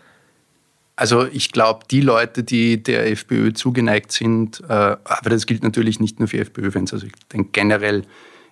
Also 0.95 1.25
ich 1.25 1.51
glaube, 1.51 1.85
die 1.89 2.01
Leute, 2.01 2.43
die 2.43 2.81
der 2.81 3.09
FPÖ 3.09 3.53
zugeneigt 3.53 4.11
sind, 4.11 4.61
äh, 4.61 4.73
aber 5.03 5.29
das 5.29 5.47
gilt 5.47 5.63
natürlich 5.63 5.99
nicht 5.99 6.19
nur 6.19 6.27
für 6.27 6.37
FPÖ-Fans, 6.39 6.93
also 6.93 7.07
ich 7.07 7.13
denke 7.31 7.49
generell 7.51 8.03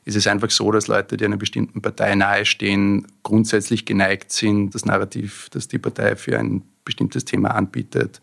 ist 0.06 0.16
es 0.16 0.26
einfach 0.26 0.50
so, 0.50 0.72
dass 0.72 0.88
Leute, 0.88 1.18
die 1.18 1.26
einer 1.26 1.38
bestimmten 1.38 1.82
Partei 1.82 2.16
nahestehen, 2.16 3.08
grundsätzlich 3.22 3.86
geneigt 3.86 4.32
sind, 4.32 4.74
das 4.74 4.86
Narrativ, 4.86 5.48
das 5.52 5.68
die 5.68 5.78
Partei 5.78 6.16
für 6.16 6.40
ein 6.40 6.64
bestimmtes 6.84 7.26
Thema 7.26 7.50
anbietet, 7.50 8.20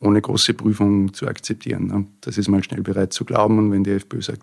ohne 0.00 0.20
große 0.20 0.52
Prüfung 0.52 1.14
zu 1.14 1.26
akzeptieren. 1.26 2.08
Das 2.20 2.36
ist 2.36 2.48
mal 2.48 2.62
schnell 2.62 2.82
bereit 2.82 3.14
zu 3.14 3.24
glauben. 3.24 3.58
Und 3.58 3.72
wenn 3.72 3.84
die 3.84 3.92
FPÖ 3.92 4.20
sagt, 4.20 4.42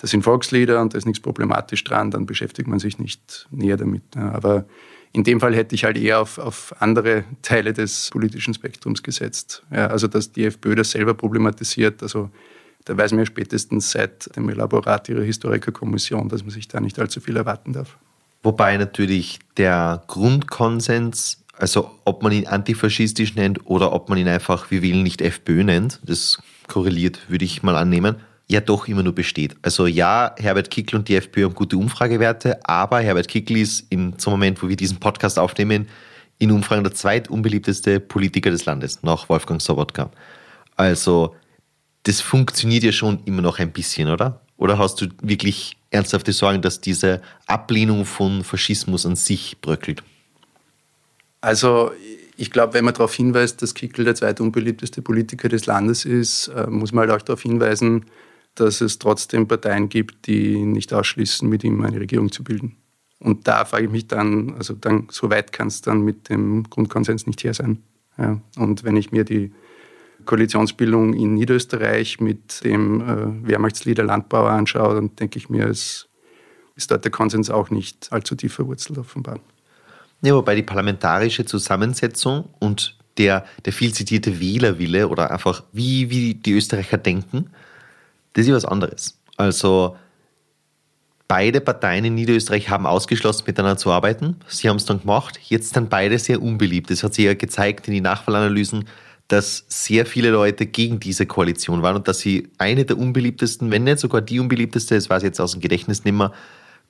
das 0.00 0.10
sind 0.10 0.22
Volkslieder 0.22 0.80
und 0.80 0.94
da 0.94 0.98
ist 0.98 1.06
nichts 1.06 1.20
problematisch 1.20 1.84
dran, 1.84 2.10
dann 2.10 2.26
beschäftigt 2.26 2.68
man 2.68 2.78
sich 2.78 2.98
nicht 2.98 3.46
näher 3.50 3.76
damit. 3.76 4.02
Aber 4.16 4.64
in 5.12 5.24
dem 5.24 5.40
Fall 5.40 5.54
hätte 5.54 5.74
ich 5.74 5.84
halt 5.84 5.98
eher 5.98 6.20
auf, 6.20 6.38
auf 6.38 6.74
andere 6.78 7.24
Teile 7.42 7.72
des 7.72 8.10
politischen 8.10 8.54
Spektrums 8.54 9.02
gesetzt. 9.02 9.62
Ja, 9.70 9.88
also, 9.88 10.06
dass 10.06 10.32
die 10.32 10.44
FPÖ 10.44 10.74
das 10.74 10.92
selber 10.92 11.14
problematisiert. 11.14 12.02
Also, 12.02 12.30
da 12.84 12.96
weiß 12.96 13.12
man 13.12 13.20
ja 13.20 13.26
spätestens 13.26 13.90
seit 13.90 14.34
dem 14.36 14.48
Elaborat 14.48 15.08
ihrer 15.08 15.22
Historikerkommission, 15.22 16.28
dass 16.28 16.42
man 16.42 16.50
sich 16.50 16.68
da 16.68 16.80
nicht 16.80 16.98
allzu 16.98 17.20
viel 17.20 17.36
erwarten 17.36 17.72
darf. 17.72 17.98
Wobei 18.42 18.76
natürlich 18.78 19.40
der 19.58 20.02
Grundkonsens, 20.06 21.42
also 21.58 21.90
ob 22.06 22.22
man 22.22 22.32
ihn 22.32 22.46
antifaschistisch 22.46 23.34
nennt 23.34 23.66
oder 23.66 23.92
ob 23.92 24.08
man 24.08 24.16
ihn 24.16 24.28
einfach, 24.28 24.70
wir 24.70 24.80
wählen 24.80 25.02
nicht 25.02 25.20
FPÖ 25.20 25.64
nennt, 25.64 26.00
das 26.04 26.40
korreliert, 26.68 27.28
würde 27.28 27.44
ich 27.44 27.62
mal 27.62 27.76
annehmen, 27.76 28.16
ja 28.50 28.60
doch 28.60 28.88
immer 28.88 29.02
nur 29.02 29.14
besteht. 29.14 29.56
Also 29.62 29.86
ja, 29.86 30.34
Herbert 30.36 30.70
Kickl 30.70 30.96
und 30.96 31.08
die 31.08 31.14
FPÖ 31.14 31.44
haben 31.44 31.54
gute 31.54 31.76
Umfragewerte, 31.76 32.58
aber 32.64 33.00
Herbert 33.00 33.28
Kickl 33.28 33.56
ist 33.56 33.86
im, 33.90 34.18
zum 34.18 34.32
Moment, 34.32 34.60
wo 34.62 34.68
wir 34.68 34.76
diesen 34.76 34.98
Podcast 34.98 35.38
aufnehmen, 35.38 35.88
in 36.38 36.50
Umfragen 36.50 36.82
der 36.82 36.92
zweitunbeliebteste 36.92 38.00
Politiker 38.00 38.50
des 38.50 38.64
Landes, 38.64 39.02
nach 39.02 39.28
Wolfgang 39.28 39.62
Sobotka. 39.62 40.10
Also 40.74 41.36
das 42.02 42.20
funktioniert 42.20 42.82
ja 42.82 42.92
schon 42.92 43.20
immer 43.24 43.42
noch 43.42 43.58
ein 43.58 43.70
bisschen, 43.70 44.08
oder? 44.08 44.40
Oder 44.56 44.78
hast 44.78 45.00
du 45.00 45.06
wirklich 45.22 45.76
ernsthafte 45.90 46.32
Sorgen, 46.32 46.60
dass 46.60 46.80
diese 46.80 47.22
Ablehnung 47.46 48.04
von 48.04 48.42
Faschismus 48.42 49.06
an 49.06 49.16
sich 49.16 49.60
bröckelt? 49.60 50.02
Also 51.40 51.92
ich 52.36 52.50
glaube, 52.50 52.74
wenn 52.74 52.84
man 52.84 52.94
darauf 52.94 53.14
hinweist, 53.14 53.62
dass 53.62 53.74
Kickl 53.74 54.04
der 54.04 54.14
zweitunbeliebteste 54.16 55.02
Politiker 55.02 55.48
des 55.48 55.66
Landes 55.66 56.04
ist, 56.04 56.48
äh, 56.48 56.66
muss 56.66 56.92
man 56.92 57.08
halt 57.08 57.22
auch 57.22 57.24
darauf 57.24 57.42
hinweisen, 57.42 58.06
dass 58.54 58.80
es 58.80 58.98
trotzdem 58.98 59.48
Parteien 59.48 59.88
gibt, 59.88 60.26
die 60.26 60.62
nicht 60.62 60.92
ausschließen, 60.92 61.48
mit 61.48 61.64
ihm 61.64 61.82
eine 61.82 62.00
Regierung 62.00 62.32
zu 62.32 62.44
bilden. 62.44 62.76
Und 63.20 63.46
da 63.46 63.64
frage 63.64 63.84
ich 63.86 63.90
mich 63.90 64.06
dann, 64.06 64.54
also 64.54 64.74
dann, 64.74 65.08
so 65.10 65.30
weit 65.30 65.52
kann 65.52 65.68
es 65.68 65.82
dann 65.82 66.02
mit 66.02 66.28
dem 66.28 66.64
Grundkonsens 66.64 67.26
nicht 67.26 67.44
her 67.44 67.54
sein. 67.54 67.82
Ja. 68.18 68.40
Und 68.56 68.82
wenn 68.82 68.96
ich 68.96 69.12
mir 69.12 69.24
die 69.24 69.52
Koalitionsbildung 70.24 71.14
in 71.14 71.34
Niederösterreich 71.34 72.20
mit 72.20 72.64
dem 72.64 73.00
äh, 73.00 73.48
Wehrmachtslieder 73.48 74.04
Landbauer 74.04 74.50
anschaue, 74.50 74.94
dann 74.94 75.16
denke 75.16 75.38
ich 75.38 75.48
mir, 75.48 75.66
es 75.66 76.08
ist 76.76 76.90
dort 76.90 77.04
der 77.04 77.12
Konsens 77.12 77.50
auch 77.50 77.70
nicht 77.70 78.08
allzu 78.10 78.34
tief 78.34 78.54
verwurzelt 78.54 78.98
offenbar. 78.98 79.38
Ja, 80.22 80.34
wobei 80.34 80.54
die 80.54 80.62
parlamentarische 80.62 81.44
Zusammensetzung 81.44 82.48
und 82.58 82.98
der, 83.18 83.44
der 83.64 83.72
viel 83.72 83.92
zitierte 83.92 84.40
Wählerwille 84.40 85.08
oder 85.08 85.30
einfach 85.30 85.64
wie, 85.72 86.10
wie 86.10 86.34
die 86.34 86.52
Österreicher 86.52 86.98
denken, 86.98 87.50
Das 88.32 88.46
ist 88.46 88.52
was 88.52 88.64
anderes. 88.64 89.20
Also 89.36 89.96
beide 91.28 91.60
Parteien 91.60 92.04
in 92.04 92.14
Niederösterreich 92.14 92.68
haben 92.68 92.86
ausgeschlossen, 92.86 93.44
miteinander 93.46 93.78
zu 93.78 93.90
arbeiten. 93.90 94.36
Sie 94.48 94.68
haben 94.68 94.76
es 94.76 94.84
dann 94.84 95.00
gemacht. 95.00 95.38
Jetzt 95.44 95.74
sind 95.74 95.90
beide 95.90 96.18
sehr 96.18 96.42
unbeliebt. 96.42 96.90
Das 96.90 97.02
hat 97.02 97.14
sich 97.14 97.24
ja 97.24 97.34
gezeigt 97.34 97.88
in 97.88 97.94
den 97.94 98.02
Nachwahlanalysen, 98.02 98.84
dass 99.28 99.64
sehr 99.68 100.06
viele 100.06 100.30
Leute 100.30 100.66
gegen 100.66 100.98
diese 100.98 101.26
Koalition 101.26 101.82
waren 101.82 101.94
und 101.94 102.08
dass 102.08 102.18
sie 102.18 102.48
eine 102.58 102.84
der 102.84 102.98
unbeliebtesten, 102.98 103.70
wenn 103.70 103.84
nicht 103.84 104.00
sogar 104.00 104.22
die 104.22 104.40
unbeliebteste, 104.40 104.96
das 104.96 105.08
weiß 105.08 105.22
ich 105.22 105.28
jetzt 105.28 105.40
aus 105.40 105.52
dem 105.52 105.60
Gedächtnis 105.60 106.04
nicht 106.04 106.14
mehr, 106.14 106.32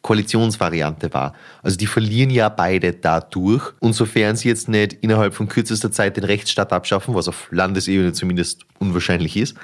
Koalitionsvariante 0.03 1.13
war. 1.13 1.35
Also 1.63 1.77
die 1.77 1.87
verlieren 1.87 2.31
ja 2.31 2.49
beide 2.49 2.95
dadurch. 2.95 3.75
Und 3.81 3.93
sofern 3.93 4.37
sie 4.37 4.49
jetzt 4.49 4.69
nicht 4.69 4.95
innerhalb 5.03 5.35
von 5.35 5.49
kürzester 5.49 5.93
Zeit 5.93 6.17
den 6.17 6.25
Rechtsstaat 6.25 6.73
abschaffen, 6.73 7.15
was 7.15 7.29
auf 7.29 7.49
Landesebene 7.51 8.15
zumindest 8.15 8.65
unwahrscheinlich 8.79 9.37
ist, 9.37 9.57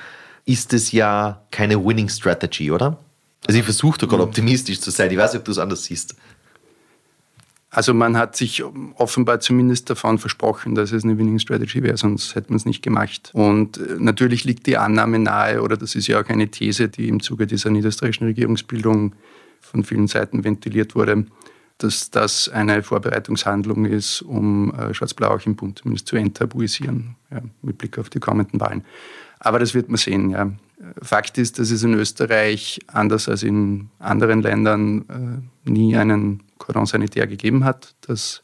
ist 0.47 0.73
es 0.73 0.93
ja 0.93 1.43
keine 1.51 1.85
Winning 1.85 2.09
Strategy, 2.09 2.71
oder? 2.71 2.99
Also 3.47 3.59
ich 3.59 3.65
versuche 3.65 3.99
da 3.99 4.07
gerade 4.07 4.23
optimistisch 4.23 4.81
zu 4.81 4.91
sein. 4.91 5.11
Ich 5.11 5.19
weiß 5.19 5.33
nicht, 5.33 5.41
ob 5.41 5.45
du 5.45 5.53
es 5.53 5.59
anders 5.59 5.85
siehst. 5.85 6.17
Also 7.69 7.93
man 7.93 8.17
hat 8.17 8.37
sich 8.37 8.63
offenbar 8.95 9.41
zumindest 9.41 9.91
davon 9.91 10.19
versprochen, 10.19 10.75
dass 10.75 10.93
es 10.93 11.05
eine 11.05 11.19
Winning 11.19 11.39
Strategy 11.39 11.83
wäre, 11.83 11.97
sonst 11.97 12.35
hätte 12.35 12.49
man 12.49 12.57
es 12.57 12.65
nicht 12.65 12.81
gemacht. 12.81 13.31
Und 13.35 13.77
äh, 13.77 13.97
natürlich 13.99 14.45
liegt 14.45 14.67
die 14.67 14.79
Annahme 14.79 15.19
nahe, 15.19 15.61
oder 15.61 15.77
das 15.77 15.95
ist 15.95 16.07
ja 16.07 16.21
auch 16.21 16.29
eine 16.29 16.49
These, 16.49 16.89
die 16.89 17.09
im 17.09 17.21
Zuge 17.21 17.47
dieser 17.47 17.71
niederösterreichischen 17.71 18.27
Regierungsbildung 18.27 19.15
von 19.61 19.85
vielen 19.85 20.07
Seiten 20.07 20.45
ventiliert 20.45 20.95
wurde, 20.95 21.27
dass 21.79 22.11
das 22.11 22.49
eine 22.49 22.83
Vorbereitungshandlung 22.83 23.85
ist, 23.85 24.23
um 24.23 24.73
äh, 24.73 24.95
Schwarz-Blau 24.95 25.35
auch 25.35 25.45
im 25.45 25.57
Bund 25.57 25.81
zumindest 25.81 26.07
zu 26.07 26.17
enttabuisieren, 26.17 27.17
ja, 27.31 27.43
mit 27.63 27.79
Blick 27.79 27.99
auf 27.99 28.09
die 28.09 28.21
kommenden 28.21 28.61
Wahlen. 28.61 28.85
Aber 29.47 29.61
das 29.61 29.75
wird 29.75 29.89
man 29.89 29.97
sehen. 29.97 30.31
Ja. 30.31 30.51
Fakt 31.01 31.39
ist, 31.39 31.61
dass 31.61 31.71
es 31.71 31.85
in 31.85 31.95
Österreich, 31.95 32.81
anders 32.89 33.29
als 33.29 33.45
in 33.45 33.91
anderen 34.01 34.43
Ländern, 34.43 35.45
äh, 35.65 35.71
nie 35.71 35.97
einen 35.97 36.43
Cordon 36.59 36.85
sanitär 36.85 37.29
gegeben 37.29 37.65
hat, 37.65 37.95
dass 38.01 38.43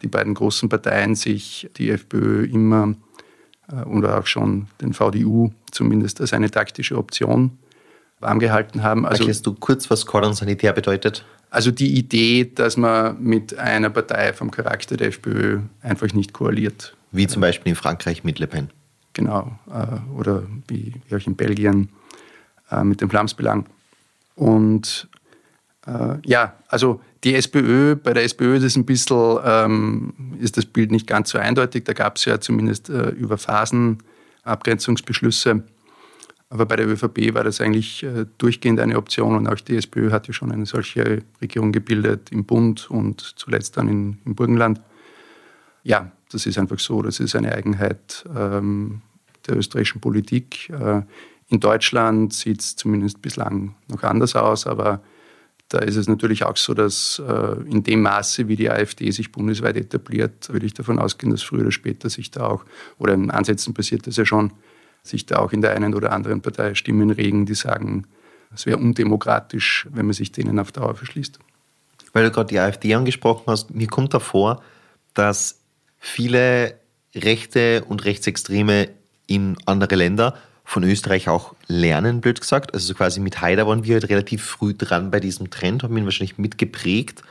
die 0.00 0.08
beiden 0.08 0.32
großen 0.32 0.70
Parteien 0.70 1.14
sich, 1.14 1.68
die 1.76 1.90
FPÖ 1.90 2.46
immer 2.46 2.94
äh, 3.70 3.82
oder 3.82 4.18
auch 4.18 4.26
schon 4.26 4.68
den 4.80 4.94
VDU 4.94 5.50
zumindest 5.70 6.22
als 6.22 6.32
eine 6.32 6.50
taktische 6.50 6.96
Option 6.96 7.58
warm 8.18 8.38
gehalten 8.38 8.82
haben. 8.82 9.04
Also, 9.04 9.24
Erklärst 9.24 9.46
du 9.46 9.52
kurz, 9.52 9.90
was 9.90 10.06
Cordon 10.06 10.32
sanitär 10.32 10.72
bedeutet? 10.72 11.26
Also 11.50 11.70
die 11.70 11.98
Idee, 11.98 12.50
dass 12.54 12.78
man 12.78 13.22
mit 13.22 13.58
einer 13.58 13.90
Partei 13.90 14.32
vom 14.32 14.50
Charakter 14.50 14.96
der 14.96 15.08
FPÖ 15.08 15.60
einfach 15.82 16.14
nicht 16.14 16.32
koaliert. 16.32 16.96
Wie 17.12 17.26
zum 17.26 17.42
Beispiel 17.42 17.70
in 17.70 17.76
Frankreich 17.76 18.24
mit 18.24 18.38
Le 18.38 18.46
Pen. 18.46 18.70
Genau. 19.20 19.52
Äh, 19.70 20.18
oder 20.18 20.44
wie 20.68 20.94
auch 21.14 21.26
in 21.26 21.36
Belgien 21.36 21.90
äh, 22.70 22.82
mit 22.82 23.02
dem 23.02 23.10
Flamsbelang. 23.10 23.66
Und 24.34 25.10
äh, 25.86 26.16
ja, 26.24 26.54
also 26.68 27.02
die 27.22 27.34
SPÖ, 27.34 27.96
bei 27.96 28.14
der 28.14 28.24
SPÖ 28.24 28.56
ist, 28.56 28.62
es 28.62 28.76
ein 28.76 28.86
bisschen, 28.86 29.38
ähm, 29.44 30.14
ist 30.38 30.56
das 30.56 30.64
Bild 30.64 30.90
nicht 30.90 31.06
ganz 31.06 31.28
so 31.28 31.38
eindeutig. 31.38 31.84
Da 31.84 31.92
gab 31.92 32.16
es 32.16 32.24
ja 32.24 32.40
zumindest 32.40 32.88
äh, 32.88 33.10
über 33.10 33.36
Phasen 33.36 33.98
Abgrenzungsbeschlüsse. 34.44 35.64
Aber 36.48 36.64
bei 36.64 36.76
der 36.76 36.88
ÖVP 36.88 37.34
war 37.34 37.44
das 37.44 37.60
eigentlich 37.60 38.02
äh, 38.02 38.24
durchgehend 38.38 38.80
eine 38.80 38.96
Option 38.96 39.36
und 39.36 39.48
auch 39.48 39.60
die 39.60 39.76
SPÖ 39.76 40.12
hat 40.12 40.28
ja 40.28 40.32
schon 40.32 40.50
eine 40.50 40.64
solche 40.64 41.24
Regierung 41.42 41.72
gebildet 41.72 42.32
im 42.32 42.46
Bund 42.46 42.90
und 42.90 43.20
zuletzt 43.20 43.76
dann 43.76 43.86
in, 43.86 44.18
im 44.24 44.34
Burgenland. 44.34 44.80
Ja, 45.82 46.10
das 46.32 46.46
ist 46.46 46.56
einfach 46.56 46.78
so, 46.78 47.02
das 47.02 47.20
ist 47.20 47.36
eine 47.36 47.54
Eigenheit 47.54 48.24
ähm, 48.34 49.02
der 49.50 49.58
österreichischen 49.58 50.00
Politik. 50.00 50.70
Äh, 50.70 51.02
in 51.48 51.60
Deutschland 51.60 52.32
sieht 52.32 52.60
es 52.60 52.76
zumindest 52.76 53.20
bislang 53.20 53.74
noch 53.88 54.02
anders 54.02 54.36
aus, 54.36 54.66
aber 54.66 55.02
da 55.68 55.78
ist 55.78 55.96
es 55.96 56.08
natürlich 56.08 56.44
auch 56.44 56.56
so, 56.56 56.74
dass 56.74 57.22
äh, 57.24 57.56
in 57.68 57.82
dem 57.82 58.02
Maße, 58.02 58.48
wie 58.48 58.56
die 58.56 58.70
AfD 58.70 59.10
sich 59.10 59.30
bundesweit 59.30 59.76
etabliert, 59.76 60.52
würde 60.52 60.66
ich 60.66 60.74
davon 60.74 60.98
ausgehen, 60.98 61.30
dass 61.30 61.42
früher 61.42 61.62
oder 61.62 61.72
später 61.72 62.10
sich 62.10 62.30
da 62.30 62.46
auch, 62.46 62.64
oder 62.98 63.14
in 63.14 63.30
Ansätzen 63.30 63.74
passiert 63.74 64.06
das 64.06 64.16
ja 64.16 64.24
schon, 64.24 64.52
sich 65.02 65.26
da 65.26 65.38
auch 65.38 65.52
in 65.52 65.60
der 65.60 65.74
einen 65.74 65.94
oder 65.94 66.12
anderen 66.12 66.42
Partei 66.42 66.74
Stimmen 66.74 67.10
regen, 67.10 67.46
die 67.46 67.54
sagen, 67.54 68.06
es 68.52 68.66
wäre 68.66 68.78
undemokratisch, 68.78 69.86
wenn 69.92 70.06
man 70.06 70.12
sich 70.12 70.32
denen 70.32 70.58
auf 70.58 70.72
Dauer 70.72 70.94
verschließt. 70.94 71.38
Weil 72.12 72.24
du 72.24 72.30
gerade 72.32 72.48
die 72.48 72.58
AfD 72.58 72.94
angesprochen 72.94 73.44
hast, 73.46 73.72
mir 73.72 73.86
kommt 73.86 74.12
davor, 74.12 74.62
dass 75.14 75.60
viele 75.98 76.80
Rechte 77.14 77.84
und 77.84 78.04
Rechtsextreme 78.04 78.88
in 79.30 79.56
andere 79.64 79.94
Länder 79.94 80.34
von 80.64 80.82
Österreich 80.82 81.28
auch 81.28 81.54
lernen, 81.68 82.20
blöd 82.20 82.40
gesagt. 82.40 82.74
Also 82.74 82.94
quasi 82.94 83.20
mit 83.20 83.40
Haider 83.40 83.66
waren 83.66 83.84
wir 83.84 83.94
halt 83.94 84.08
relativ 84.08 84.44
früh 84.44 84.74
dran 84.74 85.10
bei 85.10 85.20
diesem 85.20 85.50
Trend, 85.50 85.82
haben 85.82 85.96
ihn 85.96 86.04
wahrscheinlich 86.04 86.36
mitgeprägt 86.36 87.22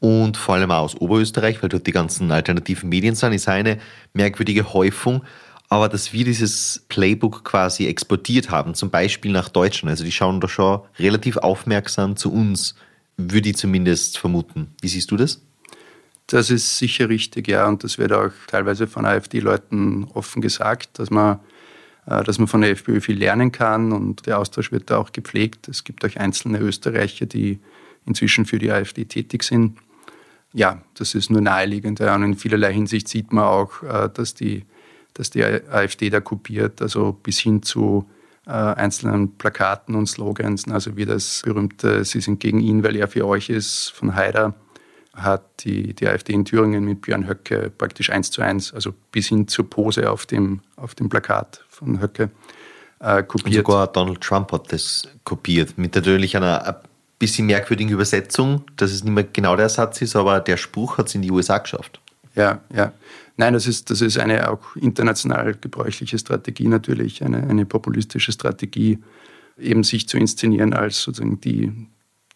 und 0.00 0.36
vor 0.36 0.56
allem 0.56 0.70
auch 0.70 0.82
aus 0.82 0.96
Oberösterreich, 0.96 1.62
weil 1.62 1.68
dort 1.68 1.86
die 1.86 1.92
ganzen 1.92 2.32
alternativen 2.32 2.88
Medien 2.88 3.14
sind, 3.14 3.32
ist 3.32 3.48
eine 3.48 3.78
merkwürdige 4.12 4.72
Häufung. 4.72 5.22
Aber 5.68 5.88
dass 5.88 6.12
wir 6.12 6.24
dieses 6.24 6.84
Playbook 6.88 7.44
quasi 7.44 7.86
exportiert 7.86 8.50
haben, 8.50 8.74
zum 8.74 8.90
Beispiel 8.90 9.30
nach 9.30 9.48
Deutschland, 9.48 9.90
also 9.90 10.02
die 10.02 10.10
schauen 10.10 10.40
da 10.40 10.48
schon 10.48 10.80
relativ 10.98 11.36
aufmerksam 11.36 12.16
zu 12.16 12.32
uns, 12.32 12.74
würde 13.16 13.50
ich 13.50 13.56
zumindest 13.56 14.18
vermuten. 14.18 14.74
Wie 14.80 14.88
siehst 14.88 15.10
du 15.12 15.16
das? 15.16 15.42
Das 16.30 16.48
ist 16.48 16.78
sicher 16.78 17.08
richtig, 17.08 17.48
ja. 17.48 17.66
Und 17.66 17.82
das 17.82 17.98
wird 17.98 18.12
auch 18.12 18.30
teilweise 18.46 18.86
von 18.86 19.04
AfD-Leuten 19.04 20.04
offen 20.14 20.40
gesagt, 20.40 21.00
dass 21.00 21.10
man 21.10 21.40
äh, 22.06 22.22
dass 22.22 22.38
man 22.38 22.46
von 22.46 22.60
der 22.60 22.70
FPÖ 22.70 23.00
viel 23.00 23.18
lernen 23.18 23.50
kann 23.50 23.92
und 23.92 24.26
der 24.26 24.38
Austausch 24.38 24.70
wird 24.70 24.90
da 24.90 24.98
auch 24.98 25.10
gepflegt. 25.12 25.68
Es 25.68 25.82
gibt 25.82 26.04
auch 26.04 26.16
einzelne 26.16 26.60
Österreicher, 26.60 27.26
die 27.26 27.58
inzwischen 28.06 28.46
für 28.46 28.60
die 28.60 28.70
AfD 28.70 29.04
tätig 29.06 29.42
sind. 29.42 29.76
Ja, 30.52 30.80
das 30.94 31.16
ist 31.16 31.30
nur 31.30 31.40
naheliegend. 31.40 32.00
Und 32.00 32.22
in 32.22 32.36
vielerlei 32.36 32.72
Hinsicht 32.72 33.08
sieht 33.08 33.32
man 33.32 33.44
auch, 33.44 33.82
äh, 33.82 34.08
dass 34.12 34.34
die, 34.34 34.64
dass 35.14 35.30
die 35.30 35.42
AfD 35.44 36.10
da 36.10 36.20
kopiert, 36.20 36.80
also 36.80 37.12
bis 37.12 37.40
hin 37.40 37.64
zu 37.64 38.08
äh, 38.46 38.50
einzelnen 38.50 39.36
Plakaten 39.36 39.96
und 39.96 40.06
Slogans, 40.06 40.68
also 40.68 40.96
wie 40.96 41.06
das 41.06 41.42
berühmte 41.44 42.04
Sie 42.04 42.20
sind 42.20 42.38
gegen 42.38 42.60
ihn, 42.60 42.84
weil 42.84 42.94
er 42.94 43.08
für 43.08 43.26
euch 43.26 43.50
ist 43.50 43.88
von 43.90 44.14
Haider 44.14 44.54
hat 45.14 45.64
die, 45.64 45.94
die 45.94 46.06
AfD 46.06 46.32
in 46.32 46.44
Thüringen 46.44 46.84
mit 46.84 47.02
Björn 47.02 47.28
Höcke 47.28 47.70
praktisch 47.76 48.10
eins 48.10 48.30
zu 48.30 48.42
eins, 48.42 48.72
also 48.72 48.94
bis 49.12 49.28
hin 49.28 49.48
zur 49.48 49.68
Pose 49.68 50.10
auf 50.10 50.26
dem, 50.26 50.60
auf 50.76 50.94
dem 50.94 51.08
Plakat 51.08 51.64
von 51.68 52.00
Höcke, 52.00 52.30
äh, 53.00 53.22
kopiert. 53.22 53.46
Und 53.46 53.52
sogar 53.54 53.86
Donald 53.88 54.20
Trump 54.20 54.52
hat 54.52 54.72
das 54.72 55.08
kopiert, 55.24 55.76
mit 55.76 55.94
natürlich 55.94 56.36
einer 56.36 56.66
ein 56.66 56.74
bisschen 57.18 57.46
merkwürdigen 57.46 57.92
Übersetzung, 57.92 58.62
dass 58.76 58.92
es 58.92 59.04
nicht 59.04 59.12
mehr 59.12 59.24
genau 59.24 59.56
der 59.56 59.68
Satz 59.68 60.00
ist, 60.00 60.16
aber 60.16 60.40
der 60.40 60.56
Spruch 60.56 60.98
hat 60.98 61.08
es 61.08 61.14
in 61.14 61.22
die 61.22 61.30
USA 61.30 61.58
geschafft. 61.58 62.00
Ja, 62.34 62.60
ja. 62.74 62.92
Nein, 63.36 63.54
das 63.54 63.66
ist, 63.66 63.90
das 63.90 64.00
ist 64.02 64.18
eine 64.18 64.50
auch 64.50 64.76
international 64.76 65.54
gebräuchliche 65.54 66.18
Strategie 66.18 66.68
natürlich, 66.68 67.24
eine, 67.24 67.38
eine 67.48 67.66
populistische 67.66 68.32
Strategie, 68.32 68.98
eben 69.58 69.82
sich 69.82 70.08
zu 70.08 70.16
inszenieren 70.16 70.72
als 70.72 71.02
sozusagen 71.02 71.40
die, 71.40 71.72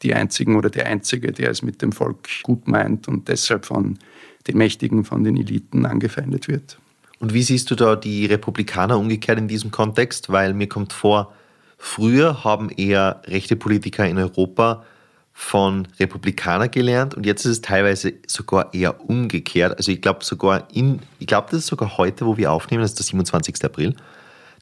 die 0.05 0.15
Einzigen 0.15 0.57
oder 0.57 0.71
der 0.71 0.87
Einzige, 0.87 1.33
der 1.33 1.51
es 1.51 1.63
mit 1.63 1.83
dem 1.83 1.93
Volk 1.93 2.29
gut 2.43 2.69
meint 2.69 3.09
und 3.09 3.29
deshalb 3.29 3.67
von 3.67 3.99
den 4.47 4.59
Mächtigen, 4.59 5.05
von 5.05 5.25
den 5.25 5.37
Eliten 5.37 5.87
angefeindet 5.87 6.47
wird. 6.47 6.79
Und 7.19 7.33
wie 7.33 7.43
siehst 7.43 7.71
du 7.71 7.75
da 7.75 7.97
die 7.97 8.27
Republikaner 8.27 8.99
umgekehrt 8.99 9.39
in 9.39 9.49
diesem 9.49 9.71
Kontext? 9.71 10.31
Weil 10.31 10.53
mir 10.53 10.69
kommt 10.69 10.93
vor, 10.93 11.33
früher 11.79 12.45
haben 12.45 12.69
eher 12.69 13.23
rechte 13.27 13.57
Politiker 13.57 14.07
in 14.07 14.19
Europa 14.19 14.85
von 15.33 15.89
Republikanern 15.99 16.71
gelernt 16.71 17.15
und 17.15 17.27
jetzt 17.27 17.45
ist 17.45 17.51
es 17.51 17.61
teilweise 17.61 18.15
sogar 18.29 18.73
eher 18.73 19.09
umgekehrt. 19.09 19.77
Also 19.77 19.91
ich 19.91 20.01
glaube 20.01 20.25
sogar 20.25 20.69
in, 20.73 21.01
ich 21.19 21.27
glaube, 21.27 21.49
das 21.51 21.61
ist 21.61 21.67
sogar 21.67 21.97
heute, 21.97 22.25
wo 22.25 22.37
wir 22.37 22.53
aufnehmen, 22.53 22.83
das 22.83 22.93
ist 22.93 23.01
der 23.01 23.07
27. 23.07 23.65
April, 23.65 23.97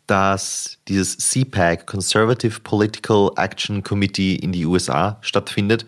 dass 0.06 0.78
dieses 0.88 1.16
CPAC, 1.18 1.86
Conservative 1.86 2.60
Political 2.60 3.30
Action 3.36 3.82
Committee 3.82 4.36
in 4.36 4.52
die 4.52 4.66
USA 4.66 5.18
stattfindet, 5.20 5.86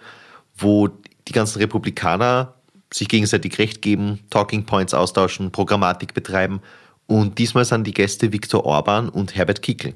wo 0.56 0.88
die 1.28 1.32
ganzen 1.32 1.58
Republikaner 1.58 2.54
sich 2.92 3.08
gegenseitig 3.08 3.58
Recht 3.58 3.82
geben, 3.82 4.20
Talking 4.30 4.66
Points 4.66 4.94
austauschen, 4.94 5.50
Programmatik 5.50 6.14
betreiben. 6.14 6.60
Und 7.06 7.38
diesmal 7.38 7.64
sind 7.64 7.86
die 7.86 7.94
Gäste 7.94 8.32
Viktor 8.32 8.64
Orban 8.64 9.08
und 9.08 9.34
Herbert 9.34 9.62
Kickl. 9.62 9.94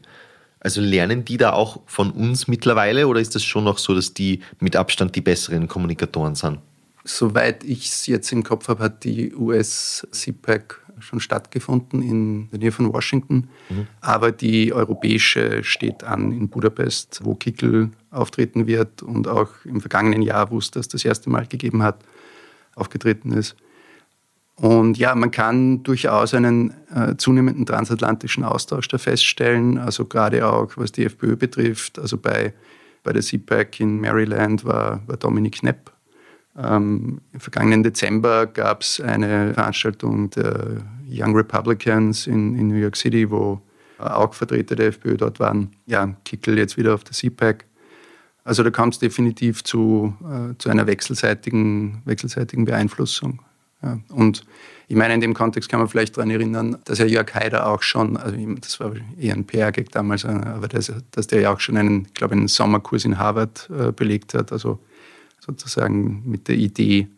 Also 0.60 0.80
lernen 0.80 1.24
die 1.24 1.36
da 1.36 1.52
auch 1.52 1.80
von 1.86 2.10
uns 2.10 2.48
mittlerweile 2.48 3.06
oder 3.06 3.20
ist 3.20 3.34
das 3.34 3.44
schon 3.44 3.64
noch 3.64 3.78
so, 3.78 3.94
dass 3.94 4.14
die 4.14 4.40
mit 4.58 4.74
Abstand 4.74 5.14
die 5.14 5.20
besseren 5.20 5.68
Kommunikatoren 5.68 6.34
sind? 6.34 6.58
Soweit 7.04 7.62
ich 7.64 7.86
es 7.86 8.06
jetzt 8.06 8.32
im 8.32 8.42
Kopf 8.42 8.68
habe, 8.68 8.82
hat 8.82 9.04
die 9.04 9.32
US-CPAC 9.34 10.84
schon 11.00 11.20
stattgefunden 11.20 12.02
in 12.02 12.50
der 12.50 12.58
Nähe 12.58 12.72
von 12.72 12.92
Washington. 12.92 13.48
Mhm. 13.68 13.86
Aber 14.00 14.32
die 14.32 14.72
europäische 14.72 15.64
steht 15.64 16.04
an 16.04 16.32
in 16.32 16.48
Budapest, 16.48 17.20
wo 17.24 17.34
Kickel 17.34 17.90
auftreten 18.10 18.66
wird 18.66 19.02
und 19.02 19.28
auch 19.28 19.50
im 19.64 19.80
vergangenen 19.80 20.22
Jahr, 20.22 20.50
wo 20.50 20.58
es 20.58 20.70
das 20.70 20.88
das 20.88 21.04
erste 21.04 21.30
Mal 21.30 21.46
gegeben 21.46 21.82
hat, 21.82 22.00
aufgetreten 22.74 23.32
ist. 23.32 23.56
Und 24.60 24.98
ja, 24.98 25.14
man 25.14 25.30
kann 25.30 25.84
durchaus 25.84 26.34
einen 26.34 26.74
äh, 26.92 27.16
zunehmenden 27.16 27.64
transatlantischen 27.64 28.42
Austausch 28.42 28.88
da 28.88 28.98
feststellen, 28.98 29.78
also 29.78 30.04
gerade 30.04 30.48
auch 30.48 30.76
was 30.76 30.90
die 30.90 31.04
FPÖ 31.04 31.36
betrifft. 31.36 31.98
Also 31.98 32.18
bei, 32.18 32.52
bei 33.04 33.12
der 33.12 33.22
CPAC 33.22 33.78
in 33.78 34.00
Maryland 34.00 34.64
war, 34.64 35.02
war 35.06 35.16
Dominik 35.16 35.60
Knepp. 35.60 35.92
Ähm, 36.60 37.20
Im 37.32 37.40
vergangenen 37.40 37.82
Dezember 37.84 38.46
gab 38.46 38.82
es 38.82 39.00
eine 39.00 39.54
Veranstaltung 39.54 40.30
der 40.30 40.82
Young 41.08 41.34
Republicans 41.36 42.26
in, 42.26 42.56
in 42.56 42.68
New 42.68 42.74
York 42.74 42.96
City, 42.96 43.30
wo 43.30 43.60
auch 43.98 44.34
Vertreter 44.34 44.76
der 44.76 44.88
FPÖ 44.88 45.16
dort 45.16 45.40
waren. 45.40 45.70
Ja, 45.86 46.14
Kickel 46.24 46.58
jetzt 46.58 46.76
wieder 46.76 46.94
auf 46.94 47.04
der 47.04 47.12
CPAC. 47.12 47.64
Also 48.44 48.62
da 48.62 48.70
kommt 48.70 48.94
es 48.94 48.98
definitiv 48.98 49.62
zu, 49.62 50.14
äh, 50.24 50.56
zu 50.58 50.70
einer 50.70 50.86
wechselseitigen, 50.86 52.02
wechselseitigen 52.04 52.64
Beeinflussung. 52.64 53.42
Ja. 53.82 53.98
Und 54.08 54.44
ich 54.88 54.96
meine, 54.96 55.14
in 55.14 55.20
dem 55.20 55.34
Kontext 55.34 55.68
kann 55.68 55.80
man 55.80 55.88
vielleicht 55.88 56.16
daran 56.16 56.30
erinnern, 56.30 56.78
dass 56.84 56.98
ja 56.98 57.04
Jörg 57.04 57.32
Haider 57.34 57.66
auch 57.66 57.82
schon, 57.82 58.16
also 58.16 58.36
das 58.60 58.80
war 58.80 58.92
eher 59.18 59.34
ein 59.34 59.44
PR-Gag 59.44 59.90
damals, 59.90 60.24
äh, 60.24 60.28
aber 60.28 60.66
dass, 60.66 60.92
dass 61.10 61.26
der 61.26 61.42
ja 61.42 61.52
auch 61.52 61.60
schon 61.60 61.76
einen, 61.76 62.06
ich 62.06 62.14
glaube, 62.14 62.34
einen 62.34 62.48
Sommerkurs 62.48 63.04
in 63.04 63.18
Harvard 63.18 63.68
äh, 63.70 63.92
belegt 63.92 64.34
hat, 64.34 64.50
also 64.50 64.80
sozusagen 65.48 66.22
mit 66.24 66.48
der 66.48 66.56
Idee, 66.56 67.08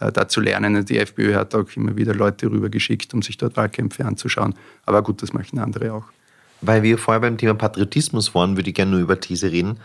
äh, 0.00 0.12
da 0.12 0.28
zu 0.28 0.40
lernen. 0.40 0.84
Die 0.84 0.98
FPÖ 0.98 1.34
hat 1.34 1.54
auch 1.54 1.66
immer 1.76 1.96
wieder 1.96 2.14
Leute 2.14 2.50
rübergeschickt, 2.50 3.12
um 3.14 3.22
sich 3.22 3.36
dort 3.36 3.56
Wahlkämpfe 3.56 4.04
anzuschauen. 4.04 4.54
Aber 4.86 5.02
gut, 5.02 5.22
das 5.22 5.32
möchten 5.32 5.58
andere 5.58 5.92
auch. 5.92 6.04
Weil 6.60 6.82
wir 6.82 6.96
vorher 6.98 7.20
beim 7.20 7.38
Thema 7.38 7.54
Patriotismus 7.54 8.34
waren, 8.34 8.56
würde 8.56 8.70
ich 8.70 8.74
gerne 8.74 8.92
nur 8.92 9.00
über 9.00 9.18
These 9.18 9.50
reden. 9.50 9.78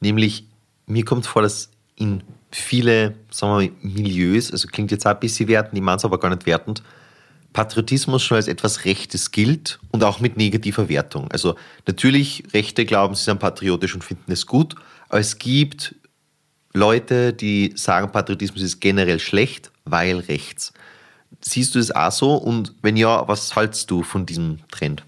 Nämlich, 0.00 0.46
mir 0.86 1.04
kommt 1.04 1.26
vor, 1.26 1.42
dass 1.42 1.70
in 1.96 2.22
viele, 2.50 3.14
sagen 3.30 3.52
wir 3.52 3.68
mal, 3.68 3.72
Milieus, 3.82 4.50
also 4.52 4.68
klingt 4.68 4.90
jetzt 4.90 5.06
auch 5.06 5.12
ein 5.12 5.20
bisschen 5.20 5.48
wertend, 5.48 5.76
ich 5.76 5.82
meine 5.82 5.98
es 5.98 6.04
aber 6.04 6.18
gar 6.18 6.30
nicht 6.30 6.46
wertend, 6.46 6.82
Patriotismus 7.52 8.22
schon 8.22 8.36
als 8.36 8.48
etwas 8.48 8.84
Rechtes 8.84 9.32
gilt 9.32 9.80
und 9.90 10.04
auch 10.04 10.20
mit 10.20 10.36
negativer 10.36 10.88
Wertung. 10.88 11.30
Also 11.32 11.56
natürlich, 11.86 12.44
Rechte 12.52 12.84
glauben, 12.84 13.14
sie 13.14 13.24
sind 13.24 13.40
patriotisch 13.40 13.94
und 13.94 14.04
finden 14.04 14.30
es 14.30 14.46
gut, 14.46 14.76
aber 15.08 15.18
es 15.18 15.38
gibt 15.38 15.96
Leute, 16.72 17.32
die 17.32 17.72
sagen, 17.74 18.12
Patriotismus 18.12 18.62
ist 18.62 18.80
generell 18.80 19.18
schlecht, 19.18 19.70
weil 19.84 20.20
rechts. 20.20 20.72
Siehst 21.40 21.74
du 21.74 21.78
das 21.78 21.90
auch 21.90 22.12
so? 22.12 22.34
Und 22.34 22.74
wenn 22.82 22.96
ja, 22.96 23.26
was 23.26 23.56
haltst 23.56 23.90
du 23.90 24.02
von 24.02 24.26
diesem 24.26 24.58
Trend? 24.70 25.04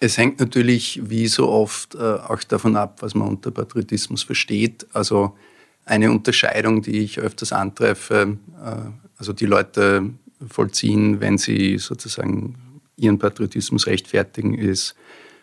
Es 0.00 0.18
hängt 0.18 0.40
natürlich 0.40 1.00
wie 1.04 1.28
so 1.28 1.48
oft 1.48 1.94
äh, 1.94 1.98
auch 1.98 2.42
davon 2.44 2.76
ab, 2.76 3.02
was 3.02 3.14
man 3.14 3.28
unter 3.28 3.50
Patriotismus 3.50 4.22
versteht. 4.22 4.86
Also 4.92 5.36
eine 5.84 6.10
Unterscheidung, 6.10 6.82
die 6.82 6.98
ich 7.00 7.18
öfters 7.18 7.52
antreffe, 7.52 8.38
äh, 8.64 8.90
also 9.18 9.32
die 9.32 9.46
Leute 9.46 10.10
vollziehen, 10.48 11.20
wenn 11.20 11.38
sie 11.38 11.78
sozusagen 11.78 12.80
ihren 12.96 13.18
Patriotismus 13.18 13.86
rechtfertigen, 13.86 14.54
ist, 14.54 14.96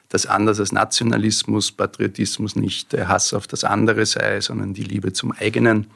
dass 0.09 0.25
anders 0.25 0.59
als 0.59 0.71
Nationalismus 0.71 1.71
Patriotismus 1.71 2.55
nicht 2.55 2.93
der 2.93 3.07
Hass 3.07 3.33
auf 3.33 3.47
das 3.47 3.63
andere 3.63 4.05
sei, 4.05 4.41
sondern 4.41 4.73
die 4.73 4.83
Liebe 4.83 5.13
zum 5.13 5.31
eigenen. 5.31 5.87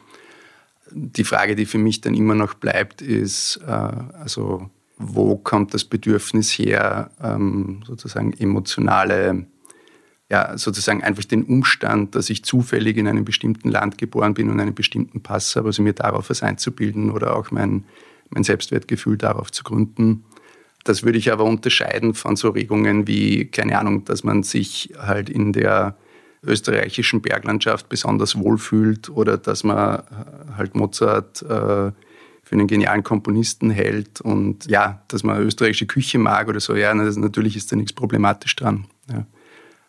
Die 0.91 1.23
Frage, 1.23 1.55
die 1.55 1.65
für 1.65 1.79
mich 1.79 2.01
dann 2.01 2.13
immer 2.13 2.35
noch 2.35 2.53
bleibt, 2.53 3.01
ist, 3.01 3.59
äh, 3.67 3.71
also 3.71 4.69
wo 4.97 5.35
kommt 5.35 5.73
das 5.73 5.83
Bedürfnis 5.83 6.51
her, 6.51 7.09
ähm, 7.21 7.81
sozusagen 7.85 8.33
emotionale, 8.33 9.47
ja, 10.29 10.57
sozusagen 10.57 11.03
einfach 11.03 11.25
den 11.25 11.43
Umstand, 11.43 12.13
dass 12.15 12.29
ich 12.29 12.45
zufällig 12.45 12.97
in 12.97 13.07
einem 13.07 13.25
bestimmten 13.25 13.69
Land 13.69 13.97
geboren 13.97 14.35
bin 14.35 14.49
und 14.49 14.59
einen 14.59 14.75
bestimmten 14.75 15.21
Pass 15.21 15.55
habe, 15.55 15.67
also 15.67 15.81
mir 15.81 15.93
darauf 15.93 16.29
was 16.29 16.43
einzubilden 16.43 17.09
oder 17.09 17.35
auch 17.35 17.49
mein, 17.49 17.85
mein 18.29 18.43
Selbstwertgefühl 18.43 19.17
darauf 19.17 19.51
zu 19.51 19.63
gründen. 19.63 20.25
Das 20.83 21.03
würde 21.03 21.17
ich 21.17 21.31
aber 21.31 21.45
unterscheiden 21.45 22.13
von 22.13 22.35
so 22.35 22.49
Regungen 22.49 23.07
wie, 23.07 23.45
keine 23.45 23.79
Ahnung, 23.79 24.03
dass 24.05 24.23
man 24.23 24.43
sich 24.43 24.93
halt 24.97 25.29
in 25.29 25.53
der 25.53 25.95
österreichischen 26.45 27.21
Berglandschaft 27.21 27.87
besonders 27.89 28.37
wohlfühlt 28.37 29.09
oder 29.09 29.37
dass 29.37 29.63
man 29.63 30.03
halt 30.57 30.75
Mozart 30.75 31.41
äh, 31.43 31.45
für 31.45 32.51
einen 32.51 32.67
genialen 32.67 33.03
Komponisten 33.03 33.69
hält 33.69 34.19
und 34.19 34.65
ja, 34.65 35.01
dass 35.07 35.23
man 35.23 35.41
österreichische 35.41 35.85
Küche 35.85 36.19
mag 36.19 36.49
oder 36.49 36.59
so, 36.59 36.75
ja, 36.75 36.93
natürlich 36.93 37.55
ist 37.55 37.71
da 37.71 37.77
nichts 37.77 37.93
problematisch 37.93 38.55
dran. 38.55 38.85
Ja. 39.09 39.25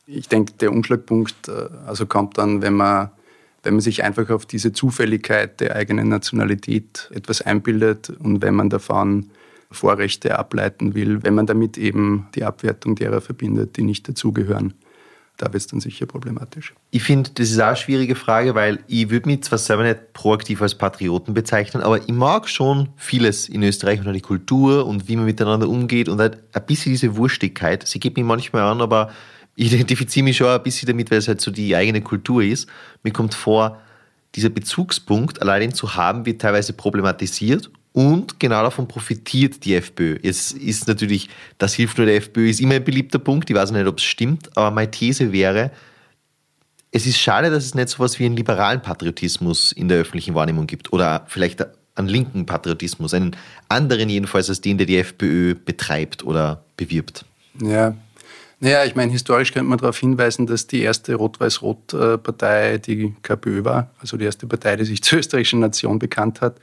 Ich 0.07 0.29
denke, 0.29 0.53
der 0.61 0.71
Umschlagpunkt 0.71 1.49
äh, 1.49 1.69
also 1.87 2.07
kommt 2.07 2.39
dann, 2.39 2.63
wenn 2.63 2.75
man, 2.75 3.11
wenn 3.65 3.75
man 3.75 3.81
sich 3.81 4.05
einfach 4.05 4.31
auf 4.31 4.47
diese 4.47 4.73
Zufälligkeit 4.73 5.61
der 5.61 5.75
eigenen 5.75 6.09
Nationalität 6.09 7.11
etwas 7.13 7.43
einbildet 7.43 8.11
und 8.11 8.43
wenn 8.43 8.55
man 8.55 8.71
davon 8.71 9.31
Vorrechte 9.75 10.39
ableiten 10.39 10.95
will, 10.95 11.23
wenn 11.23 11.35
man 11.35 11.47
damit 11.47 11.77
eben 11.77 12.29
die 12.35 12.45
Abwertung 12.45 12.95
derer 12.95 13.21
verbindet, 13.21 13.77
die 13.77 13.83
nicht 13.83 14.09
dazugehören 14.09 14.75
da 15.37 15.47
wird 15.47 15.63
es 15.63 15.67
dann 15.67 15.81
sicher 15.81 16.07
problematisch. 16.07 16.75
Ich 16.91 17.03
finde, 17.03 17.31
das 17.35 17.51
ist 17.51 17.61
auch 17.61 17.67
eine 17.67 17.77
schwierige 17.77 18.15
Frage, 18.15 18.55
weil 18.55 18.81
ich 18.87 19.11
würde 19.11 19.29
mich 19.29 19.43
zwar 19.43 19.59
selber 19.59 19.83
nicht 19.83 20.13
proaktiv 20.13 20.63
als 20.63 20.77
Patrioten 20.77 21.35
bezeichnen, 21.35 21.83
aber 21.83 21.99
ich 21.99 22.09
mag 22.09 22.49
schon 22.49 22.91
vieles 22.97 23.49
in 23.49 23.63
Österreich 23.63 24.05
und 24.05 24.13
die 24.13 24.21
Kultur 24.21 24.87
und 24.87 25.09
wie 25.09 25.17
man 25.17 25.25
miteinander 25.25 25.69
umgeht 25.69 26.09
und 26.09 26.21
halt 26.21 26.39
ein 26.53 26.67
bisschen 26.67 26.93
diese 26.93 27.17
Wurstigkeit. 27.17 27.87
Sie 27.87 27.99
geht 27.99 28.17
mich 28.17 28.25
manchmal 28.25 28.63
an, 28.63 28.81
aber 28.81 29.11
ich 29.57 29.73
identifiziere 29.73 30.25
mich 30.25 30.37
schon 30.37 30.49
ein 30.49 30.63
bisschen 30.63 30.87
damit, 30.87 31.11
weil 31.11 31.19
es 31.19 31.27
halt 31.27 31.41
so 31.41 31.51
die 31.51 31.75
eigene 31.75 32.01
Kultur 32.01 32.43
ist. 32.43 32.69
Mir 33.03 33.13
kommt 33.13 33.35
vor, 33.35 33.81
dieser 34.37 34.51
Bezugspunkt 34.51 35.43
allein 35.43 35.75
zu 35.75 35.97
haben, 35.97 36.27
wird 36.27 36.43
teilweise 36.43 36.73
problematisiert 36.73 37.71
und 37.95 38.41
genau 38.41 38.65
davon 38.65 38.89
profitiert 38.89 39.65
die 39.65 39.77
FPÖ. 39.77 40.19
Es 40.21 40.51
ist 40.51 40.89
natürlich, 40.89 41.29
das 41.59 41.75
hilft 41.75 41.97
nur 41.97 42.07
der 42.09 42.17
FPÖ, 42.17 42.51
ist 42.51 42.61
immer 42.61 42.75
ein 42.75 42.85
beliebter 42.85 43.21
Punkt. 43.21 43.49
Ich 43.49 43.55
weiß 43.55 43.71
nicht, 43.71 43.87
ob 43.87 43.99
es 43.99 44.05
stimmt, 44.05 44.55
aber 44.57 44.73
meine 44.73 44.91
These 44.91 45.33
wäre, 45.33 45.71
es 46.91 47.07
ist 47.07 47.19
schade, 47.19 47.51
dass 47.51 47.65
es 47.65 47.75
nicht 47.77 47.89
so 47.89 47.95
etwas 47.97 48.19
wie 48.19 48.27
einen 48.27 48.37
liberalen 48.37 48.83
Patriotismus 48.83 49.71
in 49.71 49.89
der 49.89 49.99
öffentlichen 49.99 50.35
Wahrnehmung 50.35 50.67
gibt 50.67 50.93
oder 50.93 51.25
vielleicht 51.29 51.65
einen 51.95 52.09
linken 52.09 52.47
Patriotismus, 52.47 53.15
einen 53.15 53.37
anderen 53.69 54.09
jedenfalls 54.09 54.49
als 54.49 54.61
den, 54.61 54.77
der 54.77 54.89
die 54.89 54.99
FPÖ 54.99 55.55
betreibt 55.55 56.25
oder 56.25 56.65
bewirbt. 56.77 57.25
Ja, 57.63 57.95
naja, 58.59 58.85
ich 58.85 58.97
meine, 58.97 59.13
historisch 59.13 59.53
könnte 59.53 59.69
man 59.69 59.79
darauf 59.79 59.99
hinweisen, 59.99 60.49
dass 60.49 60.67
die 60.67 60.81
erste 60.81 61.15
Rot-Weiß-Rot-Partei 61.15 62.79
die 62.79 63.15
KPÖ 63.23 63.63
war, 63.65 63.91
also 64.01 64.17
die 64.17 64.25
erste 64.25 64.49
Partei, 64.49 64.75
die 64.75 64.85
sich 64.85 65.01
zur 65.03 65.21
österreichischen 65.21 65.61
Nation 65.61 66.01
bekannt 66.01 66.41
hat. 66.41 66.57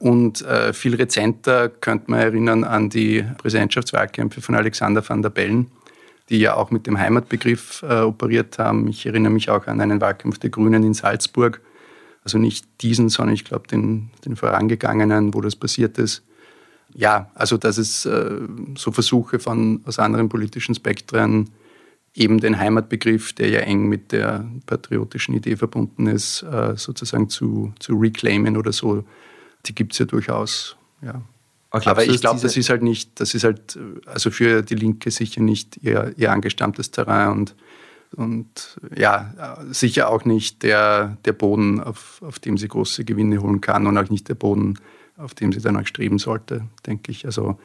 Und 0.00 0.40
äh, 0.40 0.72
viel 0.72 0.94
rezenter 0.94 1.68
könnte 1.68 2.10
man 2.10 2.20
erinnern 2.20 2.64
an 2.64 2.88
die 2.88 3.22
Präsidentschaftswahlkämpfe 3.36 4.40
von 4.40 4.54
Alexander 4.54 5.06
van 5.06 5.20
der 5.20 5.28
Bellen, 5.28 5.70
die 6.30 6.38
ja 6.38 6.54
auch 6.54 6.70
mit 6.70 6.86
dem 6.86 6.98
Heimatbegriff 6.98 7.84
äh, 7.86 8.00
operiert 8.00 8.58
haben. 8.58 8.88
Ich 8.88 9.04
erinnere 9.04 9.30
mich 9.30 9.50
auch 9.50 9.66
an 9.66 9.78
einen 9.78 10.00
Wahlkampf 10.00 10.38
der 10.38 10.48
Grünen 10.48 10.84
in 10.84 10.94
Salzburg. 10.94 11.60
Also 12.24 12.38
nicht 12.38 12.66
diesen, 12.80 13.10
sondern 13.10 13.34
ich 13.34 13.44
glaube 13.44 13.68
den, 13.68 14.08
den 14.24 14.36
vorangegangenen, 14.36 15.34
wo 15.34 15.42
das 15.42 15.54
passiert 15.54 15.98
ist. 15.98 16.22
Ja, 16.94 17.30
also 17.34 17.58
dass 17.58 17.76
es 17.76 18.06
äh, 18.06 18.40
so 18.78 18.92
Versuche 18.92 19.38
von 19.38 19.82
aus 19.84 19.98
anderen 19.98 20.30
politischen 20.30 20.74
Spektren 20.74 21.50
eben 22.14 22.40
den 22.40 22.58
Heimatbegriff, 22.58 23.34
der 23.34 23.50
ja 23.50 23.60
eng 23.60 23.86
mit 23.86 24.12
der 24.12 24.48
patriotischen 24.64 25.34
Idee 25.34 25.56
verbunden 25.56 26.06
ist, 26.06 26.42
äh, 26.42 26.74
sozusagen 26.76 27.28
zu, 27.28 27.74
zu 27.78 27.96
reclaimen 27.96 28.56
oder 28.56 28.72
so 28.72 29.04
die 29.66 29.74
gibt 29.74 29.92
es 29.92 29.98
ja 29.98 30.06
durchaus. 30.06 30.76
Ja. 31.02 31.22
Aber, 31.70 31.86
Aber 31.86 32.04
ich 32.04 32.20
glaube, 32.20 32.40
das 32.40 32.56
ist 32.56 32.68
halt 32.68 32.82
nicht, 32.82 33.20
das 33.20 33.34
ist 33.34 33.44
halt, 33.44 33.78
also 34.06 34.30
für 34.30 34.62
die 34.62 34.74
Linke 34.74 35.10
sicher 35.10 35.40
nicht 35.40 35.76
ihr, 35.82 36.12
ihr 36.16 36.32
angestammtes 36.32 36.90
Terrain 36.90 37.30
und, 37.30 37.54
und 38.16 38.80
ja, 38.96 39.56
sicher 39.70 40.08
auch 40.08 40.24
nicht 40.24 40.64
der, 40.64 41.16
der 41.24 41.32
Boden, 41.32 41.80
auf, 41.80 42.22
auf 42.22 42.40
dem 42.40 42.58
sie 42.58 42.66
große 42.66 43.04
Gewinne 43.04 43.40
holen 43.40 43.60
kann 43.60 43.86
und 43.86 43.96
auch 43.98 44.10
nicht 44.10 44.28
der 44.28 44.34
Boden, 44.34 44.80
auf 45.16 45.34
dem 45.34 45.52
sie 45.52 45.60
dann 45.60 45.76
auch 45.76 45.86
streben 45.86 46.18
sollte, 46.18 46.66
denke 46.86 47.12
ich. 47.12 47.24
Also 47.24 47.60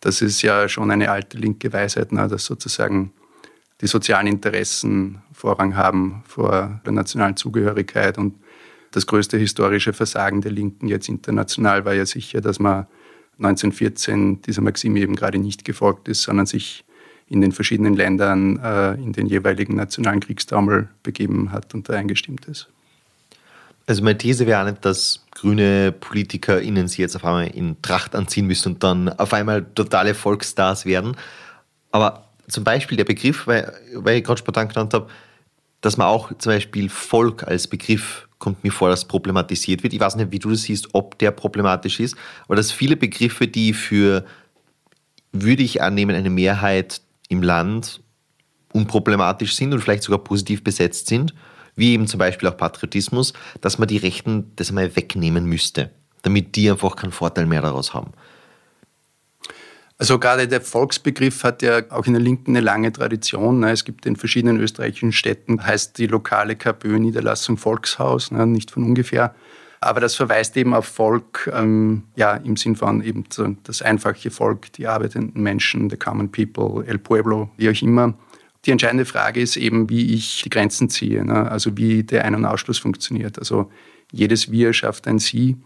das 0.00 0.20
ist 0.20 0.42
ja 0.42 0.68
schon 0.68 0.90
eine 0.90 1.10
alte 1.10 1.38
linke 1.38 1.72
Weisheit, 1.72 2.12
ne, 2.12 2.28
dass 2.28 2.44
sozusagen 2.44 3.12
die 3.80 3.86
sozialen 3.86 4.26
Interessen 4.26 5.22
Vorrang 5.32 5.76
haben 5.76 6.22
vor 6.26 6.80
der 6.84 6.92
nationalen 6.92 7.36
Zugehörigkeit 7.36 8.18
und 8.18 8.34
das 8.96 9.06
größte 9.06 9.36
historische 9.36 9.92
Versagen 9.92 10.40
der 10.40 10.52
Linken 10.52 10.88
jetzt 10.88 11.10
international 11.10 11.84
war 11.84 11.92
ja 11.92 12.06
sicher, 12.06 12.40
dass 12.40 12.58
man 12.58 12.86
1914 13.36 14.40
dieser 14.40 14.62
Maxime 14.62 14.98
eben 15.00 15.14
gerade 15.14 15.38
nicht 15.38 15.66
gefolgt 15.66 16.08
ist, 16.08 16.22
sondern 16.22 16.46
sich 16.46 16.86
in 17.28 17.42
den 17.42 17.52
verschiedenen 17.52 17.94
Ländern 17.94 18.58
äh, 18.58 18.94
in 18.94 19.12
den 19.12 19.26
jeweiligen 19.26 19.74
nationalen 19.76 20.20
Kriegstaumel 20.20 20.88
begeben 21.02 21.52
hat 21.52 21.74
und 21.74 21.90
da 21.90 21.92
eingestimmt 21.92 22.46
ist. 22.46 22.70
Also 23.86 24.02
meine 24.02 24.16
These 24.16 24.46
wäre 24.46 24.62
auch 24.62 24.66
nicht, 24.70 24.82
dass 24.82 25.26
grüne 25.32 25.92
PolitikerInnen 25.92 26.88
sich 26.88 26.98
jetzt 26.98 27.16
auf 27.16 27.24
einmal 27.26 27.48
in 27.48 27.82
Tracht 27.82 28.14
anziehen 28.14 28.46
müssen 28.46 28.72
und 28.72 28.82
dann 28.82 29.10
auf 29.10 29.34
einmal 29.34 29.66
totale 29.74 30.14
Volksstars 30.14 30.86
werden. 30.86 31.18
Aber 31.90 32.30
zum 32.48 32.64
Beispiel 32.64 32.96
der 32.96 33.04
Begriff, 33.04 33.46
weil, 33.46 33.74
weil 33.92 34.16
ich 34.16 34.24
gerade 34.24 34.38
spontan 34.38 34.68
genannt 34.68 34.94
habe, 34.94 35.08
dass 35.82 35.98
man 35.98 36.06
auch 36.06 36.32
zum 36.38 36.52
Beispiel 36.52 36.88
Volk 36.88 37.42
als 37.42 37.68
Begriff 37.68 38.25
kommt 38.38 38.64
mir 38.64 38.72
vor, 38.72 38.88
dass 38.88 39.06
problematisiert 39.06 39.82
wird. 39.82 39.92
Ich 39.92 40.00
weiß 40.00 40.16
nicht, 40.16 40.30
wie 40.30 40.38
du 40.38 40.50
das 40.50 40.62
siehst, 40.62 40.88
ob 40.92 41.18
der 41.18 41.30
problematisch 41.30 42.00
ist, 42.00 42.16
aber 42.44 42.56
dass 42.56 42.70
viele 42.70 42.96
Begriffe, 42.96 43.48
die 43.48 43.72
für, 43.72 44.24
würde 45.32 45.62
ich 45.62 45.82
annehmen, 45.82 46.14
eine 46.14 46.30
Mehrheit 46.30 47.00
im 47.28 47.42
Land 47.42 48.00
unproblematisch 48.72 49.54
sind 49.54 49.72
und 49.72 49.80
vielleicht 49.80 50.02
sogar 50.02 50.22
positiv 50.22 50.62
besetzt 50.62 51.06
sind, 51.06 51.34
wie 51.76 51.92
eben 51.92 52.06
zum 52.06 52.18
Beispiel 52.18 52.48
auch 52.48 52.56
Patriotismus, 52.56 53.32
dass 53.60 53.78
man 53.78 53.88
die 53.88 53.96
Rechten 53.96 54.52
das 54.56 54.72
mal 54.72 54.96
wegnehmen 54.96 55.46
müsste, 55.46 55.90
damit 56.22 56.56
die 56.56 56.70
einfach 56.70 56.96
keinen 56.96 57.12
Vorteil 57.12 57.46
mehr 57.46 57.62
daraus 57.62 57.94
haben. 57.94 58.12
Also 59.98 60.18
gerade 60.18 60.46
der 60.46 60.60
Volksbegriff 60.60 61.42
hat 61.42 61.62
ja 61.62 61.80
auch 61.90 62.06
in 62.06 62.12
der 62.12 62.22
Linken 62.22 62.50
eine 62.50 62.60
lange 62.60 62.92
Tradition. 62.92 63.60
Ne? 63.60 63.70
Es 63.70 63.84
gibt 63.84 64.04
in 64.04 64.16
verschiedenen 64.16 64.60
österreichischen 64.60 65.12
Städten, 65.12 65.64
heißt 65.64 65.96
die 65.96 66.06
lokale 66.06 66.54
KPÖ-Niederlassung 66.54 67.56
Volkshaus, 67.56 68.30
ne? 68.30 68.46
nicht 68.46 68.70
von 68.70 68.82
ungefähr. 68.82 69.34
Aber 69.80 70.00
das 70.00 70.14
verweist 70.14 70.56
eben 70.56 70.74
auf 70.74 70.86
Volk, 70.86 71.50
ähm, 71.54 72.04
ja, 72.14 72.34
im 72.34 72.56
Sinn 72.56 72.76
von 72.76 73.02
eben 73.02 73.24
das 73.62 73.82
einfache 73.82 74.30
Volk, 74.30 74.72
die 74.72 74.86
arbeitenden 74.86 75.42
Menschen, 75.42 75.88
the 75.88 75.96
common 75.96 76.30
people, 76.30 76.84
el 76.86 76.98
pueblo, 76.98 77.50
wie 77.56 77.70
auch 77.70 77.82
immer. 77.82 78.14
Die 78.64 78.72
entscheidende 78.72 79.04
Frage 79.04 79.40
ist 79.40 79.56
eben, 79.56 79.88
wie 79.88 80.14
ich 80.14 80.42
die 80.42 80.50
Grenzen 80.50 80.90
ziehe, 80.90 81.24
ne? 81.24 81.50
also 81.50 81.76
wie 81.76 82.02
der 82.02 82.24
Ein- 82.24 82.34
und 82.34 82.44
Ausschluss 82.44 82.78
funktioniert. 82.78 83.38
Also 83.38 83.70
jedes 84.12 84.50
Wir 84.50 84.72
schafft 84.72 85.06
ein 85.06 85.18
Sie. 85.18 85.56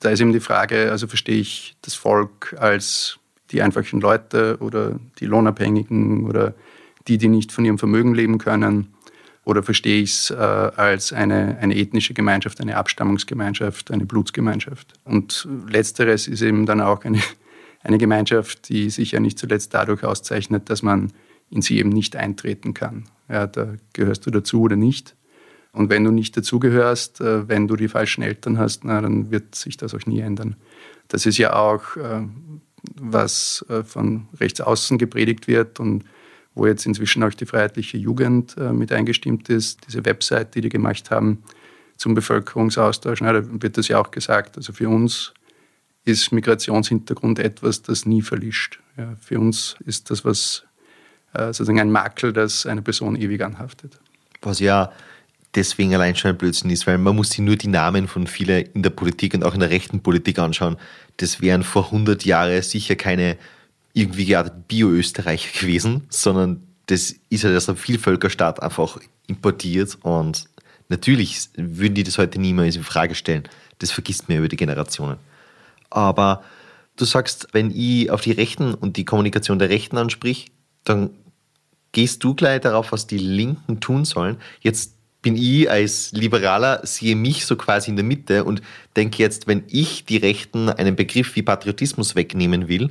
Da 0.00 0.10
ist 0.10 0.20
eben 0.20 0.32
die 0.32 0.40
Frage, 0.40 0.90
also 0.90 1.06
verstehe 1.06 1.40
ich 1.40 1.76
das 1.82 1.94
Volk 1.94 2.54
als 2.58 3.18
die 3.50 3.62
einfachen 3.62 4.00
Leute 4.00 4.58
oder 4.60 4.98
die 5.18 5.26
Lohnabhängigen 5.26 6.26
oder 6.26 6.54
die, 7.08 7.18
die 7.18 7.28
nicht 7.28 7.52
von 7.52 7.64
ihrem 7.64 7.78
Vermögen 7.78 8.14
leben 8.14 8.38
können? 8.38 8.92
Oder 9.44 9.62
verstehe 9.62 10.02
ich 10.02 10.10
es 10.10 10.30
äh, 10.30 10.34
als 10.34 11.12
eine, 11.12 11.58
eine 11.60 11.76
ethnische 11.76 12.14
Gemeinschaft, 12.14 12.60
eine 12.60 12.76
Abstammungsgemeinschaft, 12.76 13.92
eine 13.92 14.04
Blutsgemeinschaft? 14.04 14.94
Und 15.04 15.48
letzteres 15.68 16.26
ist 16.26 16.42
eben 16.42 16.66
dann 16.66 16.80
auch 16.80 17.04
eine, 17.04 17.20
eine 17.84 17.98
Gemeinschaft, 17.98 18.68
die 18.68 18.90
sich 18.90 19.12
ja 19.12 19.20
nicht 19.20 19.38
zuletzt 19.38 19.72
dadurch 19.72 20.02
auszeichnet, 20.02 20.68
dass 20.68 20.82
man 20.82 21.12
in 21.48 21.62
sie 21.62 21.78
eben 21.78 21.90
nicht 21.90 22.16
eintreten 22.16 22.74
kann. 22.74 23.04
Ja, 23.28 23.46
da 23.46 23.74
gehörst 23.92 24.26
du 24.26 24.30
dazu 24.32 24.62
oder 24.62 24.74
nicht. 24.74 25.14
Und 25.70 25.90
wenn 25.90 26.04
du 26.04 26.10
nicht 26.10 26.36
dazugehörst, 26.36 27.20
äh, 27.20 27.48
wenn 27.48 27.68
du 27.68 27.76
die 27.76 27.88
falschen 27.88 28.22
Eltern 28.22 28.58
hast, 28.58 28.84
na, 28.84 29.00
dann 29.00 29.30
wird 29.30 29.54
sich 29.54 29.76
das 29.76 29.94
auch 29.94 30.06
nie 30.06 30.20
ändern. 30.20 30.56
Das 31.06 31.26
ist 31.26 31.38
ja 31.38 31.54
auch 31.54 31.96
äh, 31.96 32.22
was 32.94 33.64
äh, 33.68 33.82
von 33.82 34.28
rechts 34.38 34.60
außen 34.60 34.98
gepredigt 34.98 35.48
wird 35.48 35.80
und 35.80 36.04
wo 36.54 36.66
jetzt 36.66 36.86
inzwischen 36.86 37.22
auch 37.22 37.34
die 37.34 37.46
Freiheitliche 37.46 37.98
Jugend 37.98 38.56
äh, 38.56 38.72
mit 38.72 38.92
eingestimmt 38.92 39.48
ist, 39.48 39.86
diese 39.86 40.04
Website, 40.04 40.54
die 40.54 40.62
die 40.62 40.68
gemacht 40.68 41.10
haben 41.10 41.42
zum 41.96 42.14
Bevölkerungsaustausch, 42.14 43.20
da 43.20 43.62
wird 43.62 43.78
das 43.78 43.88
ja 43.88 43.98
auch 43.98 44.10
gesagt. 44.10 44.56
Also 44.56 44.72
für 44.72 44.88
uns 44.88 45.32
ist 46.04 46.30
Migrationshintergrund 46.30 47.38
etwas, 47.38 47.82
das 47.82 48.06
nie 48.06 48.22
verlischt. 48.22 48.80
Für 49.20 49.40
uns 49.40 49.76
ist 49.84 50.10
das 50.10 50.24
was 50.24 50.66
äh, 51.36 51.46
sozusagen 51.46 51.80
ein 51.80 51.90
Makel, 51.90 52.32
das 52.32 52.66
eine 52.66 52.82
Person 52.82 53.16
ewig 53.16 53.42
anhaftet. 53.42 53.98
Was 54.42 54.60
ja 54.60 54.92
deswegen 55.56 55.94
allein 55.94 56.14
schon 56.14 56.30
ein 56.30 56.38
Blödsinn 56.38 56.70
ist, 56.70 56.86
weil 56.86 56.98
man 56.98 57.16
muss 57.16 57.30
sich 57.30 57.40
nur 57.40 57.56
die 57.56 57.68
Namen 57.68 58.06
von 58.06 58.26
vielen 58.26 58.66
in 58.74 58.82
der 58.82 58.90
Politik 58.90 59.34
und 59.34 59.44
auch 59.44 59.54
in 59.54 59.60
der 59.60 59.70
rechten 59.70 60.00
Politik 60.00 60.38
anschauen. 60.38 60.76
Das 61.16 61.40
wären 61.40 61.62
vor 61.62 61.86
100 61.86 62.24
Jahren 62.24 62.62
sicher 62.62 62.94
keine 62.94 63.36
irgendwie 63.92 64.26
gerade 64.26 64.52
Bio-Österreicher 64.68 65.58
gewesen, 65.58 66.02
sondern 66.10 66.62
das 66.86 67.14
ist 67.30 67.42
ja 67.42 67.50
das 67.50 67.68
ein 67.68 67.76
Vielvölkerstaat 67.76 68.62
einfach 68.62 68.98
importiert 69.26 69.98
und 70.02 70.44
natürlich 70.88 71.48
würden 71.56 71.94
die 71.94 72.04
das 72.04 72.18
heute 72.18 72.38
niemals 72.38 72.76
in 72.76 72.84
Frage 72.84 73.14
stellen. 73.14 73.44
Das 73.78 73.90
vergisst 73.90 74.28
man 74.28 74.38
über 74.38 74.48
die 74.48 74.56
Generationen. 74.56 75.16
Aber 75.90 76.44
du 76.96 77.04
sagst, 77.04 77.48
wenn 77.52 77.70
ich 77.70 78.10
auf 78.10 78.20
die 78.20 78.32
Rechten 78.32 78.74
und 78.74 78.96
die 78.96 79.04
Kommunikation 79.04 79.58
der 79.58 79.70
Rechten 79.70 79.96
ansprich, 79.96 80.52
dann 80.84 81.10
gehst 81.92 82.22
du 82.22 82.34
gleich 82.34 82.60
darauf, 82.60 82.92
was 82.92 83.06
die 83.06 83.18
Linken 83.18 83.80
tun 83.80 84.04
sollen. 84.04 84.36
Jetzt 84.60 84.95
bin 85.22 85.36
ich 85.36 85.70
als 85.70 86.12
Liberaler, 86.12 86.80
sehe 86.84 87.16
mich 87.16 87.46
so 87.46 87.56
quasi 87.56 87.90
in 87.90 87.96
der 87.96 88.04
Mitte 88.04 88.44
und 88.44 88.62
denke 88.94 89.22
jetzt, 89.22 89.46
wenn 89.46 89.64
ich 89.68 90.04
die 90.04 90.18
Rechten 90.18 90.68
einen 90.68 90.96
Begriff 90.96 91.34
wie 91.36 91.42
Patriotismus 91.42 92.14
wegnehmen 92.14 92.68
will, 92.68 92.90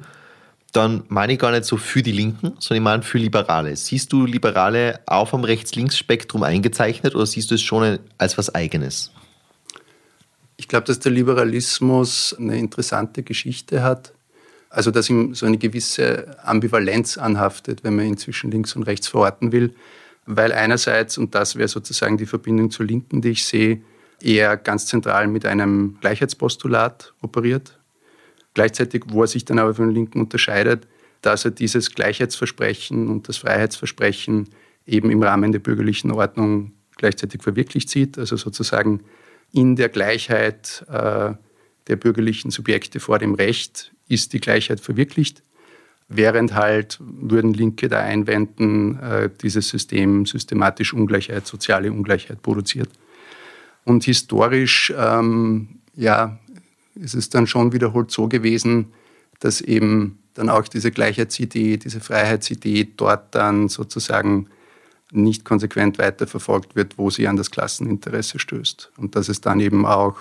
dann 0.75 1.03
meine 1.07 1.33
ich 1.33 1.39
gar 1.39 1.51
nicht 1.51 1.63
so 1.63 1.77
für 1.77 2.03
die 2.03 2.11
Linken, 2.11 2.53
sondern 2.59 2.77
ich 2.77 2.83
meine 2.83 3.03
für 3.03 3.17
Liberale. 3.17 3.75
Siehst 3.75 4.11
du 4.11 4.25
Liberale 4.25 4.99
auch 5.05 5.29
vom 5.29 5.45
Rechts-Links-Spektrum 5.45 6.43
eingezeichnet 6.43 7.15
oder 7.15 7.25
siehst 7.25 7.51
du 7.51 7.55
es 7.55 7.61
schon 7.61 7.99
als 8.17 8.37
was 8.37 8.53
Eigenes? 8.53 9.11
Ich 10.57 10.67
glaube, 10.67 10.85
dass 10.85 10.99
der 10.99 11.13
Liberalismus 11.13 12.35
eine 12.37 12.57
interessante 12.57 13.23
Geschichte 13.23 13.83
hat. 13.83 14.13
Also, 14.69 14.91
dass 14.91 15.09
ihm 15.09 15.33
so 15.35 15.45
eine 15.45 15.57
gewisse 15.57 16.37
Ambivalenz 16.43 17.17
anhaftet, 17.17 17.85
wenn 17.85 17.95
man 17.95 18.05
ihn 18.07 18.17
zwischen 18.17 18.51
links 18.51 18.75
und 18.75 18.83
rechts 18.83 19.07
verorten 19.07 19.53
will 19.53 19.73
weil 20.25 20.51
einerseits, 20.51 21.17
und 21.17 21.35
das 21.35 21.55
wäre 21.55 21.67
sozusagen 21.67 22.17
die 22.17 22.25
Verbindung 22.25 22.71
zur 22.71 22.85
Linken, 22.85 23.21
die 23.21 23.29
ich 23.29 23.45
sehe, 23.45 23.81
er 24.21 24.57
ganz 24.57 24.87
zentral 24.87 25.27
mit 25.27 25.45
einem 25.45 25.97
Gleichheitspostulat 26.01 27.13
operiert. 27.21 27.79
Gleichzeitig, 28.53 29.03
wo 29.07 29.23
er 29.23 29.27
sich 29.27 29.45
dann 29.45 29.59
aber 29.59 29.75
von 29.75 29.87
den 29.87 29.95
Linken 29.95 30.21
unterscheidet, 30.21 30.87
dass 31.21 31.45
er 31.45 31.51
dieses 31.51 31.91
Gleichheitsversprechen 31.91 33.09
und 33.09 33.27
das 33.27 33.37
Freiheitsversprechen 33.37 34.49
eben 34.85 35.09
im 35.09 35.21
Rahmen 35.21 35.51
der 35.51 35.59
bürgerlichen 35.59 36.11
Ordnung 36.11 36.73
gleichzeitig 36.97 37.43
verwirklicht 37.43 37.89
sieht, 37.89 38.17
also 38.17 38.37
sozusagen 38.37 39.01
in 39.51 39.75
der 39.75 39.89
Gleichheit 39.89 40.85
äh, 40.89 41.33
der 41.87 41.95
bürgerlichen 41.97 42.51
Subjekte 42.51 42.99
vor 42.99 43.19
dem 43.19 43.35
Recht 43.35 43.93
ist 44.07 44.33
die 44.33 44.39
Gleichheit 44.39 44.79
verwirklicht 44.79 45.43
während 46.07 46.53
halt, 46.53 46.99
würden 46.99 47.53
Linke 47.53 47.87
da 47.87 47.99
einwenden, 47.99 48.99
äh, 48.99 49.29
dieses 49.41 49.69
System 49.69 50.25
systematisch 50.25 50.93
Ungleichheit, 50.93 51.47
soziale 51.47 51.91
Ungleichheit 51.91 52.41
produziert. 52.41 52.89
Und 53.83 54.03
historisch, 54.03 54.93
ähm, 54.97 55.79
ja, 55.95 56.39
ist 56.95 57.15
es 57.15 57.29
dann 57.29 57.47
schon 57.47 57.73
wiederholt 57.73 58.11
so 58.11 58.27
gewesen, 58.27 58.93
dass 59.39 59.61
eben 59.61 60.19
dann 60.33 60.49
auch 60.49 60.67
diese 60.67 60.91
Gleichheitsidee, 60.91 61.77
diese 61.77 61.99
Freiheitsidee 61.99 62.93
dort 62.95 63.33
dann 63.35 63.69
sozusagen 63.69 64.47
nicht 65.11 65.45
konsequent 65.45 65.97
weiterverfolgt 65.97 66.75
wird, 66.75 66.97
wo 66.97 67.09
sie 67.09 67.27
an 67.27 67.37
das 67.37 67.51
Klasseninteresse 67.51 68.39
stößt. 68.39 68.91
Und 68.97 69.15
dass 69.15 69.29
es 69.29 69.41
dann 69.41 69.59
eben 69.59 69.85
auch 69.85 70.17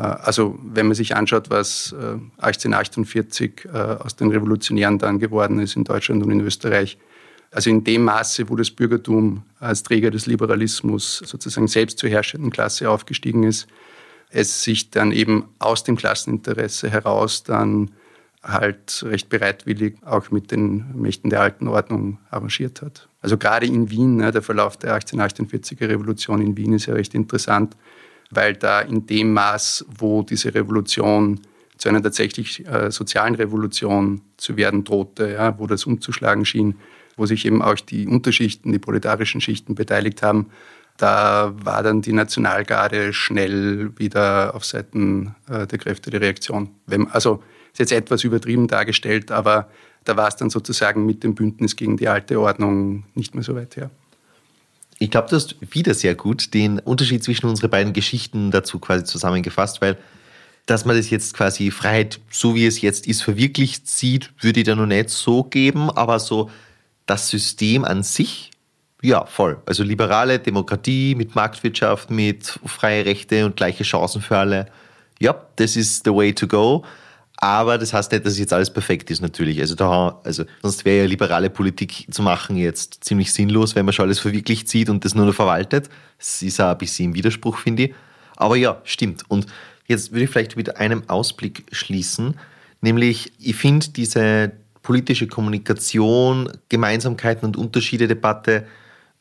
also 0.00 0.58
wenn 0.62 0.86
man 0.86 0.94
sich 0.94 1.14
anschaut, 1.14 1.50
was 1.50 1.94
1848 2.38 3.64
äh, 3.64 3.68
äh, 3.68 3.78
aus 4.00 4.16
den 4.16 4.30
Revolutionären 4.30 4.98
dann 4.98 5.18
geworden 5.18 5.60
ist 5.60 5.76
in 5.76 5.84
Deutschland 5.84 6.24
und 6.24 6.30
in 6.32 6.40
Österreich, 6.40 6.98
also 7.52 7.70
in 7.70 7.84
dem 7.84 8.04
Maße, 8.04 8.48
wo 8.48 8.56
das 8.56 8.72
Bürgertum 8.72 9.44
als 9.60 9.84
Träger 9.84 10.10
des 10.10 10.26
Liberalismus 10.26 11.18
sozusagen 11.18 11.68
selbst 11.68 11.98
zur 11.98 12.10
herrschenden 12.10 12.50
Klasse 12.50 12.90
aufgestiegen 12.90 13.44
ist, 13.44 13.68
es 14.30 14.64
sich 14.64 14.90
dann 14.90 15.12
eben 15.12 15.44
aus 15.60 15.84
dem 15.84 15.96
Klasseninteresse 15.96 16.90
heraus 16.90 17.44
dann 17.44 17.92
halt 18.42 19.04
recht 19.06 19.28
bereitwillig 19.28 19.96
auch 20.04 20.32
mit 20.32 20.50
den 20.50 20.86
Mächten 20.94 21.30
der 21.30 21.40
alten 21.40 21.68
Ordnung 21.68 22.18
arrangiert 22.30 22.82
hat. 22.82 23.08
Also 23.22 23.38
gerade 23.38 23.66
in 23.66 23.90
Wien, 23.90 24.16
ne, 24.16 24.32
der 24.32 24.42
Verlauf 24.42 24.76
der 24.76 24.98
1848er 24.98 25.88
Revolution 25.88 26.42
in 26.42 26.56
Wien 26.56 26.72
ist 26.72 26.86
ja 26.86 26.94
recht 26.94 27.14
interessant 27.14 27.76
weil 28.34 28.54
da 28.54 28.80
in 28.80 29.06
dem 29.06 29.32
Maß, 29.32 29.86
wo 29.98 30.22
diese 30.22 30.54
Revolution 30.54 31.40
zu 31.76 31.88
einer 31.88 32.02
tatsächlich 32.02 32.66
äh, 32.66 32.90
sozialen 32.90 33.34
Revolution 33.34 34.20
zu 34.36 34.56
werden 34.56 34.84
drohte, 34.84 35.32
ja, 35.32 35.58
wo 35.58 35.66
das 35.66 35.84
umzuschlagen 35.84 36.44
schien, 36.44 36.76
wo 37.16 37.26
sich 37.26 37.44
eben 37.46 37.62
auch 37.62 37.76
die 37.76 38.06
Unterschichten, 38.06 38.72
die 38.72 38.78
proletarischen 38.78 39.40
Schichten 39.40 39.74
beteiligt 39.74 40.22
haben, 40.22 40.50
da 40.96 41.52
war 41.62 41.82
dann 41.82 42.02
die 42.02 42.12
Nationalgarde 42.12 43.12
schnell 43.12 43.90
wieder 43.98 44.54
auf 44.54 44.64
Seiten 44.64 45.34
äh, 45.48 45.66
der 45.66 45.78
Kräfte 45.78 46.10
der 46.10 46.20
Reaktion. 46.20 46.70
Wenn, 46.86 47.08
also 47.08 47.42
ist 47.72 47.80
jetzt 47.80 47.92
etwas 47.92 48.22
übertrieben 48.22 48.68
dargestellt, 48.68 49.32
aber 49.32 49.68
da 50.04 50.16
war 50.16 50.28
es 50.28 50.36
dann 50.36 50.50
sozusagen 50.50 51.04
mit 51.06 51.24
dem 51.24 51.34
Bündnis 51.34 51.74
gegen 51.74 51.96
die 51.96 52.08
alte 52.08 52.38
Ordnung 52.38 53.04
nicht 53.14 53.34
mehr 53.34 53.42
so 53.42 53.56
weit 53.56 53.76
her. 53.76 53.90
Ich 54.98 55.10
glaube, 55.10 55.28
du 55.28 55.36
hast 55.36 55.56
wieder 55.60 55.94
sehr 55.94 56.14
gut 56.14 56.54
den 56.54 56.78
Unterschied 56.78 57.22
zwischen 57.22 57.46
unseren 57.46 57.70
beiden 57.70 57.92
Geschichten 57.92 58.50
dazu 58.50 58.78
quasi 58.78 59.04
zusammengefasst, 59.04 59.80
weil 59.80 59.98
dass 60.66 60.84
man 60.86 60.96
das 60.96 61.10
jetzt 61.10 61.34
quasi 61.34 61.70
Freiheit, 61.70 62.20
so 62.30 62.54
wie 62.54 62.66
es 62.66 62.80
jetzt 62.80 63.06
ist, 63.06 63.22
verwirklicht 63.22 63.86
sieht, 63.86 64.30
würde 64.40 64.60
ich 64.60 64.66
da 64.66 64.74
noch 64.74 64.86
nicht 64.86 65.10
so 65.10 65.42
geben, 65.44 65.90
aber 65.90 66.18
so 66.18 66.50
das 67.06 67.28
System 67.28 67.84
an 67.84 68.02
sich, 68.02 68.50
ja, 69.02 69.26
voll. 69.26 69.58
Also 69.66 69.82
liberale 69.82 70.38
Demokratie 70.38 71.14
mit 71.14 71.34
Marktwirtschaft, 71.34 72.10
mit 72.10 72.58
freie 72.64 73.04
Rechte 73.04 73.44
und 73.44 73.56
gleiche 73.56 73.84
Chancen 73.84 74.22
für 74.22 74.38
alle. 74.38 74.66
Ja, 75.20 75.38
das 75.56 75.76
ist 75.76 76.04
the 76.06 76.14
way 76.14 76.32
to 76.32 76.46
go. 76.46 76.84
Aber 77.44 77.76
das 77.76 77.92
heißt 77.92 78.10
nicht, 78.10 78.24
dass 78.24 78.38
jetzt 78.38 78.54
alles 78.54 78.70
perfekt 78.70 79.10
ist, 79.10 79.20
natürlich. 79.20 79.60
Also, 79.60 79.74
da, 79.74 80.18
also 80.24 80.44
sonst 80.62 80.86
wäre 80.86 81.02
ja 81.02 81.04
liberale 81.04 81.50
Politik 81.50 82.06
zu 82.10 82.22
machen 82.22 82.56
jetzt 82.56 83.04
ziemlich 83.04 83.34
sinnlos, 83.34 83.74
wenn 83.74 83.84
man 83.84 83.92
schon 83.92 84.06
alles 84.06 84.18
verwirklicht 84.18 84.66
sieht 84.66 84.88
und 84.88 85.04
das 85.04 85.14
nur 85.14 85.26
noch 85.26 85.34
verwaltet. 85.34 85.90
Das 86.16 86.40
ist 86.40 86.58
auch 86.58 86.70
ein 86.70 86.78
bisschen 86.78 87.10
im 87.10 87.14
Widerspruch, 87.14 87.58
finde 87.58 87.82
ich. 87.82 87.94
Aber 88.36 88.56
ja, 88.56 88.80
stimmt. 88.84 89.24
Und 89.28 89.44
jetzt 89.86 90.10
würde 90.12 90.24
ich 90.24 90.30
vielleicht 90.30 90.56
mit 90.56 90.78
einem 90.78 91.02
Ausblick 91.10 91.66
schließen, 91.70 92.34
nämlich 92.80 93.30
ich 93.38 93.56
finde 93.56 93.90
diese 93.90 94.52
politische 94.82 95.26
Kommunikation, 95.26 96.50
Gemeinsamkeiten 96.70 97.44
und 97.44 97.58
Unterschiede 97.58 98.08
Debatte 98.08 98.66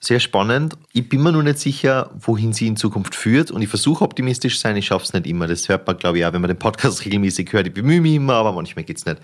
sehr 0.03 0.19
spannend. 0.19 0.75
Ich 0.91 1.07
bin 1.07 1.21
mir 1.21 1.31
nur 1.31 1.43
nicht 1.43 1.59
sicher, 1.59 2.11
wohin 2.19 2.53
sie 2.53 2.67
in 2.67 2.75
Zukunft 2.75 3.15
führt 3.15 3.51
und 3.51 3.61
ich 3.61 3.69
versuche 3.69 4.03
optimistisch 4.03 4.55
zu 4.55 4.61
sein, 4.61 4.75
ich 4.75 4.87
schaffe 4.87 5.05
es 5.05 5.13
nicht 5.13 5.27
immer. 5.27 5.47
Das 5.47 5.69
hört 5.69 5.87
man, 5.87 5.97
glaube 5.97 6.17
ich, 6.17 6.25
auch, 6.25 6.33
wenn 6.33 6.41
man 6.41 6.49
den 6.49 6.59
Podcast 6.59 7.05
regelmäßig 7.05 7.51
hört. 7.53 7.67
Ich 7.67 7.73
bemühe 7.73 8.01
mich 8.01 8.15
immer, 8.15 8.33
aber 8.33 8.51
manchmal 8.51 8.83
geht 8.83 8.97
es 8.97 9.05
nicht. 9.05 9.19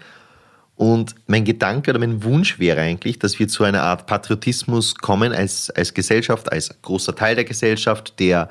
Und 0.75 1.15
mein 1.27 1.43
Gedanke 1.43 1.91
oder 1.91 1.99
mein 1.99 2.23
Wunsch 2.23 2.57
wäre 2.57 2.79
eigentlich, 2.79 3.19
dass 3.19 3.37
wir 3.37 3.49
zu 3.49 3.65
einer 3.65 3.83
Art 3.83 4.07
Patriotismus 4.07 4.95
kommen 4.95 5.33
als, 5.33 5.69
als 5.71 5.93
Gesellschaft, 5.93 6.49
als 6.49 6.81
großer 6.81 7.13
Teil 7.13 7.35
der 7.35 7.43
Gesellschaft, 7.43 8.17
der 8.19 8.49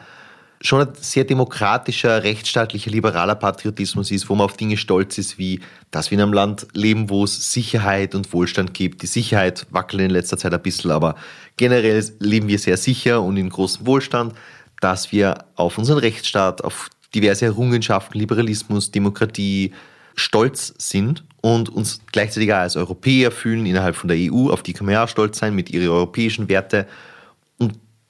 schon 0.60 0.80
ein 0.80 0.88
sehr 1.00 1.24
demokratischer, 1.24 2.22
rechtsstaatlicher, 2.24 2.90
liberaler 2.90 3.34
Patriotismus 3.34 4.10
ist, 4.10 4.28
wo 4.28 4.34
man 4.34 4.46
auf 4.46 4.56
Dinge 4.56 4.76
stolz 4.76 5.18
ist, 5.18 5.38
wie 5.38 5.60
dass 5.90 6.10
wir 6.10 6.18
in 6.18 6.22
einem 6.22 6.32
Land 6.32 6.66
leben, 6.74 7.08
wo 7.08 7.24
es 7.24 7.52
Sicherheit 7.52 8.14
und 8.14 8.32
Wohlstand 8.32 8.74
gibt. 8.74 9.02
Die 9.02 9.06
Sicherheit 9.06 9.66
wackelt 9.70 10.02
in 10.02 10.10
letzter 10.10 10.36
Zeit 10.36 10.52
ein 10.52 10.62
bisschen, 10.62 10.90
aber 10.90 11.14
generell 11.56 12.04
leben 12.18 12.48
wir 12.48 12.58
sehr 12.58 12.76
sicher 12.76 13.22
und 13.22 13.36
in 13.36 13.48
großem 13.48 13.86
Wohlstand, 13.86 14.34
dass 14.80 15.12
wir 15.12 15.44
auf 15.54 15.78
unseren 15.78 15.98
Rechtsstaat, 15.98 16.62
auf 16.62 16.90
diverse 17.14 17.46
Errungenschaften, 17.46 18.18
Liberalismus, 18.18 18.90
Demokratie 18.90 19.72
stolz 20.14 20.74
sind 20.78 21.24
und 21.40 21.68
uns 21.68 22.00
gleichzeitig 22.12 22.52
als 22.52 22.76
Europäer 22.76 23.30
fühlen 23.30 23.64
innerhalb 23.64 23.96
von 23.96 24.08
der 24.08 24.18
EU, 24.18 24.50
auf 24.50 24.62
die 24.62 24.72
kann 24.72 24.86
man 24.86 24.94
ja 24.94 25.04
auch 25.04 25.08
stolz 25.08 25.38
sein 25.38 25.54
mit 25.54 25.70
ihren 25.70 25.88
europäischen 25.88 26.48
Werten 26.48 26.84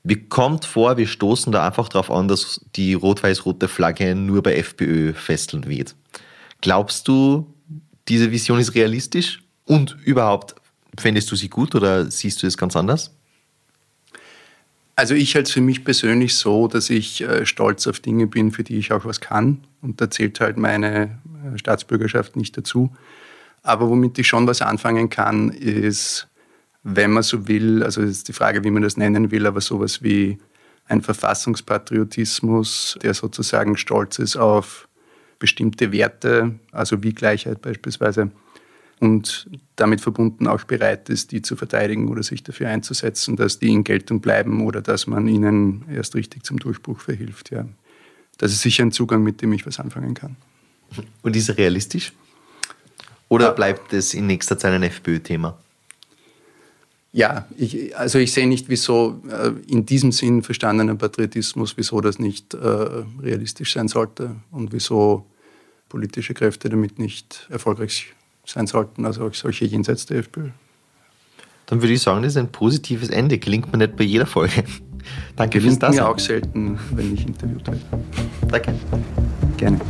mir 0.03 0.28
kommt 0.28 0.64
vor, 0.64 0.96
wir 0.96 1.07
stoßen 1.07 1.53
da 1.53 1.66
einfach 1.66 1.88
darauf 1.88 2.11
an, 2.11 2.28
dass 2.28 2.64
die 2.76 2.94
rot-weiß-rote 2.94 3.68
Flagge 3.68 4.14
nur 4.14 4.42
bei 4.42 4.55
FPÖ 4.57 5.12
festeln 5.12 5.66
wird. 5.66 5.94
Glaubst 6.61 7.09
du, 7.09 7.53
diese 8.09 8.30
Vision 8.30 8.59
ist 8.59 8.74
realistisch? 8.74 9.42
Und 9.64 9.96
überhaupt, 10.05 10.55
fändest 10.99 11.30
du 11.30 11.36
sie 11.36 11.49
gut 11.49 11.74
oder 11.74 12.11
siehst 12.11 12.42
du 12.42 12.46
es 12.46 12.57
ganz 12.57 12.74
anders? 12.74 13.14
Also 14.96 15.14
ich 15.14 15.34
halte 15.36 15.46
es 15.46 15.53
für 15.53 15.61
mich 15.61 15.84
persönlich 15.84 16.34
so, 16.34 16.66
dass 16.66 16.90
ich 16.90 17.20
äh, 17.20 17.46
stolz 17.46 17.86
auf 17.86 18.01
Dinge 18.01 18.26
bin, 18.26 18.51
für 18.51 18.64
die 18.64 18.78
ich 18.78 18.92
auch 18.92 19.05
was 19.05 19.20
kann. 19.20 19.64
Und 19.80 20.01
da 20.01 20.11
zählt 20.11 20.40
halt 20.40 20.57
meine 20.57 21.20
äh, 21.55 21.57
Staatsbürgerschaft 21.57 22.34
nicht 22.34 22.57
dazu. 22.57 22.90
Aber 23.62 23.88
womit 23.88 24.18
ich 24.18 24.26
schon 24.26 24.46
was 24.49 24.61
anfangen 24.61 25.09
kann, 25.09 25.51
ist 25.51 26.26
wenn 26.97 27.12
man 27.12 27.22
so 27.22 27.49
will, 27.49 27.82
also 27.82 28.01
ist 28.01 28.28
die 28.28 28.32
Frage, 28.32 28.64
wie 28.64 28.70
man 28.70 28.82
das 28.82 28.97
nennen 28.97 29.30
will, 29.30 29.47
aber 29.47 29.61
sowas 29.61 30.03
wie 30.03 30.39
ein 30.86 31.03
Verfassungspatriotismus, 31.03 32.99
der 33.03 33.14
sozusagen 33.14 33.76
stolz 33.76 34.18
ist 34.18 34.36
auf 34.36 34.89
bestimmte 35.39 35.93
Werte, 35.93 36.59
also 36.72 37.03
wie 37.03 37.12
Gleichheit 37.12 37.61
beispielsweise, 37.61 38.30
und 39.01 39.49
damit 39.76 40.01
verbunden 40.01 40.49
auch 40.49 40.64
bereit 40.64 41.09
ist, 41.09 41.30
die 41.30 41.41
zu 41.41 41.55
verteidigen 41.55 42.09
oder 42.09 42.24
sich 42.24 42.43
dafür 42.43 42.68
einzusetzen, 42.68 43.36
dass 43.36 43.61
die 43.61 43.68
in 43.68 43.84
Geltung 43.84 44.20
bleiben 44.20 44.66
oder 44.66 44.82
dass 44.82 45.07
man 45.07 45.28
ihnen 45.28 45.84
erst 45.89 46.16
richtig 46.16 46.45
zum 46.45 46.59
Durchbruch 46.59 46.99
verhilft. 46.99 47.51
Ja. 47.51 47.68
Das 48.39 48.51
ist 48.51 48.62
sicher 48.62 48.82
ein 48.82 48.91
Zugang, 48.91 49.22
mit 49.22 49.41
dem 49.41 49.53
ich 49.53 49.66
was 49.66 49.78
anfangen 49.78 50.14
kann. 50.14 50.36
Und 51.22 51.36
ist 51.36 51.49
er 51.49 51.59
realistisch? 51.59 52.12
Oder 53.28 53.53
bleibt 53.53 53.93
es 53.93 54.14
in 54.14 54.26
nächster 54.26 54.59
Zeit 54.59 54.72
ein 54.72 54.82
FPÖ-Thema? 54.82 55.57
Ja, 57.12 57.46
ich, 57.56 57.96
also 57.96 58.18
ich 58.18 58.32
sehe 58.32 58.46
nicht, 58.46 58.68
wieso 58.68 59.22
äh, 59.30 59.52
in 59.66 59.86
diesem 59.86 60.12
Sinn 60.12 60.42
verstandener 60.42 60.94
Patriotismus, 60.94 61.76
wieso 61.76 62.00
das 62.00 62.18
nicht 62.18 62.54
äh, 62.54 62.59
realistisch 62.59 63.72
sein 63.72 63.88
sollte 63.88 64.36
und 64.50 64.72
wieso 64.72 65.24
politische 65.88 66.34
Kräfte 66.34 66.68
damit 66.68 66.98
nicht 66.98 67.46
erfolgreich 67.48 68.14
sein 68.44 68.66
sollten, 68.66 69.06
also 69.06 69.26
auch 69.26 69.34
solche 69.34 69.64
jenseits 69.64 70.06
der 70.06 70.18
FPÖ. 70.18 70.50
Dann 71.66 71.82
würde 71.82 71.94
ich 71.94 72.02
sagen, 72.02 72.22
das 72.22 72.32
ist 72.32 72.38
ein 72.38 72.50
positives 72.50 73.11
Ende. 73.11 73.38
Gelingt 73.38 73.70
mir 73.72 73.78
nicht 73.78 73.96
bei 73.96 74.04
jeder 74.04 74.26
Folge. 74.26 74.64
Danke 75.36 75.61
fürs 75.61 75.78
Dasein. 75.78 76.02
mir 76.02 76.09
auch 76.09 76.18
selten, 76.18 76.78
wenn 76.92 77.14
ich 77.14 77.26
interviewt 77.26 77.66
werde. 77.66 77.80
Danke. 78.48 78.74
Gerne. 79.56 79.80